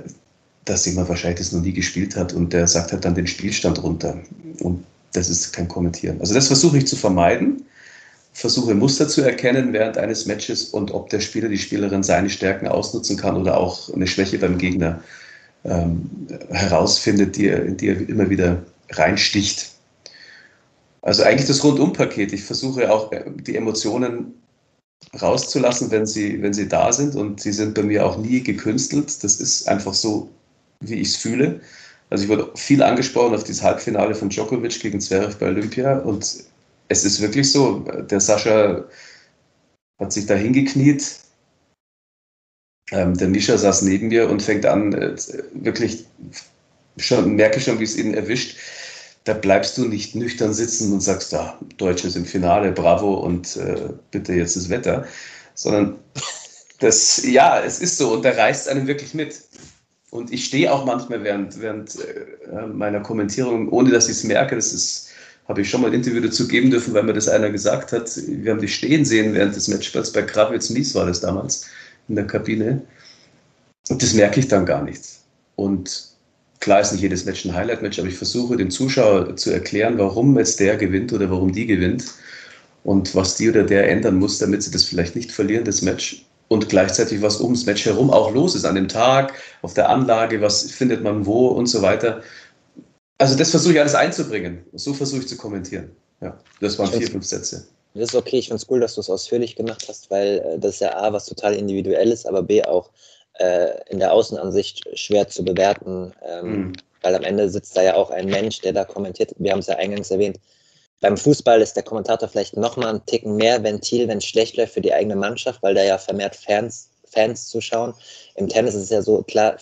dass 0.65 0.85
jemand 0.85 1.09
wahrscheinlich 1.09 1.39
das 1.39 1.51
noch 1.51 1.61
nie 1.61 1.73
gespielt 1.73 2.15
hat 2.15 2.33
und 2.33 2.53
der 2.53 2.67
sagt 2.67 2.91
halt 2.91 3.03
dann 3.05 3.15
den 3.15 3.27
Spielstand 3.27 3.81
runter. 3.81 4.19
Und 4.61 4.85
das 5.13 5.29
ist 5.29 5.51
kein 5.53 5.67
Kommentieren. 5.67 6.19
Also 6.19 6.33
das 6.33 6.47
versuche 6.47 6.77
ich 6.77 6.87
zu 6.87 6.95
vermeiden 6.95 7.65
versuche 8.33 8.73
Muster 8.73 9.07
zu 9.07 9.21
erkennen 9.21 9.73
während 9.73 9.97
eines 9.97 10.25
Matches 10.25 10.65
und 10.65 10.91
ob 10.91 11.09
der 11.09 11.19
Spieler, 11.19 11.49
die 11.49 11.57
Spielerin 11.57 12.03
seine 12.03 12.29
Stärken 12.29 12.67
ausnutzen 12.67 13.17
kann 13.17 13.35
oder 13.35 13.57
auch 13.57 13.93
eine 13.93 14.07
Schwäche 14.07 14.37
beim 14.37 14.57
Gegner 14.57 15.01
ähm, 15.65 16.09
herausfindet, 16.49 17.35
die 17.35 17.47
er, 17.47 17.65
in 17.65 17.77
die 17.77 17.89
er 17.89 18.09
immer 18.09 18.29
wieder 18.29 18.63
reinsticht. 18.91 19.71
Also 21.01 21.23
eigentlich 21.23 21.47
das 21.47 21.63
Rundumpaket. 21.63 22.33
Ich 22.33 22.43
versuche 22.43 22.91
auch 22.91 23.11
äh, 23.11 23.23
die 23.27 23.55
Emotionen 23.55 24.33
rauszulassen, 25.21 25.91
wenn 25.91 26.05
sie, 26.05 26.41
wenn 26.41 26.53
sie 26.53 26.67
da 26.67 26.91
sind 26.91 27.15
und 27.15 27.41
sie 27.41 27.53
sind 27.53 27.73
bei 27.73 27.83
mir 27.83 28.05
auch 28.05 28.17
nie 28.17 28.41
gekünstelt. 28.41 29.23
Das 29.23 29.37
ist 29.37 29.67
einfach 29.67 29.93
so, 29.93 30.29
wie 30.81 30.95
ich 30.95 31.09
es 31.09 31.15
fühle. 31.17 31.61
Also 32.09 32.23
ich 32.23 32.29
wurde 32.29 32.49
viel 32.55 32.81
angesprochen 32.81 33.35
auf 33.35 33.43
dieses 33.43 33.61
Halbfinale 33.61 34.15
von 34.15 34.29
Djokovic 34.29 34.79
gegen 34.79 34.99
Zverev 34.99 35.37
bei 35.37 35.47
Olympia 35.47 35.99
und 35.99 36.43
es 36.89 37.05
ist 37.05 37.21
wirklich 37.21 37.51
so, 37.51 37.79
der 37.79 38.19
Sascha 38.19 38.83
hat 39.99 40.11
sich 40.11 40.25
da 40.25 40.33
hingekniet. 40.33 41.19
Ähm, 42.91 43.15
der 43.15 43.27
Mischa 43.27 43.57
saß 43.57 43.83
neben 43.83 44.07
mir 44.07 44.29
und 44.29 44.41
fängt 44.41 44.65
an, 44.65 44.93
äh, 44.93 45.15
wirklich, 45.53 46.05
schon, 46.97 47.35
merke 47.35 47.59
schon, 47.61 47.79
wie 47.79 47.83
es 47.83 47.95
ihn 47.95 48.15
erwischt. 48.15 48.57
Da 49.25 49.33
bleibst 49.33 49.77
du 49.77 49.85
nicht 49.85 50.15
nüchtern 50.15 50.53
sitzen 50.53 50.91
und 50.91 51.01
sagst, 51.01 51.31
da, 51.31 51.59
Deutsche 51.77 52.09
sind 52.09 52.23
im 52.23 52.27
Finale, 52.27 52.71
bravo 52.71 53.13
und 53.13 53.55
äh, 53.57 53.89
bitte 54.09 54.33
jetzt 54.33 54.55
das 54.55 54.69
Wetter. 54.69 55.05
Sondern 55.53 55.99
das, 56.79 57.23
ja, 57.23 57.61
es 57.63 57.79
ist 57.79 57.97
so 57.97 58.13
und 58.13 58.25
da 58.25 58.31
reißt 58.31 58.67
einen 58.67 58.87
wirklich 58.87 59.13
mit. 59.13 59.39
Und 60.09 60.33
ich 60.33 60.45
stehe 60.45 60.73
auch 60.73 60.85
manchmal 60.85 61.23
während, 61.23 61.61
während 61.61 61.95
äh, 61.99 62.65
meiner 62.65 63.01
Kommentierung, 63.01 63.69
ohne 63.69 63.91
dass 63.91 64.05
ich 64.05 64.17
es 64.17 64.23
merke, 64.23 64.55
das 64.55 64.73
ist 64.73 65.08
habe 65.49 65.61
ich 65.61 65.69
schon 65.69 65.81
mal 65.81 65.87
ein 65.87 65.93
Interview 65.93 66.21
dazu 66.21 66.47
geben 66.47 66.69
dürfen, 66.69 66.93
weil 66.93 67.03
mir 67.03 67.13
das 67.13 67.27
einer 67.27 67.49
gesagt 67.49 67.91
hat. 67.91 68.09
Wir 68.27 68.51
haben 68.51 68.61
dich 68.61 68.75
stehen 68.75 69.03
sehen 69.03 69.33
während 69.33 69.55
des 69.55 69.67
Matchballs 69.67 70.13
bei 70.13 70.21
Kravitz 70.21 70.69
Mies 70.69 70.93
war 70.93 71.07
das 71.07 71.21
damals 71.21 71.65
in 72.07 72.15
der 72.15 72.27
Kabine. 72.27 72.83
Und 73.89 74.01
das 74.01 74.13
merke 74.13 74.39
ich 74.39 74.47
dann 74.47 74.67
gar 74.67 74.83
nicht. 74.83 75.03
Und 75.55 76.09
klar 76.59 76.81
ist 76.81 76.91
nicht 76.91 77.01
jedes 77.01 77.25
Match 77.25 77.45
ein 77.45 77.55
Highlight-Match, 77.55 77.97
aber 77.97 78.07
ich 78.07 78.15
versuche 78.15 78.57
dem 78.57 78.69
Zuschauer 78.69 79.35
zu 79.37 79.49
erklären, 79.49 79.97
warum 79.97 80.37
jetzt 80.37 80.59
der 80.59 80.77
gewinnt 80.77 81.11
oder 81.13 81.31
warum 81.31 81.51
die 81.51 81.65
gewinnt 81.65 82.05
und 82.83 83.15
was 83.15 83.35
die 83.35 83.49
oder 83.49 83.63
der 83.63 83.89
ändern 83.89 84.19
muss, 84.19 84.37
damit 84.37 84.61
sie 84.61 84.71
das 84.71 84.83
vielleicht 84.83 85.15
nicht 85.15 85.31
verlieren, 85.31 85.65
das 85.65 85.81
Match. 85.81 86.25
Und 86.47 86.69
gleichzeitig, 86.69 87.23
was 87.23 87.41
ums 87.41 87.65
Match 87.65 87.85
herum 87.85 88.11
auch 88.11 88.33
los 88.33 88.53
ist, 88.55 88.65
an 88.65 88.75
dem 88.75 88.87
Tag, 88.87 89.33
auf 89.63 89.73
der 89.73 89.89
Anlage, 89.89 90.41
was 90.41 90.69
findet 90.71 91.03
man 91.03 91.25
wo 91.25 91.47
und 91.47 91.65
so 91.65 91.81
weiter. 91.81 92.21
Also 93.19 93.35
das 93.35 93.51
versuche 93.51 93.73
ich 93.73 93.79
alles 93.79 93.95
einzubringen. 93.95 94.65
So 94.73 94.93
versuche 94.93 95.19
ich 95.21 95.27
zu 95.27 95.37
kommentieren. 95.37 95.95
Ja, 96.21 96.37
das 96.61 96.79
waren 96.79 96.91
vier, 96.91 97.07
fünf 97.07 97.25
Sätze. 97.25 97.67
Das 97.93 98.09
ist 98.09 98.15
okay. 98.15 98.39
Ich 98.39 98.47
finde 98.47 98.61
es 98.61 98.69
cool, 98.69 98.79
dass 98.79 98.95
du 98.95 99.01
es 99.01 99.09
ausführlich 99.09 99.55
gemacht 99.55 99.85
hast, 99.87 100.09
weil 100.09 100.39
äh, 100.39 100.59
das 100.59 100.75
ist 100.75 100.81
ja 100.81 100.95
A, 100.95 101.11
was 101.11 101.25
total 101.25 101.53
individuell 101.53 102.11
ist, 102.11 102.25
aber 102.25 102.41
B, 102.41 102.63
auch 102.63 102.89
äh, 103.39 103.71
in 103.89 103.99
der 103.99 104.13
Außenansicht 104.13 104.87
schwer 104.97 105.27
zu 105.27 105.43
bewerten, 105.43 106.13
ähm, 106.25 106.51
mhm. 106.51 106.73
weil 107.01 107.15
am 107.15 107.23
Ende 107.23 107.49
sitzt 107.49 107.75
da 107.75 107.83
ja 107.83 107.95
auch 107.95 108.09
ein 108.09 108.27
Mensch, 108.27 108.59
der 108.61 108.73
da 108.73 108.85
kommentiert. 108.85 109.33
Wir 109.37 109.51
haben 109.51 109.59
es 109.59 109.67
ja 109.67 109.75
eingangs 109.75 110.11
erwähnt. 110.11 110.39
Beim 111.01 111.17
Fußball 111.17 111.61
ist 111.61 111.75
der 111.75 111.83
Kommentator 111.83 112.27
vielleicht 112.27 112.57
nochmal 112.57 112.89
einen 112.89 113.05
Ticken 113.05 113.35
mehr 113.35 113.63
Ventil, 113.63 114.07
wenn 114.07 114.17
es 114.17 114.25
schlecht 114.25 114.57
läuft 114.57 114.73
für 114.73 114.81
die 114.81 114.93
eigene 114.93 115.15
Mannschaft, 115.15 115.63
weil 115.63 115.73
da 115.73 115.83
ja 115.83 115.97
vermehrt 115.97 116.35
Fans, 116.35 116.89
Fans 117.05 117.47
zuschauen. 117.47 117.93
Im 118.35 118.47
Tennis 118.47 118.75
ist 118.75 118.83
es 118.83 118.89
ja 118.89 119.01
so, 119.01 119.23
klar, 119.23 119.57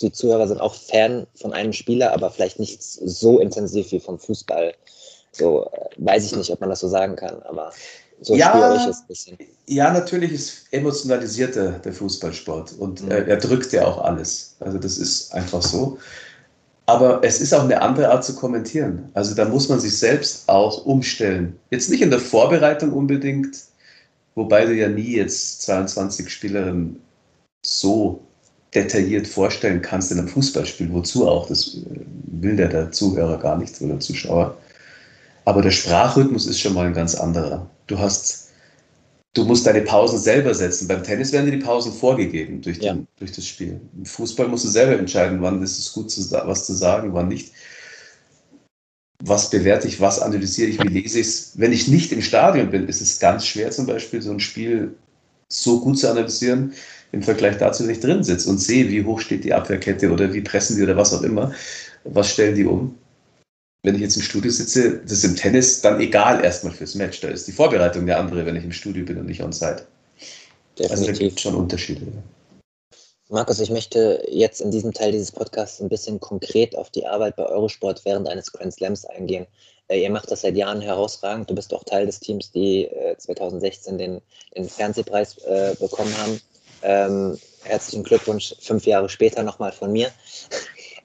die 0.00 0.12
Zuhörer 0.12 0.48
sind 0.48 0.60
auch 0.60 0.74
Fan 0.74 1.26
von 1.34 1.52
einem 1.52 1.72
Spieler, 1.72 2.12
aber 2.12 2.30
vielleicht 2.30 2.58
nicht 2.58 2.82
so 2.82 3.38
intensiv 3.38 3.92
wie 3.92 4.00
vom 4.00 4.18
Fußball. 4.18 4.74
So 5.32 5.64
äh, 5.66 5.88
weiß 5.98 6.24
ich 6.24 6.36
nicht, 6.36 6.50
ob 6.50 6.60
man 6.60 6.70
das 6.70 6.80
so 6.80 6.88
sagen 6.88 7.16
kann, 7.16 7.42
aber 7.42 7.72
so 8.20 8.34
ja, 8.34 8.48
spüre 8.48 8.76
ich 8.76 8.86
es 8.86 9.00
ein 9.00 9.06
bisschen. 9.06 9.38
Ja, 9.66 9.92
natürlich 9.92 10.32
ist 10.32 10.64
emotionalisierter 10.70 11.72
der 11.72 11.92
Fußballsport 11.92 12.74
und 12.78 13.02
mhm. 13.02 13.10
er, 13.10 13.28
er 13.28 13.36
drückt 13.36 13.72
ja 13.72 13.86
auch 13.86 13.98
alles. 13.98 14.56
Also 14.60 14.78
das 14.78 14.98
ist 14.98 15.32
einfach 15.34 15.62
so. 15.62 15.98
Aber 16.86 17.22
es 17.24 17.40
ist 17.40 17.52
auch 17.52 17.64
eine 17.64 17.82
andere 17.82 18.10
Art 18.10 18.24
zu 18.24 18.36
kommentieren. 18.36 19.10
Also 19.14 19.34
da 19.34 19.44
muss 19.44 19.68
man 19.68 19.80
sich 19.80 19.98
selbst 19.98 20.48
auch 20.48 20.86
umstellen. 20.86 21.58
Jetzt 21.70 21.90
nicht 21.90 22.00
in 22.00 22.10
der 22.10 22.20
Vorbereitung 22.20 22.92
unbedingt, 22.92 23.56
wobei 24.36 24.64
du 24.66 24.72
ja 24.72 24.88
nie 24.88 25.16
jetzt 25.16 25.62
22 25.62 26.30
Spielerinnen 26.30 27.02
so 27.64 28.20
detailliert 28.76 29.26
vorstellen 29.26 29.82
kannst 29.82 30.12
in 30.12 30.18
einem 30.18 30.28
Fußballspiel, 30.28 30.92
wozu 30.92 31.26
auch, 31.26 31.48
das 31.48 31.76
äh, 31.76 32.00
will 32.26 32.56
der, 32.56 32.68
der 32.68 32.92
Zuhörer 32.92 33.38
gar 33.38 33.58
nicht 33.58 33.80
oder 33.80 33.98
Zuschauer. 33.98 34.56
Aber 35.46 35.62
der 35.62 35.70
Sprachrhythmus 35.70 36.46
ist 36.46 36.60
schon 36.60 36.74
mal 36.74 36.86
ein 36.86 36.92
ganz 36.92 37.14
anderer. 37.14 37.68
Du 37.86 37.98
hast, 37.98 38.50
du 39.34 39.44
musst 39.44 39.66
deine 39.66 39.82
Pausen 39.82 40.18
selber 40.18 40.54
setzen. 40.54 40.88
Beim 40.88 41.02
Tennis 41.02 41.32
werden 41.32 41.46
dir 41.46 41.56
die 41.56 41.64
Pausen 41.64 41.92
vorgegeben 41.92 42.60
durch, 42.60 42.78
den, 42.78 42.98
ja. 42.98 43.04
durch 43.18 43.32
das 43.32 43.46
Spiel. 43.46 43.80
Im 43.96 44.04
Fußball 44.04 44.48
musst 44.48 44.64
du 44.64 44.68
selber 44.68 44.98
entscheiden, 44.98 45.40
wann 45.40 45.62
ist 45.62 45.78
es 45.78 45.92
gut, 45.92 46.06
was 46.06 46.66
zu 46.66 46.74
sagen, 46.74 47.14
wann 47.14 47.28
nicht. 47.28 47.52
Was 49.24 49.48
bewerte 49.48 49.88
ich, 49.88 50.00
was 50.00 50.20
analysiere 50.20 50.68
ich, 50.68 50.82
wie 50.82 50.88
lese 50.88 51.20
ich 51.20 51.26
es. 51.26 51.52
Wenn 51.54 51.72
ich 51.72 51.88
nicht 51.88 52.12
im 52.12 52.20
Stadion 52.20 52.70
bin, 52.70 52.86
ist 52.86 53.00
es 53.00 53.18
ganz 53.18 53.46
schwer, 53.46 53.70
zum 53.70 53.86
Beispiel 53.86 54.20
so 54.20 54.32
ein 54.32 54.40
Spiel 54.40 54.94
so 55.48 55.80
gut 55.80 55.98
zu 55.98 56.10
analysieren, 56.10 56.72
im 57.12 57.22
Vergleich 57.22 57.58
dazu, 57.58 57.84
wenn 57.84 57.90
ich 57.90 58.00
drin 58.00 58.22
sitze 58.22 58.50
und 58.50 58.58
sehe, 58.58 58.88
wie 58.90 59.04
hoch 59.04 59.20
steht 59.20 59.44
die 59.44 59.54
Abwehrkette 59.54 60.10
oder 60.10 60.32
wie 60.32 60.40
pressen 60.40 60.76
die 60.76 60.82
oder 60.82 60.96
was 60.96 61.14
auch 61.14 61.22
immer, 61.22 61.52
was 62.04 62.30
stellen 62.30 62.54
die 62.54 62.64
um. 62.64 62.96
Wenn 63.82 63.94
ich 63.94 64.00
jetzt 64.00 64.16
im 64.16 64.22
Studio 64.22 64.50
sitze, 64.50 64.98
das 64.98 65.12
ist 65.12 65.24
im 65.24 65.36
Tennis 65.36 65.80
dann 65.80 66.00
egal 66.00 66.44
erstmal 66.44 66.72
fürs 66.72 66.96
Match. 66.96 67.20
Da 67.20 67.28
ist 67.28 67.46
die 67.46 67.52
Vorbereitung 67.52 68.02
eine 68.02 68.16
andere, 68.16 68.44
wenn 68.44 68.56
ich 68.56 68.64
im 68.64 68.72
Studio 68.72 69.04
bin 69.04 69.18
und 69.18 69.26
nicht 69.26 69.42
on 69.42 69.52
site. 69.52 69.86
Definitiv. 70.78 70.90
Also 70.90 71.06
da 71.06 71.12
gibt 71.12 71.36
es 71.36 71.40
schon 71.40 71.54
Unterschiede. 71.54 72.06
Markus, 73.28 73.58
ich 73.58 73.70
möchte 73.70 74.24
jetzt 74.30 74.60
in 74.60 74.70
diesem 74.70 74.92
Teil 74.92 75.10
dieses 75.10 75.32
Podcasts 75.32 75.80
ein 75.80 75.88
bisschen 75.88 76.20
konkret 76.20 76.76
auf 76.76 76.90
die 76.90 77.06
Arbeit 77.06 77.34
bei 77.34 77.44
Eurosport 77.44 78.04
während 78.04 78.28
eines 78.28 78.52
Grand 78.52 78.72
Slams 78.72 79.04
eingehen. 79.04 79.46
Äh, 79.88 80.02
ihr 80.02 80.10
macht 80.10 80.30
das 80.30 80.42
seit 80.42 80.56
Jahren 80.56 80.80
herausragend. 80.80 81.50
Du 81.50 81.54
bist 81.54 81.74
auch 81.74 81.82
Teil 81.84 82.06
des 82.06 82.20
Teams, 82.20 82.52
die 82.52 82.84
äh, 82.84 83.16
2016 83.16 83.98
den, 83.98 84.20
den 84.56 84.68
Fernsehpreis 84.68 85.38
äh, 85.38 85.74
bekommen 85.78 86.16
haben. 86.18 86.40
Ähm, 86.88 87.36
herzlichen 87.64 88.04
Glückwunsch 88.04 88.54
fünf 88.60 88.86
Jahre 88.86 89.08
später 89.08 89.42
nochmal 89.42 89.72
von 89.72 89.92
mir. 89.92 90.10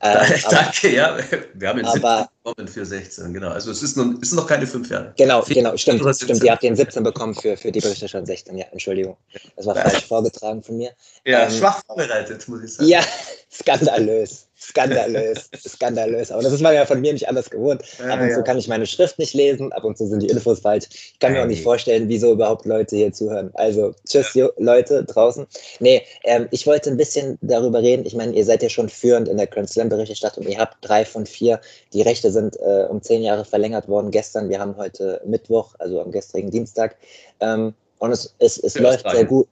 Ähm, 0.03 0.41
Danke, 0.49 0.95
ja. 0.95 1.15
Wir 1.53 1.69
haben 1.69 1.77
ihn 1.77 1.85
aber, 1.85 2.27
bekommen 2.43 2.67
für 2.67 2.85
16, 2.85 3.33
genau. 3.33 3.49
Also 3.49 3.71
es 3.71 3.83
ist 3.83 3.97
noch, 3.97 4.19
ist 4.21 4.33
noch 4.33 4.47
keine 4.47 4.67
fünf 4.67 4.89
Jahre. 4.89 5.13
Genau, 5.17 5.41
Vier, 5.41 5.57
genau, 5.57 5.77
stimmt. 5.77 6.01
stimmt. 6.15 6.43
Ihr 6.43 6.51
habt 6.51 6.63
den 6.63 6.75
17 6.75 7.03
bekommen 7.03 7.35
für, 7.35 7.57
für 7.57 7.71
die 7.71 7.79
Berichterstattung 7.79 8.25
16, 8.25 8.57
ja, 8.57 8.65
Entschuldigung. 8.71 9.17
Das 9.55 9.65
war 9.65 9.75
falsch 9.75 10.05
vorgetragen 10.05 10.63
von 10.63 10.77
mir. 10.77 10.91
Ja, 11.25 11.43
ähm, 11.43 11.51
schwach 11.51 11.81
vorbereitet, 11.85 12.47
muss 12.47 12.63
ich 12.63 12.73
sagen. 12.73 12.89
Ja, 12.89 13.01
skandalös 13.51 14.47
skandalös, 14.61 15.49
skandalös. 15.67 16.31
Aber 16.31 16.43
das 16.43 16.53
ist 16.53 16.61
man 16.61 16.73
ja 16.73 16.85
von 16.85 17.01
mir 17.01 17.13
nicht 17.13 17.27
anders 17.27 17.49
gewohnt. 17.49 17.81
Ab 18.07 18.21
und 18.21 18.31
zu 18.31 18.43
kann 18.43 18.57
ich 18.57 18.67
meine 18.67 18.85
Schrift 18.85 19.17
nicht 19.19 19.33
lesen, 19.33 19.71
ab 19.73 19.83
und 19.83 19.97
zu 19.97 20.07
sind 20.07 20.21
die 20.21 20.27
Infos 20.27 20.59
falsch. 20.59 20.85
Ich 20.91 21.19
kann 21.19 21.33
mir 21.33 21.41
auch 21.41 21.47
nicht 21.47 21.63
vorstellen, 21.63 22.07
wieso 22.07 22.31
überhaupt 22.33 22.65
Leute 22.65 22.95
hier 22.95 23.11
zuhören. 23.11 23.49
Also, 23.55 23.93
tschüss, 24.07 24.33
ja. 24.33 24.49
Leute 24.57 25.03
draußen. 25.03 25.47
Nee, 25.79 26.03
ähm, 26.23 26.47
ich 26.51 26.67
wollte 26.67 26.89
ein 26.89 26.97
bisschen 26.97 27.37
darüber 27.41 27.81
reden. 27.81 28.05
Ich 28.05 28.15
meine, 28.15 28.33
ihr 28.33 28.45
seid 28.45 28.61
ja 28.61 28.69
schon 28.69 28.89
führend 28.89 29.27
in 29.27 29.37
der 29.37 29.47
Grand 29.47 29.69
Slam-Berichterstattung. 29.69 30.47
Ihr 30.47 30.59
habt 30.59 30.77
drei 30.81 31.05
von 31.05 31.25
vier. 31.25 31.59
Die 31.93 32.01
Rechte 32.01 32.30
sind 32.31 32.59
äh, 32.59 32.87
um 32.89 33.01
zehn 33.01 33.21
Jahre 33.21 33.45
verlängert 33.45 33.87
worden 33.87 34.11
gestern. 34.11 34.49
Wir 34.49 34.59
haben 34.59 34.77
heute 34.77 35.21
Mittwoch, 35.25 35.75
also 35.79 36.01
am 36.01 36.11
gestrigen 36.11 36.51
Dienstag. 36.51 36.95
Ähm, 37.39 37.73
und 37.99 38.11
es, 38.11 38.33
es, 38.39 38.57
es 38.57 38.79
läuft 38.79 39.09
sehr 39.09 39.25
gut. 39.25 39.47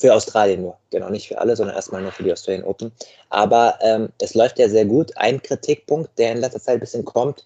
Für 0.00 0.14
Australien 0.14 0.62
nur, 0.62 0.76
genau, 0.90 1.10
nicht 1.10 1.26
für 1.26 1.38
alle, 1.38 1.56
sondern 1.56 1.74
erstmal 1.74 2.00
nur 2.00 2.12
für 2.12 2.22
die 2.22 2.32
Australian 2.32 2.64
Open. 2.64 2.92
Aber 3.30 3.80
ähm, 3.82 4.10
es 4.20 4.34
läuft 4.34 4.60
ja 4.60 4.68
sehr 4.68 4.84
gut. 4.84 5.10
Ein 5.16 5.42
Kritikpunkt, 5.42 6.16
der 6.18 6.30
in 6.30 6.38
letzter 6.38 6.60
Zeit 6.60 6.74
ein 6.74 6.80
bisschen 6.80 7.04
kommt, 7.04 7.44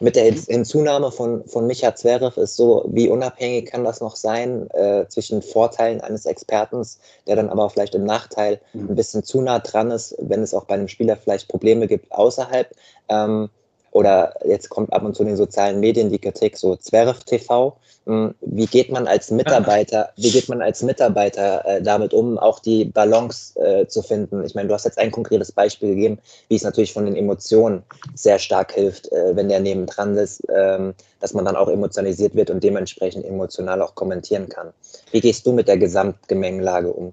mit 0.00 0.16
der 0.16 0.32
Hinzunahme 0.32 1.12
von, 1.12 1.44
von 1.46 1.66
Micha 1.66 1.94
Zverev 1.94 2.40
ist 2.40 2.56
so, 2.56 2.86
wie 2.88 3.08
unabhängig 3.08 3.66
kann 3.66 3.84
das 3.84 4.00
noch 4.00 4.16
sein 4.16 4.70
äh, 4.70 5.06
zwischen 5.08 5.42
Vorteilen 5.42 6.00
eines 6.00 6.24
Experten, 6.24 6.86
der 7.26 7.36
dann 7.36 7.50
aber 7.50 7.68
vielleicht 7.68 7.94
im 7.94 8.04
Nachteil 8.04 8.60
mhm. 8.72 8.88
ein 8.88 8.94
bisschen 8.96 9.22
zu 9.22 9.42
nah 9.42 9.58
dran 9.58 9.90
ist, 9.90 10.16
wenn 10.18 10.42
es 10.42 10.54
auch 10.54 10.64
bei 10.64 10.74
einem 10.74 10.88
Spieler 10.88 11.16
vielleicht 11.16 11.48
Probleme 11.48 11.86
gibt 11.86 12.10
außerhalb. 12.12 12.74
Ähm, 13.10 13.50
oder 13.92 14.34
jetzt 14.44 14.68
kommt 14.68 14.92
ab 14.92 15.04
und 15.04 15.14
zu 15.14 15.22
in 15.22 15.28
den 15.28 15.36
sozialen 15.36 15.80
Medien 15.80 16.10
die 16.10 16.18
Kritik, 16.18 16.56
so 16.56 16.76
Zverev 16.76 17.24
TV. 17.24 17.76
Hm, 18.06 18.34
wie 18.40 18.66
geht 18.66 18.90
man 18.90 19.06
als 19.06 19.30
Mitarbeiter, 19.30 20.10
wie 20.16 20.30
geht 20.30 20.48
man 20.48 20.62
als 20.62 20.82
Mitarbeiter 20.82 21.64
äh, 21.66 21.82
damit 21.82 22.14
um, 22.14 22.38
auch 22.38 22.60
die 22.60 22.84
Balance 22.86 23.58
äh, 23.60 23.86
zu 23.86 24.02
finden? 24.02 24.44
Ich 24.44 24.54
meine, 24.54 24.68
du 24.68 24.74
hast 24.74 24.84
jetzt 24.84 24.98
ein 24.98 25.10
konkretes 25.10 25.52
Beispiel 25.52 25.90
gegeben, 25.90 26.18
wie 26.48 26.56
es 26.56 26.62
natürlich 26.62 26.92
von 26.92 27.04
den 27.04 27.16
Emotionen 27.16 27.82
sehr 28.14 28.38
stark 28.38 28.72
hilft, 28.72 29.12
äh, 29.12 29.36
wenn 29.36 29.48
der 29.48 29.60
nebendran 29.60 30.16
ist, 30.16 30.42
ähm, 30.54 30.94
dass 31.20 31.34
man 31.34 31.44
dann 31.44 31.56
auch 31.56 31.68
emotionalisiert 31.68 32.34
wird 32.34 32.50
und 32.50 32.64
dementsprechend 32.64 33.26
emotional 33.26 33.82
auch 33.82 33.94
kommentieren 33.94 34.48
kann. 34.48 34.72
Wie 35.10 35.20
gehst 35.20 35.46
du 35.46 35.52
mit 35.52 35.68
der 35.68 35.76
Gesamtgemengelage 35.76 36.92
um? 36.92 37.12